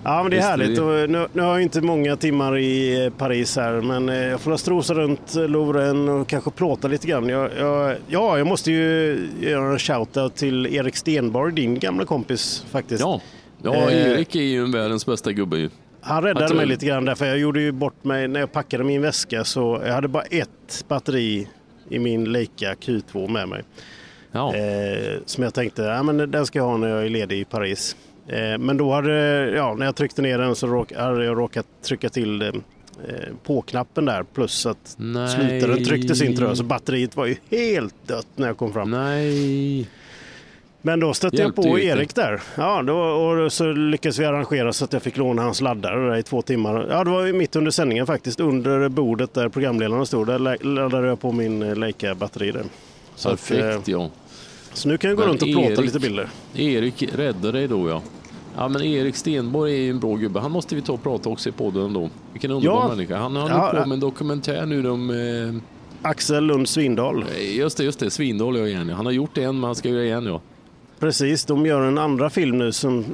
Ja, 0.06 0.22
men 0.24 0.32
det 0.32 0.38
är 0.38 0.40
Visst 0.40 0.50
härligt. 0.50 0.76
det. 0.76 1.08
Nu, 1.08 1.28
nu 1.34 1.42
har 1.42 1.52
jag 1.52 1.62
inte 1.62 1.82
många 1.82 2.16
timmar 2.16 2.58
i 2.58 3.06
eh, 3.06 3.10
Paris 3.14 3.56
här, 3.56 3.82
men 3.82 4.10
eh, 4.10 4.16
jag 4.16 4.42
får 4.42 4.58
strosa 4.58 4.94
runt 4.94 5.36
eh, 5.36 5.48
Louvren 5.48 6.10
och 6.10 6.28
kanske 6.28 6.52
plåta 6.52 6.88
lite 6.88 7.08
grann. 7.08 7.30
Jag, 7.30 7.50
jag, 7.60 7.96
ja, 8.08 8.38
jag 8.38 8.48
måste 8.48 8.72
ju 8.72 9.20
göra 9.42 9.72
en 9.72 9.80
shoutout 9.80 10.36
till 10.36 10.66
Erik 10.76 10.96
Stenborg, 10.96 11.54
din 11.54 11.80
gamla 11.80 12.06
kompis 12.06 12.66
faktiskt. 12.72 13.02
Ja, 13.02 13.22
ja 13.64 13.92
Erik 13.92 14.36
är 14.36 14.42
ju 14.42 14.64
en 14.64 14.72
världens 14.72 15.06
bästa 15.06 15.32
gubbe 15.32 15.58
ju. 15.58 15.70
Han 16.04 16.24
räddade 16.24 16.46
Att- 16.46 16.56
mig 16.56 16.66
lite 16.66 16.86
grann 16.86 17.06
därför 17.06 17.26
jag 17.26 17.38
gjorde 17.38 17.62
ju 17.62 17.72
bort 17.72 18.04
mig 18.04 18.28
när 18.28 18.40
jag 18.40 18.52
packade 18.52 18.84
min 18.84 19.02
väska 19.02 19.44
så 19.44 19.82
jag 19.86 19.94
hade 19.94 20.08
bara 20.08 20.24
ett 20.24 20.86
batteri 20.88 21.48
i 21.90 22.00
min 22.00 22.32
Leica 22.32 22.74
Q2 22.74 23.30
med 23.30 23.48
mig. 23.50 23.64
Ja. 24.32 24.56
Eh, 24.56 25.20
som 25.26 25.44
jag 25.44 25.54
tänkte, 25.54 25.82
ja, 25.82 26.04
men 26.04 26.32
den 26.32 26.46
ska 26.46 26.60
jag 26.60 26.66
ha 26.66 26.78
när 26.78 26.88
jag 26.88 27.06
är 27.06 27.10
ledig 27.10 27.40
i 27.40 27.46
Paris. 27.46 27.96
Eh, 28.28 28.58
men 28.58 28.78
då 28.78 28.92
hade, 28.94 29.14
ja, 29.56 29.74
när 29.74 29.86
jag 29.86 29.96
tryckte 29.96 30.22
ner 30.22 30.38
den 30.38 30.56
så 30.56 30.68
råk, 30.68 30.94
hade 30.94 31.26
jag 31.26 31.38
råkat 31.38 31.66
trycka 31.82 32.10
till 32.10 32.42
eh, 32.42 32.50
på-knappen 33.44 34.06
där 34.06 34.24
plus 34.24 34.66
att 34.66 34.96
Nej. 34.98 35.28
slutaren 35.30 35.84
trycktes 35.86 36.22
in 36.22 36.36
tror 36.36 36.48
jag. 36.48 36.58
Så 36.58 36.64
batteriet 36.64 37.16
var 37.16 37.26
ju 37.26 37.36
helt 37.52 38.08
dött 38.08 38.28
när 38.36 38.48
jag 38.48 38.58
kom 38.58 38.74
fram. 38.74 38.92
Nej. 38.92 39.88
Men 40.86 41.00
då 41.00 41.14
stötte 41.14 41.38
Hjälpte 41.38 41.62
jag 41.62 41.72
på. 41.72 41.80
Erik 41.80 42.16
där. 42.16 42.42
Ja, 42.58 42.82
då, 42.82 42.98
och 42.98 43.54
så 43.54 43.72
lyckades 43.72 44.20
vi 44.20 44.26
arrangera 44.26 44.74
så 44.74 44.86
att 44.86 44.94
jag 44.94 45.02
fick 45.02 45.18
låna 45.18 45.42
hans 45.42 45.62
laddare 45.62 46.10
där 46.10 46.18
i 46.18 46.24
två 46.24 46.42
timmar. 46.42 46.88
Ja, 46.90 47.04
det 47.04 47.10
var 47.10 47.34
mitt 47.34 47.56
under 47.56 47.72
sändningen 47.72 48.06
faktiskt. 48.06 48.40
Under 48.40 48.90
bordet 48.90 49.34
där 49.34 49.50
programledaren 49.50 50.06
stod. 50.06 50.28
Där 50.28 50.64
laddade 50.66 51.08
jag 51.08 51.20
på 51.22 51.32
min 51.32 51.62
eh, 51.64 51.76
Leica-batteri 51.76 52.52
där. 52.52 52.64
Så, 53.16 53.30
att, 53.30 53.52
eh, 53.52 53.58
Perfekt 53.58 53.88
ja. 53.88 54.10
så 54.74 54.88
nu 54.90 54.98
kan 54.98 55.10
jag 55.10 55.18
gå 55.18 55.22
Men 55.24 55.30
runt 55.30 55.42
och 55.42 55.48
plåta 55.48 55.68
Erik- 55.68 55.82
lite 55.82 56.00
bilder. 56.00 56.30
Erik 56.56 57.04
räddade 57.16 57.52
dig 57.52 57.68
då 57.68 57.90
ja. 57.90 58.02
Ja 58.58 58.68
men 58.68 58.82
Erik 58.84 59.16
Stenborg 59.16 59.74
är 59.74 59.78
ju 59.78 59.90
en 59.90 60.00
bra 60.00 60.16
gubbe. 60.16 60.40
Han 60.40 60.52
måste 60.52 60.76
vi 60.76 60.82
ta 60.82 60.94
och 60.94 61.04
prata 61.04 61.30
också 61.30 61.50
i 61.50 61.52
podden 61.52 61.94
då. 61.94 62.10
Vilken 62.32 62.52
underbar 62.52 62.76
Ja. 62.82 62.88
människa. 62.90 63.18
Han 63.18 63.36
har 63.36 63.50
Ja, 63.50 63.56
ja, 63.56 63.72
ja. 63.78 63.82
på 63.84 63.88
med 63.90 63.94
en 63.96 64.00
dokumentär 64.00 64.66
nu 64.66 64.90
om... 64.90 65.10
Eh, 65.10 65.62
Axel 66.10 66.44
Lund 66.44 66.70
Svindal. 66.70 67.26
just 67.58 67.78
det, 67.78 67.84
just 67.84 68.00
det. 68.00 68.10
Svindal 68.10 68.58
jag 68.58 68.70
igen. 68.70 68.90
ja. 68.90 68.96
Han 68.96 69.06
har 69.06 69.14
gjort 69.14 69.38
en 69.38 69.56
men 69.56 69.64
han 69.64 69.76
ska 69.76 69.90
göra 69.90 70.04
igen 70.04 70.26
ja. 70.26 70.42
Precis, 71.04 71.46
de 71.46 71.66
gör 71.66 71.82
en 71.82 71.98
andra 71.98 72.30
film 72.30 72.58
nu 72.58 72.72
som 72.72 73.00
eh, 73.00 73.06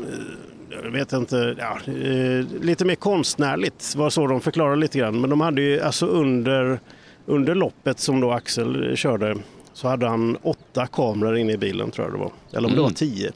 jag 0.84 0.92
vet 0.92 1.14
inte, 1.14 1.56
ja, 1.60 1.78
eh, 1.94 2.46
lite 2.62 2.86
mer 2.86 2.96
konstnärligt 2.96 3.96
var 3.96 4.10
så 4.10 4.28
de 4.28 4.42
förklarar 4.42 4.76
lite 4.76 5.00
grann. 5.00 5.22
Men 5.22 5.30
de 5.30 5.42
hade 5.42 5.62
ju 5.62 5.82
alltså 5.82 6.06
under, 6.06 6.80
under 7.26 7.56
loppet 7.56 8.00
som 8.00 8.20
då 8.22 8.32
Axel 8.32 8.90
eh, 8.90 8.96
körde 8.96 9.36
så 9.74 9.88
hade 9.88 10.08
han 10.08 10.38
åtta 10.42 10.88
kameror 10.88 11.38
inne 11.38 11.54
i 11.54 11.58
bilen 11.58 11.92
tror 11.92 12.08
jag 12.08 12.14
det 12.16 12.20
var. 12.20 12.32
Eller 12.52 12.68
om 12.68 12.74
det 12.74 12.80
Mm. 12.80 12.84
var 12.84 12.90
tio. 12.92 13.32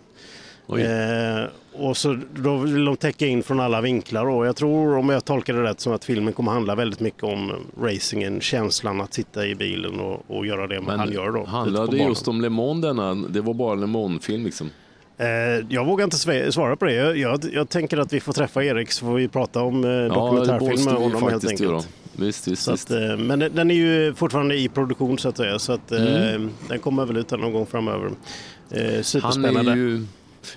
Eh, 0.69 1.45
och 1.73 1.97
så 1.97 2.17
då 2.35 2.57
vill 2.57 2.85
de 2.85 2.95
täcka 2.97 3.25
in 3.27 3.43
från 3.43 3.59
alla 3.59 3.81
vinklar. 3.81 4.25
Och 4.29 4.45
jag 4.47 4.55
tror, 4.55 4.97
om 4.97 5.09
jag 5.09 5.25
tolkar 5.25 5.53
det 5.53 5.63
rätt, 5.63 5.79
som 5.79 5.93
att 5.93 6.05
filmen 6.05 6.33
kommer 6.33 6.51
handla 6.51 6.75
väldigt 6.75 6.99
mycket 6.99 7.23
om 7.23 7.51
racingen, 7.81 8.41
känslan 8.41 9.01
att 9.01 9.13
sitta 9.13 9.45
i 9.47 9.55
bilen 9.55 9.99
och, 9.99 10.23
och 10.27 10.45
göra 10.45 10.67
det 10.67 10.81
Men 10.81 10.99
han 10.99 11.11
gör 11.11 11.31
då. 11.31 11.45
handlade 11.45 11.97
det 11.97 12.03
just 12.03 12.27
om 12.27 12.41
Le 12.41 12.49
Mans 12.49 12.81
denna? 12.81 13.15
Det 13.15 13.41
var 13.41 13.53
bara 13.53 13.75
Le 13.75 13.85
Mans-film 13.87 14.43
liksom? 14.45 14.69
Eh, 15.17 15.27
jag 15.69 15.85
vågar 15.85 16.03
inte 16.03 16.51
svara 16.51 16.75
på 16.75 16.85
det. 16.85 16.93
Jag, 16.93 17.17
jag, 17.17 17.39
jag 17.53 17.69
tänker 17.69 17.97
att 17.97 18.13
vi 18.13 18.19
får 18.19 18.33
träffa 18.33 18.63
Erik 18.63 18.91
så 18.91 19.05
får 19.05 19.13
vi 19.13 19.27
prata 19.27 19.61
om 19.61 19.83
eh, 19.83 19.89
Ja, 19.89 19.97
det 20.07 20.07
dokumentärfilm 20.09 20.69
måste 20.71 20.89
med 20.91 21.01
honom 21.01 21.23
helt 21.23 21.47
enkelt. 21.49 21.89
Visst, 22.15 22.47
visst, 22.47 22.67
att, 22.67 22.91
eh, 22.91 23.17
men 23.17 23.39
den 23.39 23.71
är 23.71 23.75
ju 23.75 24.13
fortfarande 24.13 24.55
i 24.55 24.69
produktion 24.69 25.17
så 25.17 25.29
att 25.29 25.37
säga. 25.37 25.59
Så 25.59 25.73
att, 25.73 25.91
eh, 25.91 26.33
Mm. 26.33 26.49
den 26.69 26.79
kommer 26.79 27.05
väl 27.05 27.17
ut 27.17 27.31
någon 27.31 27.53
gång 27.53 27.65
framöver. 27.65 28.09
Eh, 28.71 28.93
Han 28.93 29.03
superspännande. 29.03 29.71
är 29.71 29.75
ju... 29.75 30.05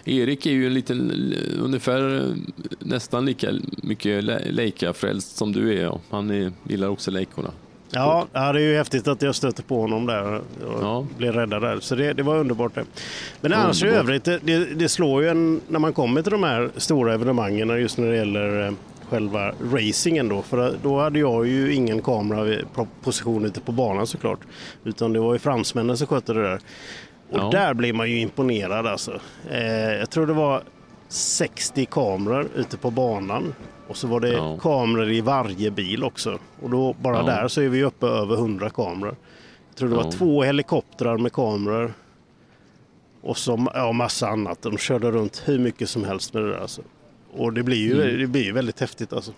Erik 0.05 0.47
är 0.47 0.51
ju 0.51 0.67
en 0.67 0.75
liten, 0.75 1.35
ungefär 1.63 2.35
nästan 2.79 3.25
lika 3.27 3.51
mycket 3.83 4.25
Le- 4.25 4.51
Leica-frälst 4.51 5.37
som 5.37 5.53
du 5.53 5.81
är. 5.83 5.99
Han 6.11 6.31
är, 6.31 6.53
gillar 6.69 6.89
också 6.89 7.11
Leicorna. 7.11 7.51
Ja, 7.91 8.27
det 8.33 8.39
är 8.39 8.55
ju 8.59 8.77
häftigt 8.77 9.09
att 9.09 9.23
jag 9.23 9.35
stöter 9.35 9.63
på 9.63 9.81
honom 9.81 10.07
där 10.07 10.35
och 10.35 10.43
Ja. 10.83 11.07
blev 11.19 11.33
räddad 11.33 11.63
där. 11.63 11.81
Så 11.81 11.95
det, 11.95 12.13
det 12.13 12.23
var 12.23 12.39
underbart 12.39 12.75
det. 12.75 12.85
Men 13.41 13.53
annars 13.53 13.83
i 13.83 13.87
övrigt, 13.87 14.25
det, 14.25 14.39
det, 14.43 14.65
det 14.75 14.89
slår 14.89 15.23
ju 15.23 15.29
en 15.29 15.61
när 15.69 15.79
man 15.79 15.93
kommer 15.93 16.23
till 16.23 16.33
de 16.33 16.43
här 16.43 16.71
stora 16.77 17.15
evenemangen 17.15 17.81
just 17.81 17.99
när 17.99 18.11
det 18.11 18.17
gäller 18.17 18.67
eh, 18.67 18.73
själva 19.09 19.53
racingen 19.73 20.29
då. 20.29 20.43
För 20.43 20.75
då 20.83 20.99
hade 21.01 21.19
jag 21.19 21.47
ju 21.47 21.75
ingen 21.75 22.03
kamera 22.03 22.63
position 23.03 23.45
ute 23.45 23.61
på 23.61 23.73
banan 23.73 24.07
såklart. 24.07 24.41
Utan 24.85 25.13
det 25.13 25.21
var 25.21 25.33
ju 25.33 25.39
fransmännen 25.39 25.97
som 25.97 26.07
skötte 26.07 26.33
det 26.33 26.43
där. 26.43 26.61
Och 27.31 27.39
Ja. 27.39 27.49
där 27.53 27.75
blir 27.75 27.93
man 27.93 28.11
ju 28.11 28.19
imponerad 28.21 28.87
alltså. 28.87 29.21
Eh, 29.51 29.93
jag 29.95 30.11
tror 30.11 30.27
det 30.27 30.33
var 30.33 30.63
60 31.09 31.87
kameror 31.87 32.49
ute 32.55 32.77
på 32.77 32.91
banan. 32.91 33.55
Och 33.89 33.97
så 33.97 34.07
var 34.07 34.21
det 34.21 34.33
Ja. 34.33 34.59
kameror 34.61 35.11
i 35.11 35.21
varje 35.21 35.71
bil 35.71 36.05
också. 36.05 36.39
Och 36.63 36.71
då 36.71 36.93
bara 37.03 37.17
Ja. 37.17 37.23
där 37.23 37.49
så 37.49 37.61
är 37.63 37.69
vi 37.69 37.83
uppe 37.85 38.07
över 38.07 38.37
100 38.37 38.71
kameror. 38.71 39.17
Jag 39.69 39.77
tror 39.77 39.89
det 39.89 39.97
var 39.97 40.11
två 40.11 40.43
helikoptrar 40.43 41.19
med 41.19 41.33
kameror. 41.33 41.93
Och 43.23 43.37
så 43.39 43.67
ja, 43.75 43.93
massa 43.93 44.29
annat. 44.29 44.63
De 44.63 44.79
körde 44.79 45.11
runt 45.11 45.43
hur 45.45 45.59
mycket 45.59 45.89
som 45.91 46.05
helst 46.05 46.35
med 46.35 46.43
det 46.43 46.49
där. 46.51 46.59
Alltså. 46.61 46.83
Och 47.33 47.53
det 47.53 47.63
blir 47.63 47.77
ju, 47.77 48.03
Mm. 48.03 48.19
det 48.21 48.27
blir 48.27 48.45
ju 48.45 48.53
väldigt 48.53 48.81
häftigt 48.81 49.13
alltså. 49.13 49.33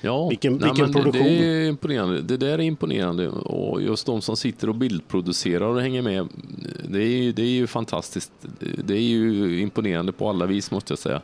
Ja, 0.00 0.28
Vilken- 0.28 0.52
nej, 0.56 0.70
vilken 0.70 0.86
det- 0.86 0.92
produktion. 0.92 1.22
Det 1.26 1.44
är 1.44 1.68
imponerande. 1.68 2.22
Det 2.22 2.36
där 2.36 2.48
är 2.58 2.60
imponerande 2.60 3.28
och 3.28 3.82
just 3.82 4.06
de 4.06 4.20
som 4.22 4.36
sitter 4.36 4.68
och 4.68 4.74
bildproducerar 4.74 5.66
och 5.66 5.80
hänger 5.80 6.02
med. 6.02 6.28
Det 6.88 6.98
är, 7.02 7.06
ju- 7.22 7.32
det 7.32 7.42
är 7.42 7.46
ju 7.46 7.66
fantastiskt. 7.66 8.32
Det 8.84 8.94
är 8.94 9.00
ju 9.00 9.60
imponerande 9.60 10.12
på 10.12 10.28
alla 10.28 10.46
vis 10.46 10.70
måste 10.70 10.92
jag 10.92 10.98
säga. 10.98 11.20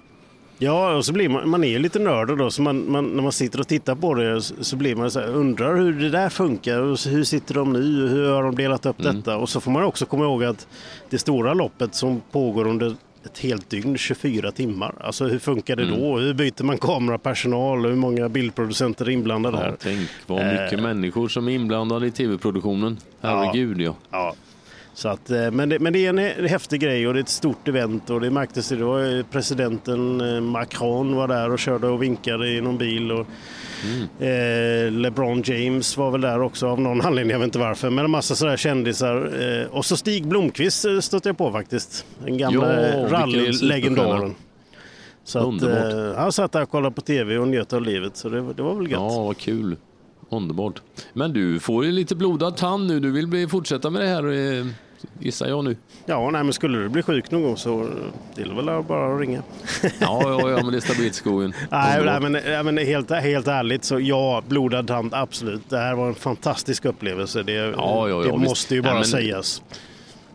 Ja, 0.59 0.97
och 0.97 1.05
så 1.05 1.13
blir 1.13 1.29
man, 1.29 1.49
man 1.51 1.65
är 1.65 1.79
lite 1.79 1.99
nörd 1.99 2.39
då, 2.39 2.51
så 2.51 2.63
man, 2.63 2.91
man, 2.93 3.05
när 3.05 3.23
man 3.23 3.33
sitter 3.33 3.61
och 3.61 3.69
tittar 3.69 3.95
på 3.95 4.15
det 4.15 4.43
så, 4.43 4.55
så 4.61 4.77
blir 4.77 4.95
man 4.97 5.11
så 5.11 5.21
här, 5.21 5.29
undrar 5.29 5.77
hur 5.77 5.93
det 5.93 6.11
där 6.11 6.29
funkar 6.29 6.79
och 6.81 6.99
hur 7.07 7.25
sitter 7.25 7.55
de 7.55 7.73
nu, 7.73 8.09
hur 8.09 8.31
har 8.31 8.43
de 8.43 8.55
delat 8.55 8.87
upp 8.87 9.01
Mm. 9.01 9.17
detta? 9.17 9.37
Och 9.37 9.49
så 9.49 9.61
får 9.61 9.71
man 9.71 9.83
också 9.83 10.07
komma 10.07 10.25
ihåg 10.25 10.45
att 10.45 10.67
det 11.11 11.19
stora 11.19 11.55
loppet 11.55 11.95
som 11.95 12.21
pågår 12.33 12.67
under 12.67 12.95
ett 13.27 13.39
helt 13.39 13.71
dygn, 13.71 13.99
24 13.99 14.51
timmar. 14.53 14.95
Alltså 15.01 15.25
hur 15.25 15.39
funkar 15.39 15.77
det 15.77 15.83
Mm. 15.83 16.01
då? 16.01 16.19
Hur 16.19 16.35
byter 16.35 16.63
man 16.65 16.79
kamerapersonal? 16.79 17.85
Hur 17.87 17.95
många 17.97 18.29
bildproducenter 18.29 19.05
är 19.05 19.11
inblandade 19.11 19.57
Ja, 19.59 19.63
här? 19.65 19.75
tänk 19.81 20.09
vad 20.27 20.47
mycket 20.47 20.73
Eh. 20.73 20.81
människor 20.83 21.29
som 21.29 21.49
är 21.49 21.53
inblandade 21.53 22.07
i 22.07 22.11
tv-produktionen. 22.11 22.97
Herregud 23.21 23.81
ja. 23.81 23.95
Ja. 24.11 24.35
Så 24.94 25.09
att, 25.09 25.31
eh, 25.31 25.50
men, 25.50 25.68
det, 25.68 25.78
men 25.78 25.92
det 25.92 26.07
är 26.07 26.09
en 26.09 26.48
häftig 26.48 26.81
grej 26.81 27.09
och 27.09 27.14
det 27.14 27.18
är 27.20 27.22
ett 27.22 27.28
stort 27.28 27.68
event 27.68 28.11
och 28.11 28.20
det 28.20 28.31
märktes 28.31 28.68
det 28.68 28.85
var 28.85 29.22
presidenten 29.22 30.20
eh, 30.20 30.40
Macron 30.40 31.16
var 31.16 31.28
där 31.28 31.50
och 31.52 31.59
körde 31.59 31.87
och 31.88 32.02
vinkade 32.02 32.48
i 32.48 32.61
någon 32.61 32.78
bil 32.78 33.12
och 33.12 33.26
eh, 34.22 34.90
LeBron 34.90 35.42
James 35.44 35.96
var 35.96 36.11
väl 36.11 36.20
där 36.20 36.42
också 36.42 36.66
av 36.66 36.81
någon 36.81 37.00
anledning, 37.07 37.31
jag 37.31 37.38
vet 37.38 37.46
inte 37.46 37.59
varför, 37.59 37.90
men 37.90 38.05
en 38.05 38.11
massa 38.11 38.35
sådär 38.35 38.57
kändisar. 38.57 39.42
Eh, 39.42 39.66
och 39.66 39.85
så 39.85 39.96
Stig 39.96 40.26
Blomqvist 40.26 40.85
eh, 40.85 40.98
stötte 41.00 41.28
jag 41.28 41.38
på 41.38 41.52
faktiskt, 41.52 42.07
den 42.24 42.38
gamla 42.38 42.92
rallylegendaren. 43.09 44.35
Så 45.24 45.38
att, 45.38 45.44
Underbart. 45.44 46.14
eh, 46.16 46.22
han 46.22 46.33
satt 46.33 46.52
där 46.52 46.62
och 46.62 46.70
kollade 46.70 46.94
på 46.94 47.00
tv 47.00 47.38
och 47.38 47.48
njöt 47.48 47.72
av 47.72 47.83
livet 47.83 48.16
så 48.16 48.28
det, 48.28 48.52
det 48.52 48.62
var 48.62 48.74
väl 48.74 48.90
gött. 48.90 49.00
Ja, 49.00 49.24
vad 49.24 49.37
kul. 49.37 49.76
Underbart. 50.31 50.83
Men 51.12 51.33
du 51.33 51.61
får 51.61 51.85
ju 51.85 51.92
lite 51.92 52.14
blodad 52.16 52.57
tand 52.57 52.87
nu. 52.87 53.00
Du 53.00 53.11
vill 53.11 53.26
bli, 53.26 53.48
fortsätta 53.48 53.90
med 53.90 54.02
det 54.02 54.09
här 54.09 54.22
gissar 55.21 55.47
jag 55.47 55.65
nu. 55.65 55.77
Ja, 56.07 56.31
nej, 56.31 56.45
men 56.45 56.53
skulle 56.53 56.79
du 56.79 56.88
bli 56.88 57.03
sjuk 57.03 57.31
någon 57.31 57.43
gång 57.43 57.57
så 57.57 57.88
det 58.35 58.43
är 58.43 58.47
väl 58.55 58.83
bara 58.83 59.15
att 59.15 59.21
ringa. 59.21 59.43
Ja, 59.83 59.91
ja, 60.01 60.51
ja 60.51 60.57
men 60.62 60.71
det 60.73 60.77
är 60.79 60.81
stabilt 60.81 61.15
skogen. 61.15 61.53
Nej, 61.71 62.05
nej, 62.05 62.21
men, 62.21 62.33
nej, 62.33 62.62
men 62.62 62.79
helt, 62.79 63.11
helt 63.11 63.49
ärligt 63.49 63.85
så 63.85 64.01
ja, 64.01 64.43
blodad 64.49 64.87
tand, 64.87 65.15
absolut. 65.15 65.71
Det 65.71 65.79
här 65.79 65.95
var 65.95 66.09
en 66.09 66.15
fantastisk 66.15 66.85
upplevelse. 66.85 67.43
Det, 67.43 67.53
Ja, 67.53 68.09
ja, 68.09 68.23
det 68.23 68.37
måste 68.38 68.75
ju 68.75 68.83
bara 68.83 68.95
men- 68.95 69.05
sägas. 69.05 69.62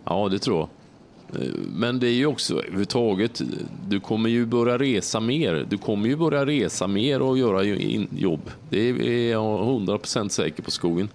Ja, 0.05 0.29
det 0.31 0.39
tror 0.39 0.57
jag. 0.59 0.69
Men 1.67 1.99
det 1.99 2.07
är 2.07 2.11
ju 2.13 2.25
också 2.25 2.59
överhuvudtaget, 2.59 3.41
du 3.87 3.99
kommer 3.99 4.29
ju 4.29 4.45
börja 4.45 4.77
resa 4.77 5.19
mer. 5.19 5.65
Du 5.69 5.77
kommer 5.77 6.07
ju 6.09 6.15
börja 6.15 6.45
resa 6.45 6.87
mer 6.87 7.21
och 7.21 7.37
göra 7.37 7.63
jobb. 8.11 8.41
Det 8.69 8.89
är 8.89 9.31
jag 9.31 9.59
100% 9.59 10.29
säker 10.29 10.63
på 10.63 10.71
skogen. 10.71 11.09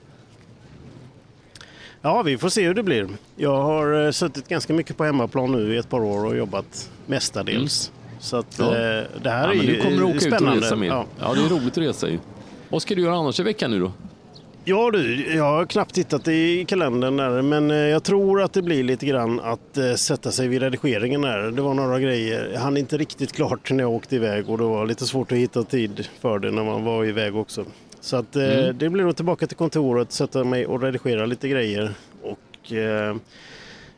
Ja, 2.03 2.23
vi 2.23 2.39
får 2.39 2.49
se 2.49 2.67
hur 2.67 2.75
det 2.75 2.83
blir. 2.83 3.09
Jag 3.37 3.63
har 3.63 4.05
eh, 4.05 4.11
suttit 4.11 4.49
ganska 4.49 4.73
mycket 4.73 4.97
på 4.97 5.05
hemmaplan 5.05 5.53
nu 5.53 5.75
i 5.75 5.79
ett 5.79 5.89
par 5.89 6.01
år 6.01 6.25
och 6.27 6.37
jobbat 6.37 6.91
mestadels. 7.07 7.93
Så 8.21 8.37
att, 8.37 8.59
Mm. 8.61 8.73
Ja. 8.73 8.79
eh, 8.99 9.05
det 9.23 9.31
här 9.31 9.47
Ja, 9.49 9.61
är 9.61 9.67
ju 9.67 9.75
du 9.77 9.83
kommer 9.83 10.03
åka 10.03 10.11
ut 10.15 10.17
och 10.17 10.23
spännande. 10.23 10.61
resa 10.67 10.77
mer. 10.77 10.89
Ja. 10.89 11.07
Ja. 11.21 11.35
det 11.35 11.41
är 11.41 11.49
roligt 11.49 11.73
att 11.73 11.79
resa 11.79 12.09
ju. 12.09 12.19
Vad 12.69 12.83
ska 12.83 12.95
du 12.95 13.03
göra 13.03 13.15
annars 13.15 13.41
i 13.41 13.43
veckan 13.43 13.71
nu 13.71 13.81
då? 13.81 13.93
Ja 14.65 14.91
du, 14.91 15.35
jag 15.37 15.45
har 15.45 15.65
knappt 15.67 15.95
tittat 15.95 16.29
i 16.29 16.65
kalendern 16.69 17.17
där, 17.17 17.43
men 17.43 17.71
eh, 17.71 17.77
jag 17.77 18.03
tror 18.03 18.43
att 18.43 18.53
det 18.53 18.63
blir 18.63 18.85
lite 18.85 19.07
grann 19.07 19.41
att 19.41 19.79
sätta 20.01 20.31
sig 20.31 20.49
vid 20.49 20.63
redigeringen 20.63 21.21
där. 21.21 21.39
Det 21.51 21.63
var 21.63 21.75
några 21.75 22.01
grejer, 22.01 22.51
jag 22.55 22.61
hann 22.61 22.77
inte 22.77 22.97
riktigt 22.99 23.33
klart 23.33 23.71
när 23.71 23.85
jag 23.85 23.91
åkte 23.93 24.17
iväg 24.17 24.51
och 24.51 24.59
det 24.59 24.65
var 24.65 24.87
lite 24.87 25.07
svårt 25.07 25.33
att 25.33 25.39
hitta 25.39 25.63
tid 25.63 26.07
för 26.21 26.39
det 26.39 26.51
när 26.51 26.65
man 26.65 26.85
var 26.85 27.05
iväg 27.05 27.37
också. 27.37 27.65
Så 28.05 28.17
att 28.17 28.37
eh, 28.37 28.59
Mm. 28.59 28.79
det 28.79 28.89
blir 28.89 29.05
nog 29.05 29.17
tillbaka 29.17 29.47
till 29.47 29.57
kontoret, 29.57 30.13
sätta 30.13 30.45
mig 30.45 30.67
och 30.67 30.83
redigera 30.83 31.27
lite 31.27 31.49
grejer. 31.49 31.95
Och 32.23 32.73
eh, 32.73 33.17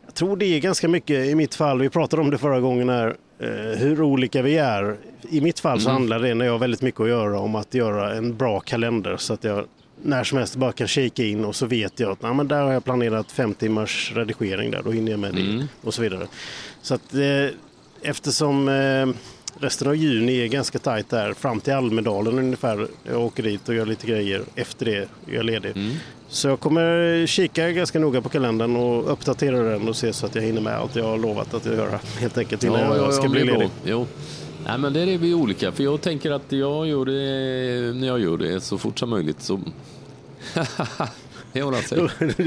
jag 0.07 0.14
tror 0.14 0.37
det 0.37 0.47
är 0.47 0.61
ganska 0.61 0.88
mycket 0.88 1.27
i 1.27 1.35
mitt 1.35 1.55
fall, 1.55 1.81
vi 1.81 1.88
pratade 1.88 2.23
om 2.23 2.31
det 2.31 2.38
förra 2.38 2.61
gången 2.61 2.88
här, 2.88 3.17
eh, 3.38 3.79
hur 3.79 4.03
olika 4.03 4.43
vi 4.43 4.59
är. 4.59 4.97
I 5.31 5.40
mitt 5.40 5.61
fall 5.61 5.81
så 5.81 5.88
Mm. 5.88 5.95
handlar 6.01 6.19
det, 6.19 6.35
när 6.35 6.45
jag 6.45 6.53
har 6.53 6.59
väldigt 6.59 6.83
mycket 6.83 7.01
att 7.01 7.09
göra, 7.09 7.38
om 7.38 7.55
att 7.55 7.75
göra 7.75 8.14
en 8.14 8.37
bra 8.37 8.61
kalender 8.61 9.17
så 9.17 9.33
att 9.35 9.45
jag 9.45 9.64
när 10.03 10.25
som 10.25 10.38
helst 10.38 10.57
bara 10.57 10.73
kan 10.73 10.87
kika 10.87 11.25
in 11.25 11.45
och 11.45 11.57
så 11.57 11.67
vet 11.67 12.01
jag 12.01 12.12
att 12.12 12.23
nej, 12.23 12.35
men 12.35 12.49
där 12.49 12.62
har 12.62 12.73
jag 12.73 12.85
planerat 12.85 13.33
fem 13.33 13.55
timmars 13.55 14.12
redigering 14.14 14.71
där, 14.71 14.83
då 14.85 14.90
hinner 14.90 15.11
jag 15.11 15.21
med 15.21 15.35
det 15.35 15.40
Mm. 15.40 15.64
och 15.83 15.95
så 15.95 16.03
vidare. 16.03 16.27
Så 16.83 16.95
att 16.95 17.14
eh, 17.14 17.49
eftersom 18.03 18.69
eh, 18.69 19.07
resten 19.61 19.88
av 19.88 19.97
juni 19.97 20.40
är 20.40 20.47
ganska 20.47 20.79
tajt 20.79 21.09
där, 21.09 21.33
fram 21.33 21.61
till 21.61 21.73
Almedalen 21.73 22.38
ungefär, 22.38 22.88
jag 23.05 23.21
åker 23.21 23.43
dit 23.43 23.69
och 23.69 23.75
gör 23.75 23.87
lite 23.87 24.07
grejer, 24.07 24.43
efter 24.55 24.87
det 24.87 24.97
är 24.97 25.09
jag 25.27 25.45
ledig. 25.45 25.77
Mm. 25.77 25.97
Så 26.29 26.49
jag 26.49 26.61
kommer 26.61 27.27
kika 27.27 27.71
ganska 27.71 27.99
noga 27.99 28.21
på 28.21 28.29
kalendern 28.29 28.77
och 28.77 29.12
uppdatera 29.12 29.62
den 29.62 29.88
och 29.88 29.97
se 29.97 30.12
så 30.12 30.27
att 30.27 30.35
jag 30.35 30.43
hinner 30.43 30.61
med 30.61 30.75
allt 30.75 30.97
jag 30.97 31.05
har 31.05 31.19
lovat 31.19 31.55
att 31.55 31.67
göra 31.67 32.01
helt 32.19 32.38
enkelt 32.38 32.64
innan 32.64 32.81
jag 32.81 33.14
ska 33.14 33.23
men 33.23 33.31
bli 33.31 33.45
ledig. 33.45 33.71
Jo. 33.85 34.07
Nej, 34.67 34.79
men 34.79 34.93
där 34.93 35.07
är 35.07 35.19
vi 35.19 35.35
olika. 35.35 35.73
För 35.73 35.85
jag 35.85 36.01
tänker 36.01 36.31
att 36.31 36.53
jag 36.53 36.87
gör 36.87 37.05
det 37.05 37.95
när 37.95 38.07
jag 38.07 38.21
gör 38.21 38.37
det 38.37 38.61
så 38.61 38.79
fort 38.79 38.99
som 38.99 39.11
möjligt. 39.11 39.43
Så... 39.43 39.61
det 41.59 41.62
ordnar 41.62 41.81
sig. 41.81 41.99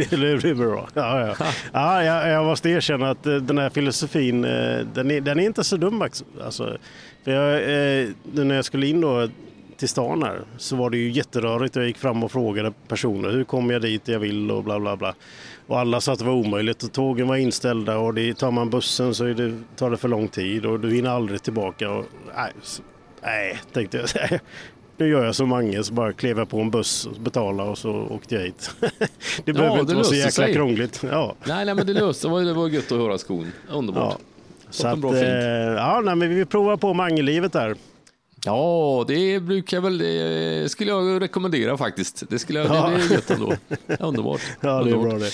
det 0.10 0.42
blir 0.42 0.54
bra. 0.54 0.88
Ja, 0.94 1.28
ja. 1.40 1.46
Ja, 1.74 2.04
jag, 2.04 2.30
jag 2.30 2.46
måste 2.46 2.70
erkänna 2.70 3.10
att 3.10 3.26
eh, 3.26 3.36
den 3.36 3.58
här 3.58 3.70
filosofin, 3.70 4.46
eh, 4.46 4.80
den 4.94 5.12
är, 5.12 5.22
den 5.22 5.40
är 5.40 5.44
inte 5.44 5.64
så 5.64 5.78
dum. 5.78 6.04
Alltså, 6.44 6.78
för 7.24 7.32
jag, 7.32 7.54
eh, 8.04 8.10
när 8.34 8.56
jag 8.56 8.66
skulle 8.66 8.88
in 8.88 9.02
då 9.02 9.30
till 9.78 9.90
stan 9.90 10.24
här 10.24 10.40
så 10.58 10.76
var 10.76 10.90
det 10.90 10.98
ju 10.98 11.12
jätterörigt. 11.12 11.76
Jag 11.76 11.86
gick 11.88 11.98
fram 11.98 12.24
och 12.24 12.32
frågade 12.32 12.74
personer 12.88 13.30
hur 13.30 13.44
kommer 13.44 13.74
jag 13.74 13.82
dit 13.82 14.08
jag 14.08 14.20
vill 14.20 14.52
och 14.52 14.64
bla 14.64 14.80
bla 14.80 14.96
bla. 14.98 15.16
Och 15.68 15.80
alla 15.80 16.02
sa 16.02 16.14
att 16.14 16.20
det 16.20 16.26
var 16.26 16.34
omöjligt 16.34 16.84
och 16.84 16.92
tågen 16.92 17.28
var 17.28 17.36
inställda 17.36 17.98
och 17.98 18.14
det, 18.14 18.34
tar 18.34 18.52
man 18.52 18.70
bussen 18.70 19.14
så 19.16 19.24
det, 19.24 19.54
tar 19.76 19.92
det 19.92 19.98
för 19.98 20.08
lång 20.08 20.28
tid 20.28 20.66
och 20.66 20.80
du 20.80 20.92
hinner 20.94 21.10
aldrig 21.10 21.44
tillbaka. 21.44 21.90
Och, 21.90 22.06
nej, 22.36 22.52
så- 22.62 22.84
nej, 23.24 23.60
tänkte 23.74 23.98
jag. 23.98 24.40
Nu 25.00 25.08
gör 25.10 25.26
jag 25.26 25.36
som 25.36 25.50
Mange, 25.50 25.84
så 25.84 25.94
bara 25.94 26.14
klev 26.14 26.38
jag 26.38 26.50
på 26.50 26.60
en 26.60 26.72
buss 26.72 27.06
och 27.06 27.16
betalade 27.22 27.70
och 27.70 27.78
så 27.78 27.92
åkte 27.92 28.36
jag 28.36 28.42
hit. 28.42 28.72
det 29.46 29.54
behöver 29.54 29.80
inte 29.80 29.92
det 29.92 29.96
vara 29.96 30.04
så 30.04 30.16
jäkla 30.16 30.32
sig. 30.32 30.54
krångligt. 30.54 31.04
Ja. 31.12 31.36
Nej, 31.44 31.66
nej, 31.66 31.76
men 31.76 31.88
det 31.88 31.94
löste. 31.94 32.28
Det 32.28 32.32
var, 32.32 32.42
det 32.42 32.54
var 32.54 32.68
gött 32.68 32.92
att 32.92 32.98
höra 32.98 33.18
skon. 33.18 33.52
Underbart. 33.70 34.16
Ja. 34.20 34.26
Så 34.70 34.88
att, 34.88 35.00
bra, 35.00 35.12
fint. 35.12 35.24
eh, 35.24 35.30
ja, 35.30 36.02
nej, 36.06 36.16
men 36.16 36.36
vi 36.36 36.46
provar 36.46 36.78
på 36.78 36.94
Mange-livet 36.94 37.54
där. 37.54 37.76
Ja, 38.46 39.06
det 39.08 39.40
brukar 39.40 39.82
väl, 39.82 39.98
det 39.98 40.72
skulle 40.72 40.92
jag 40.92 41.22
rekommendera 41.22 41.78
faktiskt. 41.78 42.24
Det 42.30 42.40
skulle 42.40 42.60
jag, 42.60 42.68
Ja. 42.76 42.90
det 42.90 42.96
är 43.04 43.12
gött 43.14 43.30
ändå. 43.32 43.54
Underbart. 44.08 44.42
Ja, 44.62 44.70
det 44.70 44.76
är 44.76 44.80
Underbart. 44.82 45.10
bra 45.10 45.20
det. 45.20 45.32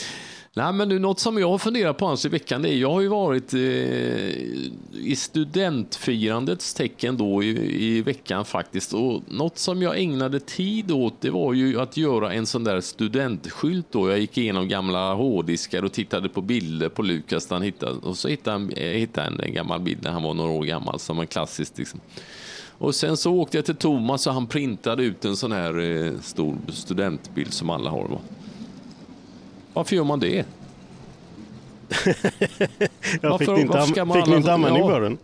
Nej, 0.56 0.74
men 0.74 0.90
nu, 0.90 1.00
något 1.00 1.20
som 1.20 1.38
jag 1.38 1.50
har 1.50 1.58
funderat 1.58 1.98
på 1.98 2.08
annars 2.08 2.26
i 2.26 2.30
veckan, 2.30 2.62
det 2.62 2.70
är, 2.70 2.76
jag 2.76 2.92
har 2.92 3.02
ju 3.02 3.08
varit 3.08 3.54
eh, 3.54 3.60
i 5.02 5.16
studentfirandets 5.18 6.74
tecken 6.74 7.18
då 7.18 7.44
i, 7.44 7.86
i 7.86 8.02
veckan 8.02 8.46
faktiskt. 8.46 8.94
Och 8.94 9.22
något 9.28 9.58
som 9.58 9.82
jag 9.82 10.00
ägnade 10.00 10.40
tid 10.40 10.92
åt, 10.92 11.22
det 11.22 11.30
var 11.30 11.54
ju 11.54 11.80
att 11.82 11.98
göra 11.98 12.34
en 12.34 12.46
sån 12.46 12.64
där 12.64 12.82
studentskylt 12.82 13.86
då. 13.92 14.10
Jag 14.10 14.20
gick 14.20 14.38
igenom 14.38 14.68
gamla 14.68 15.14
hårddiskar 15.14 15.84
och 15.84 15.92
tittade 15.92 16.30
på 16.30 16.42
bilder 16.42 16.90
på 16.90 17.02
Lukas. 17.02 17.50
Han 17.50 17.62
hittade, 17.62 17.92
och 17.92 18.18
så 18.18 18.28
hittade 18.28 18.58
han 18.58 18.72
eh, 18.72 18.90
hittade 18.90 19.30
han 19.30 19.40
en 19.40 19.54
gammal 19.54 19.80
bild 19.80 20.04
när 20.04 20.12
han 20.12 20.24
var 20.24 20.34
några 20.34 20.52
år 20.52 20.64
gammal 20.64 21.00
som 21.00 21.20
en 21.20 21.28
klassisk 21.28 21.78
liksom. 21.78 22.00
Och 22.78 22.96
sen 22.96 23.18
så 23.18 23.34
åkte 23.34 23.58
jag 23.58 23.66
till 23.66 23.76
Thomas 23.76 24.28
och 24.28 24.34
han 24.34 24.48
printade 24.48 25.04
ut 25.04 25.26
en 25.26 25.38
sån 25.38 25.52
här 25.52 25.80
eh, 25.80 26.12
stor 26.22 26.58
studentbild 26.70 27.54
som 27.54 27.70
alla 27.70 27.90
har. 27.90 28.08
Va? 28.08 28.18
Varför 29.74 29.96
gör 29.96 30.04
man 30.04 30.20
det? 30.20 30.46
Jag 33.22 33.30
Varför- 33.30 33.38
fick 33.46 33.56
ni 33.56 33.62
inte, 33.62 33.74
varför 33.78 33.92
ska 33.94 34.06
man 34.06 34.18
fick 34.18 34.28
alla- 34.28 34.38
inte 34.38 34.54
användning 34.54 34.84
för 34.88 35.02
den? 35.02 35.18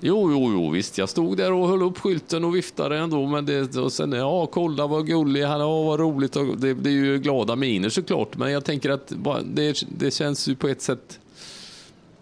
Jo, 0.00 0.30
jo, 0.32 0.50
jo, 0.52 0.70
visst. 0.70 0.98
Jag 0.98 1.08
stod 1.08 1.36
där 1.36 1.52
och 1.52 1.68
höll 1.68 1.82
upp 1.82 1.98
skylten 1.98 2.44
och 2.44 2.56
viftade 2.56 2.98
ändå. 2.98 3.26
Men 3.26 3.46
det, 3.46 3.76
och 3.76 3.92
sen, 3.92 4.12
ja, 4.12 4.46
kolla 4.46 4.86
vad 4.86 5.06
gullig 5.06 5.42
han 5.42 5.60
är, 5.60 5.64
ja, 5.64 5.82
vad 5.82 6.00
roligt. 6.00 6.36
Och 6.36 6.46
det, 6.58 6.74
det 6.74 6.90
är 6.90 6.92
ju 6.94 7.18
glada 7.18 7.56
miner 7.56 7.88
såklart. 7.88 8.36
Men 8.36 8.52
jag 8.52 8.64
tänker 8.64 8.90
att 8.90 9.12
det, 9.44 9.74
det 9.98 10.14
känns 10.14 10.48
ju 10.48 10.56
på 10.56 10.68
ett 10.68 10.82
sätt... 10.82 11.18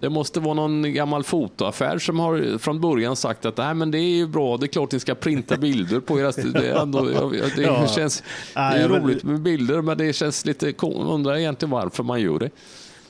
Det 0.03 0.11
måste 0.11 0.41
vara 0.41 0.55
någon 0.55 0.95
gammal 0.95 1.25
fotoaffär 1.25 1.99
som 1.99 2.19
har 2.19 2.59
från 2.59 2.81
början 2.81 3.17
sagt 3.17 3.45
att 3.45 3.57
Nej, 3.57 3.75
men 3.75 3.91
det 3.91 3.99
är 3.99 4.17
ju 4.17 4.27
bra, 4.27 4.57
det 4.57 4.67
är 4.67 4.69
klart 4.69 4.92
ni 4.92 5.00
ska 5.00 5.15
printa 5.15 5.57
bilder 5.57 6.00
på 6.00 6.21
era... 6.21 6.81
Ändå, 6.83 7.00
det 7.57 7.63
Ja. 7.63 7.87
känns... 7.87 8.23
Det 8.55 8.61
är 8.61 8.88
roligt 8.88 9.23
med 9.23 9.40
bilder, 9.40 9.83
men 9.83 9.98
det 9.98 10.13
känns 10.13 10.44
lite... 10.44 10.75
Undrar 10.83 11.37
egentligen 11.37 11.71
varför 11.71 12.03
man 12.03 12.21
gör 12.21 12.38
det. 12.38 12.50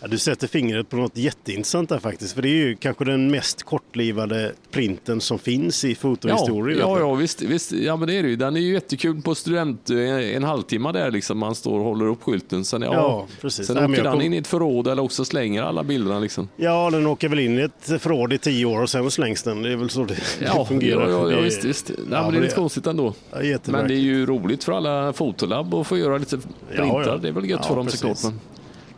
Ja, 0.05 0.09
du 0.09 0.19
sätter 0.19 0.47
fingret 0.49 0.89
på 0.89 0.97
något 0.97 1.17
jätteintressant 1.17 1.89
där 1.89 1.99
faktiskt. 1.99 2.35
För 2.35 2.43
det 2.43 2.49
är 2.49 2.57
ju 2.67 2.77
kanske 2.77 3.05
den 3.05 3.31
mest 3.31 3.63
kortlivade 3.63 4.53
printen 4.71 5.21
som 5.21 5.39
finns 5.39 5.85
i 5.85 5.89
Ja, 5.89 5.95
fotohistoria. 6.01 6.79
ja, 6.79 6.99
ja 6.99 7.15
visst, 7.15 7.43
visst, 7.43 7.73
ja 7.73 7.97
men 7.97 8.09
det 8.09 8.15
är 8.15 8.23
det 8.23 8.29
ju. 8.29 8.37
Den 8.37 8.57
är 8.57 8.61
ju 8.61 8.73
jättekul 8.73 9.23
på 9.23 9.35
student, 9.35 9.91
eh, 9.91 10.37
en 10.37 10.45
halvtimme 10.45 10.93
där 10.93 11.11
liksom, 11.11 11.39
man 11.39 11.55
står 11.55 11.79
och 11.79 11.85
håller 11.85 12.07
upp 12.07 12.23
skylten. 12.23 12.65
Sen, 12.65 12.83
ja, 12.83 12.93
Ja, 12.95 13.27
precis. 13.41 13.67
sen 13.67 13.77
Nej, 13.77 13.85
åker 13.85 14.03
den 14.03 14.13
kom- 14.13 14.23
in 14.23 14.35
i 14.35 14.37
ett 14.37 14.47
förråd 14.47 14.87
eller 14.89 15.03
också 15.03 15.25
slänger 15.25 15.63
alla 15.63 15.83
bilderna 15.85 16.19
liksom. 16.19 16.49
Ja, 16.57 16.91
den 16.91 17.07
åker 17.07 17.29
väl 17.29 17.39
in 17.39 17.59
i 17.59 17.63
ett 17.63 18.03
förråd 18.03 18.33
i 18.33 18.39
tio 18.39 18.67
år 18.67 18.83
och 18.83 18.91
sen 18.91 19.11
slängs 19.11 19.43
den. 19.43 19.63
Det 19.63 19.73
är 19.73 19.77
väl 19.77 19.91
så 19.91 20.05
det, 20.05 20.17
Ja, 20.45 20.65
fungerar. 20.65 21.11
ja, 21.11 21.31
ja, 21.31 21.37
ja 21.37 21.41
visst, 21.41 21.65
visst. 21.65 21.89
Nej, 21.89 21.99
Ja, 22.11 22.23
men 22.23 22.33
det 22.33 22.39
är 22.39 22.43
lite 22.43 22.55
konstigt 22.55 22.87
ändå. 22.87 23.15
Ja, 23.43 23.59
Men 23.65 23.89
det 23.89 23.95
är 23.95 23.99
ju 23.99 24.27
roligt 24.27 24.65
för 24.65 24.73
alla 24.73 25.13
fotolabb 25.13 25.75
att 25.75 25.87
få 25.87 25.99
göra 25.99 26.19
lite 26.19 26.39
printar. 26.77 27.05
ja. 27.07 27.17
Det 27.17 27.29
är 27.29 27.33
väl 27.33 27.51
gött 27.51 27.61
Ja, 27.63 27.69
för 27.69 27.77
dem 27.77 27.87
precis. 27.87 28.01
såklart. 28.01 28.23
Men... 28.25 28.41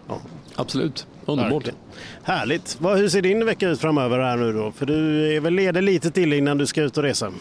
Ja. 0.09 0.20
Absolut, 0.57 1.07
underbart. 1.26 1.52
Verkligen. 1.52 1.78
Härligt. 2.22 2.76
Vad, 2.80 2.98
hur 2.98 3.09
ser 3.09 3.22
din 3.22 3.46
vecka 3.46 3.68
ut 3.68 3.80
framöver 3.80 4.18
här 4.18 4.36
nu 4.36 4.52
då? 4.52 4.72
För 4.72 4.86
du 4.86 5.28
är 5.36 5.40
väl 5.40 5.55
ledig 5.55 5.82
lite 5.82 6.11
till 6.11 6.32
innan 6.32 6.59
du 6.59 6.66
ska 6.66 6.82
ut 6.82 6.96
och 6.96 7.02
resa? 7.02 7.32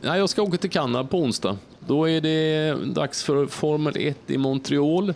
Nej, 0.00 0.18
jag 0.18 0.28
ska 0.28 0.42
åka 0.42 0.56
till 0.56 0.70
Kanada 0.70 1.04
på 1.04 1.18
onsdag. 1.18 1.58
Då 1.86 2.08
är 2.08 2.20
det 2.20 2.74
dags 2.94 3.22
för 3.22 3.46
Formel 3.46 3.96
1 3.96 4.16
i 4.26 4.38
Montreal. 4.38 5.14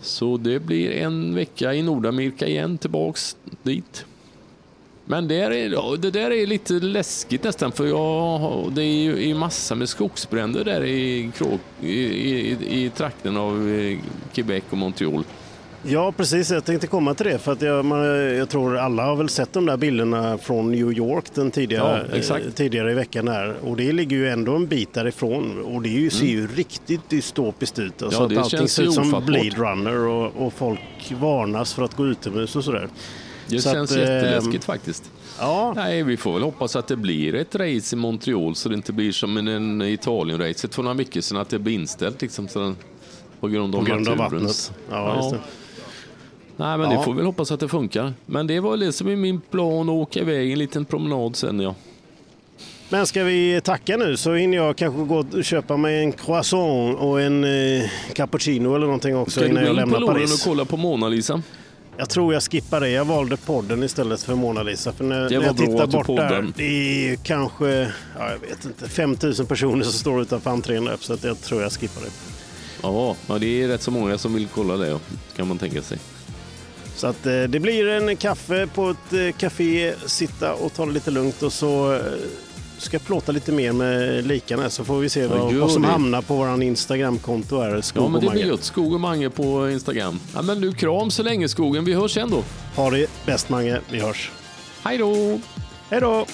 Så 0.00 0.36
det 0.36 0.58
blir 0.58 0.90
en 0.90 1.34
vecka 1.34 1.74
i 1.74 1.82
Nordamerika 1.82 2.46
igen, 2.46 2.78
tillbaks 2.78 3.36
dit. 3.62 4.04
Men 5.04 5.28
det, 5.28 5.34
är, 5.34 5.96
det 5.96 6.10
där 6.10 6.30
är 6.30 6.46
lite 6.46 6.72
läskigt 6.72 7.44
nästan, 7.44 7.72
för 7.72 7.86
jag, 7.86 8.72
det 8.72 8.82
är 8.82 9.16
ju 9.16 9.34
massa 9.34 9.74
med 9.74 9.88
skogsbränder 9.88 10.64
där 10.64 10.84
i, 10.84 11.30
i, 11.80 11.90
i, 11.90 12.56
i 12.84 12.90
trakten 12.90 13.36
av 13.36 13.68
eh, 13.68 13.98
Quebec 14.32 14.62
och 14.70 14.78
Montreal. 14.78 15.24
Ja, 15.82 16.12
precis. 16.12 16.50
Jag 16.50 16.64
tänkte 16.64 16.86
komma 16.86 17.14
till 17.14 17.26
det. 17.26 17.38
För 17.38 17.52
att 17.52 17.62
jag, 17.62 17.84
man, 17.84 18.04
jag 18.36 18.48
tror 18.48 18.78
alla 18.78 19.04
har 19.04 19.16
väl 19.16 19.28
sett 19.28 19.52
de 19.52 19.66
där 19.66 19.76
bilderna 19.76 20.38
från 20.38 20.70
New 20.72 20.92
York 20.92 21.24
den 21.34 21.50
tidigare, 21.50 22.06
Ja, 22.28 22.38
eh, 22.38 22.50
tidigare 22.50 22.90
i 22.90 22.94
veckan. 22.94 23.28
Här. 23.28 23.54
Och 23.62 23.76
det 23.76 23.92
ligger 23.92 24.16
ju 24.16 24.28
ändå 24.28 24.54
en 24.56 24.66
bit 24.66 24.94
därifrån. 24.94 25.62
Och 25.64 25.82
det 25.82 25.88
ju, 25.88 26.10
ser 26.10 26.26
ju 26.26 26.46
riktigt 26.46 27.10
dystopiskt 27.10 27.78
ut. 27.78 28.02
Alltså 28.02 28.24
Mm. 28.24 28.32
Ja, 28.32 28.40
det 28.40 28.46
att 28.46 28.52
allting 28.54 28.68
ser 28.68 28.82
ut 28.82 28.94
som. 28.94 29.22
Blade 29.26 29.50
Runner 29.50 29.96
och, 29.98 30.46
och 30.46 30.52
folk 30.52 30.80
varnas 31.20 31.74
för 31.74 31.82
att 31.82 31.96
gå 31.96 32.06
utomhus 32.06 32.56
och 32.56 32.64
sådär. 32.64 32.88
Det 33.48 33.60
Så 33.60 33.72
känns 33.72 33.90
att, 33.90 33.96
eh, 33.96 34.02
jätteläskigt 34.02 34.64
faktiskt. 34.64 35.10
Ja, 35.38 35.72
Nej, 35.76 36.02
vi 36.02 36.16
får 36.16 36.32
väl 36.32 36.42
hoppas 36.42 36.76
att 36.76 36.88
det 36.88 36.96
blir 36.96 37.34
ett 37.34 37.54
race 37.54 37.96
i 37.96 37.98
Montreal 37.98 38.54
så 38.54 38.68
det 38.68 38.74
inte 38.74 38.92
blir 38.92 39.12
som 39.12 39.36
en, 39.36 39.48
en 39.48 39.82
Italien-racet 39.82 40.74
för 40.74 40.82
några 40.82 40.96
veckor 40.96 41.20
sedan 41.20 41.38
att 41.38 41.48
det 41.48 41.58
blir 41.58 41.74
inställt 41.74 42.22
liksom, 42.22 42.48
så 42.48 42.58
den, 42.58 42.76
på 43.40 43.48
grund 43.48 43.74
av 43.74 43.78
på 43.78 43.84
grund 43.84 44.08
av 44.08 44.16
vattnet. 44.16 44.72
Ja, 44.90 45.30
det. 45.32 45.38
Nej, 46.60 46.78
men 46.78 46.90
Ja. 46.90 46.98
det 46.98 47.04
får 47.04 47.14
vi 47.14 47.22
hoppas 47.22 47.52
att 47.52 47.60
det 47.60 47.68
funkar. 47.68 48.12
Men 48.26 48.46
det 48.46 48.60
var 48.60 48.76
det 48.76 48.92
som 48.92 49.08
är 49.08 49.16
min 49.16 49.40
plan 49.40 49.88
att 49.88 49.92
åka 49.94 50.20
iväg 50.20 50.52
en 50.52 50.58
liten 50.58 50.84
promenad 50.84 51.36
sen 51.36 51.60
ja. 51.60 51.74
Men 52.90 53.06
ska 53.06 53.24
vi 53.24 53.60
tacka 53.64 53.96
nu 53.96 54.16
så 54.16 54.34
hinner 54.34 54.56
jag 54.56 54.76
kanske 54.76 55.02
gå 55.04 55.18
och 55.38 55.44
köpa 55.44 55.76
mig 55.76 55.98
en 56.00 56.12
croissant 56.12 56.98
och 56.98 57.20
en 57.20 57.44
eh, 57.44 57.82
cappuccino 58.14 58.74
eller 58.74 58.86
någonting 58.86 59.16
också 59.16 59.30
Ska 59.30 59.40
du 59.40 59.46
innan 59.50 59.62
gå 59.62 59.68
jag 59.68 59.76
in 59.86 59.90
på 59.92 59.98
lämnar 59.98 60.12
Paris. 60.14 60.34
och 60.46 60.50
kolla 60.50 60.64
på 60.64 60.76
Mona 60.76 61.08
Lisa? 61.08 61.42
Jag 61.96 62.10
tror 62.10 62.32
jag 62.32 62.42
skippar 62.42 62.80
det. 62.80 62.90
Jag 62.90 63.04
valde 63.04 63.36
podden 63.36 63.82
istället 63.82 64.22
för 64.22 64.34
Mona 64.34 64.62
Lisa. 64.62 64.92
För 64.92 65.04
när, 65.04 65.20
när 65.30 65.32
jag 65.42 65.56
tittar 65.56 65.86
bort 65.86 65.90
där, 65.92 66.02
poddade. 66.02 66.46
det 66.56 67.08
är 67.12 67.16
kanske, 67.16 67.68
ja, 68.18 68.30
jag 68.30 68.48
vet 68.48 68.64
inte, 68.64 68.88
5000 68.88 69.46
personer 69.46 69.82
som 69.82 69.92
står 69.92 70.22
utanför 70.22 70.50
entrén 70.50 70.84
där, 70.84 70.96
så 71.00 71.16
jag 71.22 71.40
tror 71.40 71.62
jag 71.62 71.72
skippar 71.72 72.00
det. 72.02 72.10
Ja, 72.82 73.16
det 73.40 73.62
är 73.62 73.68
rätt 73.68 73.82
så 73.82 73.90
många 73.90 74.18
som 74.18 74.34
vill 74.34 74.46
kolla 74.54 74.76
det 74.76 74.98
kan 75.36 75.48
man 75.48 75.58
tänka 75.58 75.82
sig. 75.82 75.98
Så 76.98 77.06
att 77.06 77.26
eh, 77.26 77.42
det 77.42 77.60
blir 77.60 77.88
en 77.88 78.16
kaffe 78.16 78.66
på 78.66 78.90
ett 78.90 79.12
eh, 79.12 79.32
café, 79.38 79.94
sitta 80.06 80.54
och 80.54 80.74
ta 80.74 80.86
det 80.86 80.92
lite 80.92 81.10
lugnt 81.10 81.42
och 81.42 81.52
så 81.52 81.94
eh, 81.94 82.00
ska 82.78 82.94
jag 82.94 83.04
plåta 83.04 83.32
lite 83.32 83.52
mer 83.52 83.72
med 83.72 84.26
likarna 84.26 84.62
här, 84.62 84.68
så 84.68 84.84
får 84.84 84.98
vi 84.98 85.08
se 85.08 85.26
vad, 85.26 85.52
gör 85.52 85.60
vad 85.60 85.70
som 85.70 85.82
det. 85.82 85.88
hamnar 85.88 86.22
på 86.22 86.34
våran 86.34 86.62
Instagramkonto 86.62 87.60
här, 87.60 87.80
Skog 87.80 88.04
Ja, 88.04 88.08
men 88.08 88.20
det 88.20 88.30
blir 88.30 88.46
gött. 88.46 88.64
Skog 88.64 88.92
och 88.92 89.00
Mange 89.00 89.30
på 89.30 89.70
Instagram. 89.70 90.20
Ja, 90.34 90.42
men 90.42 90.60
du, 90.60 90.72
kram 90.72 91.10
så 91.10 91.22
länge 91.22 91.48
skogen. 91.48 91.84
Vi 91.84 91.94
hörs 91.94 92.14
sen 92.14 92.30
då. 92.30 92.44
Ha 92.76 92.90
det 92.90 93.10
bäst 93.26 93.48
Mange, 93.48 93.80
vi 93.90 94.00
hörs. 94.00 94.30
Hej 94.82 94.98
då! 94.98 95.40
Hej 95.90 96.00
då! 96.00 96.26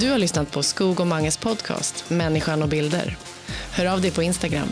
Du 0.00 0.10
har 0.10 0.18
lyssnat 0.18 0.50
på 0.50 0.62
Skog 0.62 1.00
och 1.00 1.06
Manges 1.06 1.36
podcast 1.36 2.04
Människan 2.08 2.62
och 2.62 2.68
bilder. 2.68 3.16
Hör 3.70 3.86
av 3.86 4.00
dig 4.00 4.10
på 4.10 4.22
Instagram. 4.22 4.68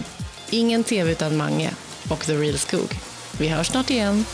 Ingen 0.50 0.84
tv 0.84 1.10
utan 1.12 1.36
Mange 1.36 1.70
och 2.10 2.24
The 2.26 2.34
Real 2.34 2.58
Skog. 2.58 3.11
Vi 3.38 3.48
hörs 3.48 3.66
snart 3.66 3.90
igen. 3.90 4.24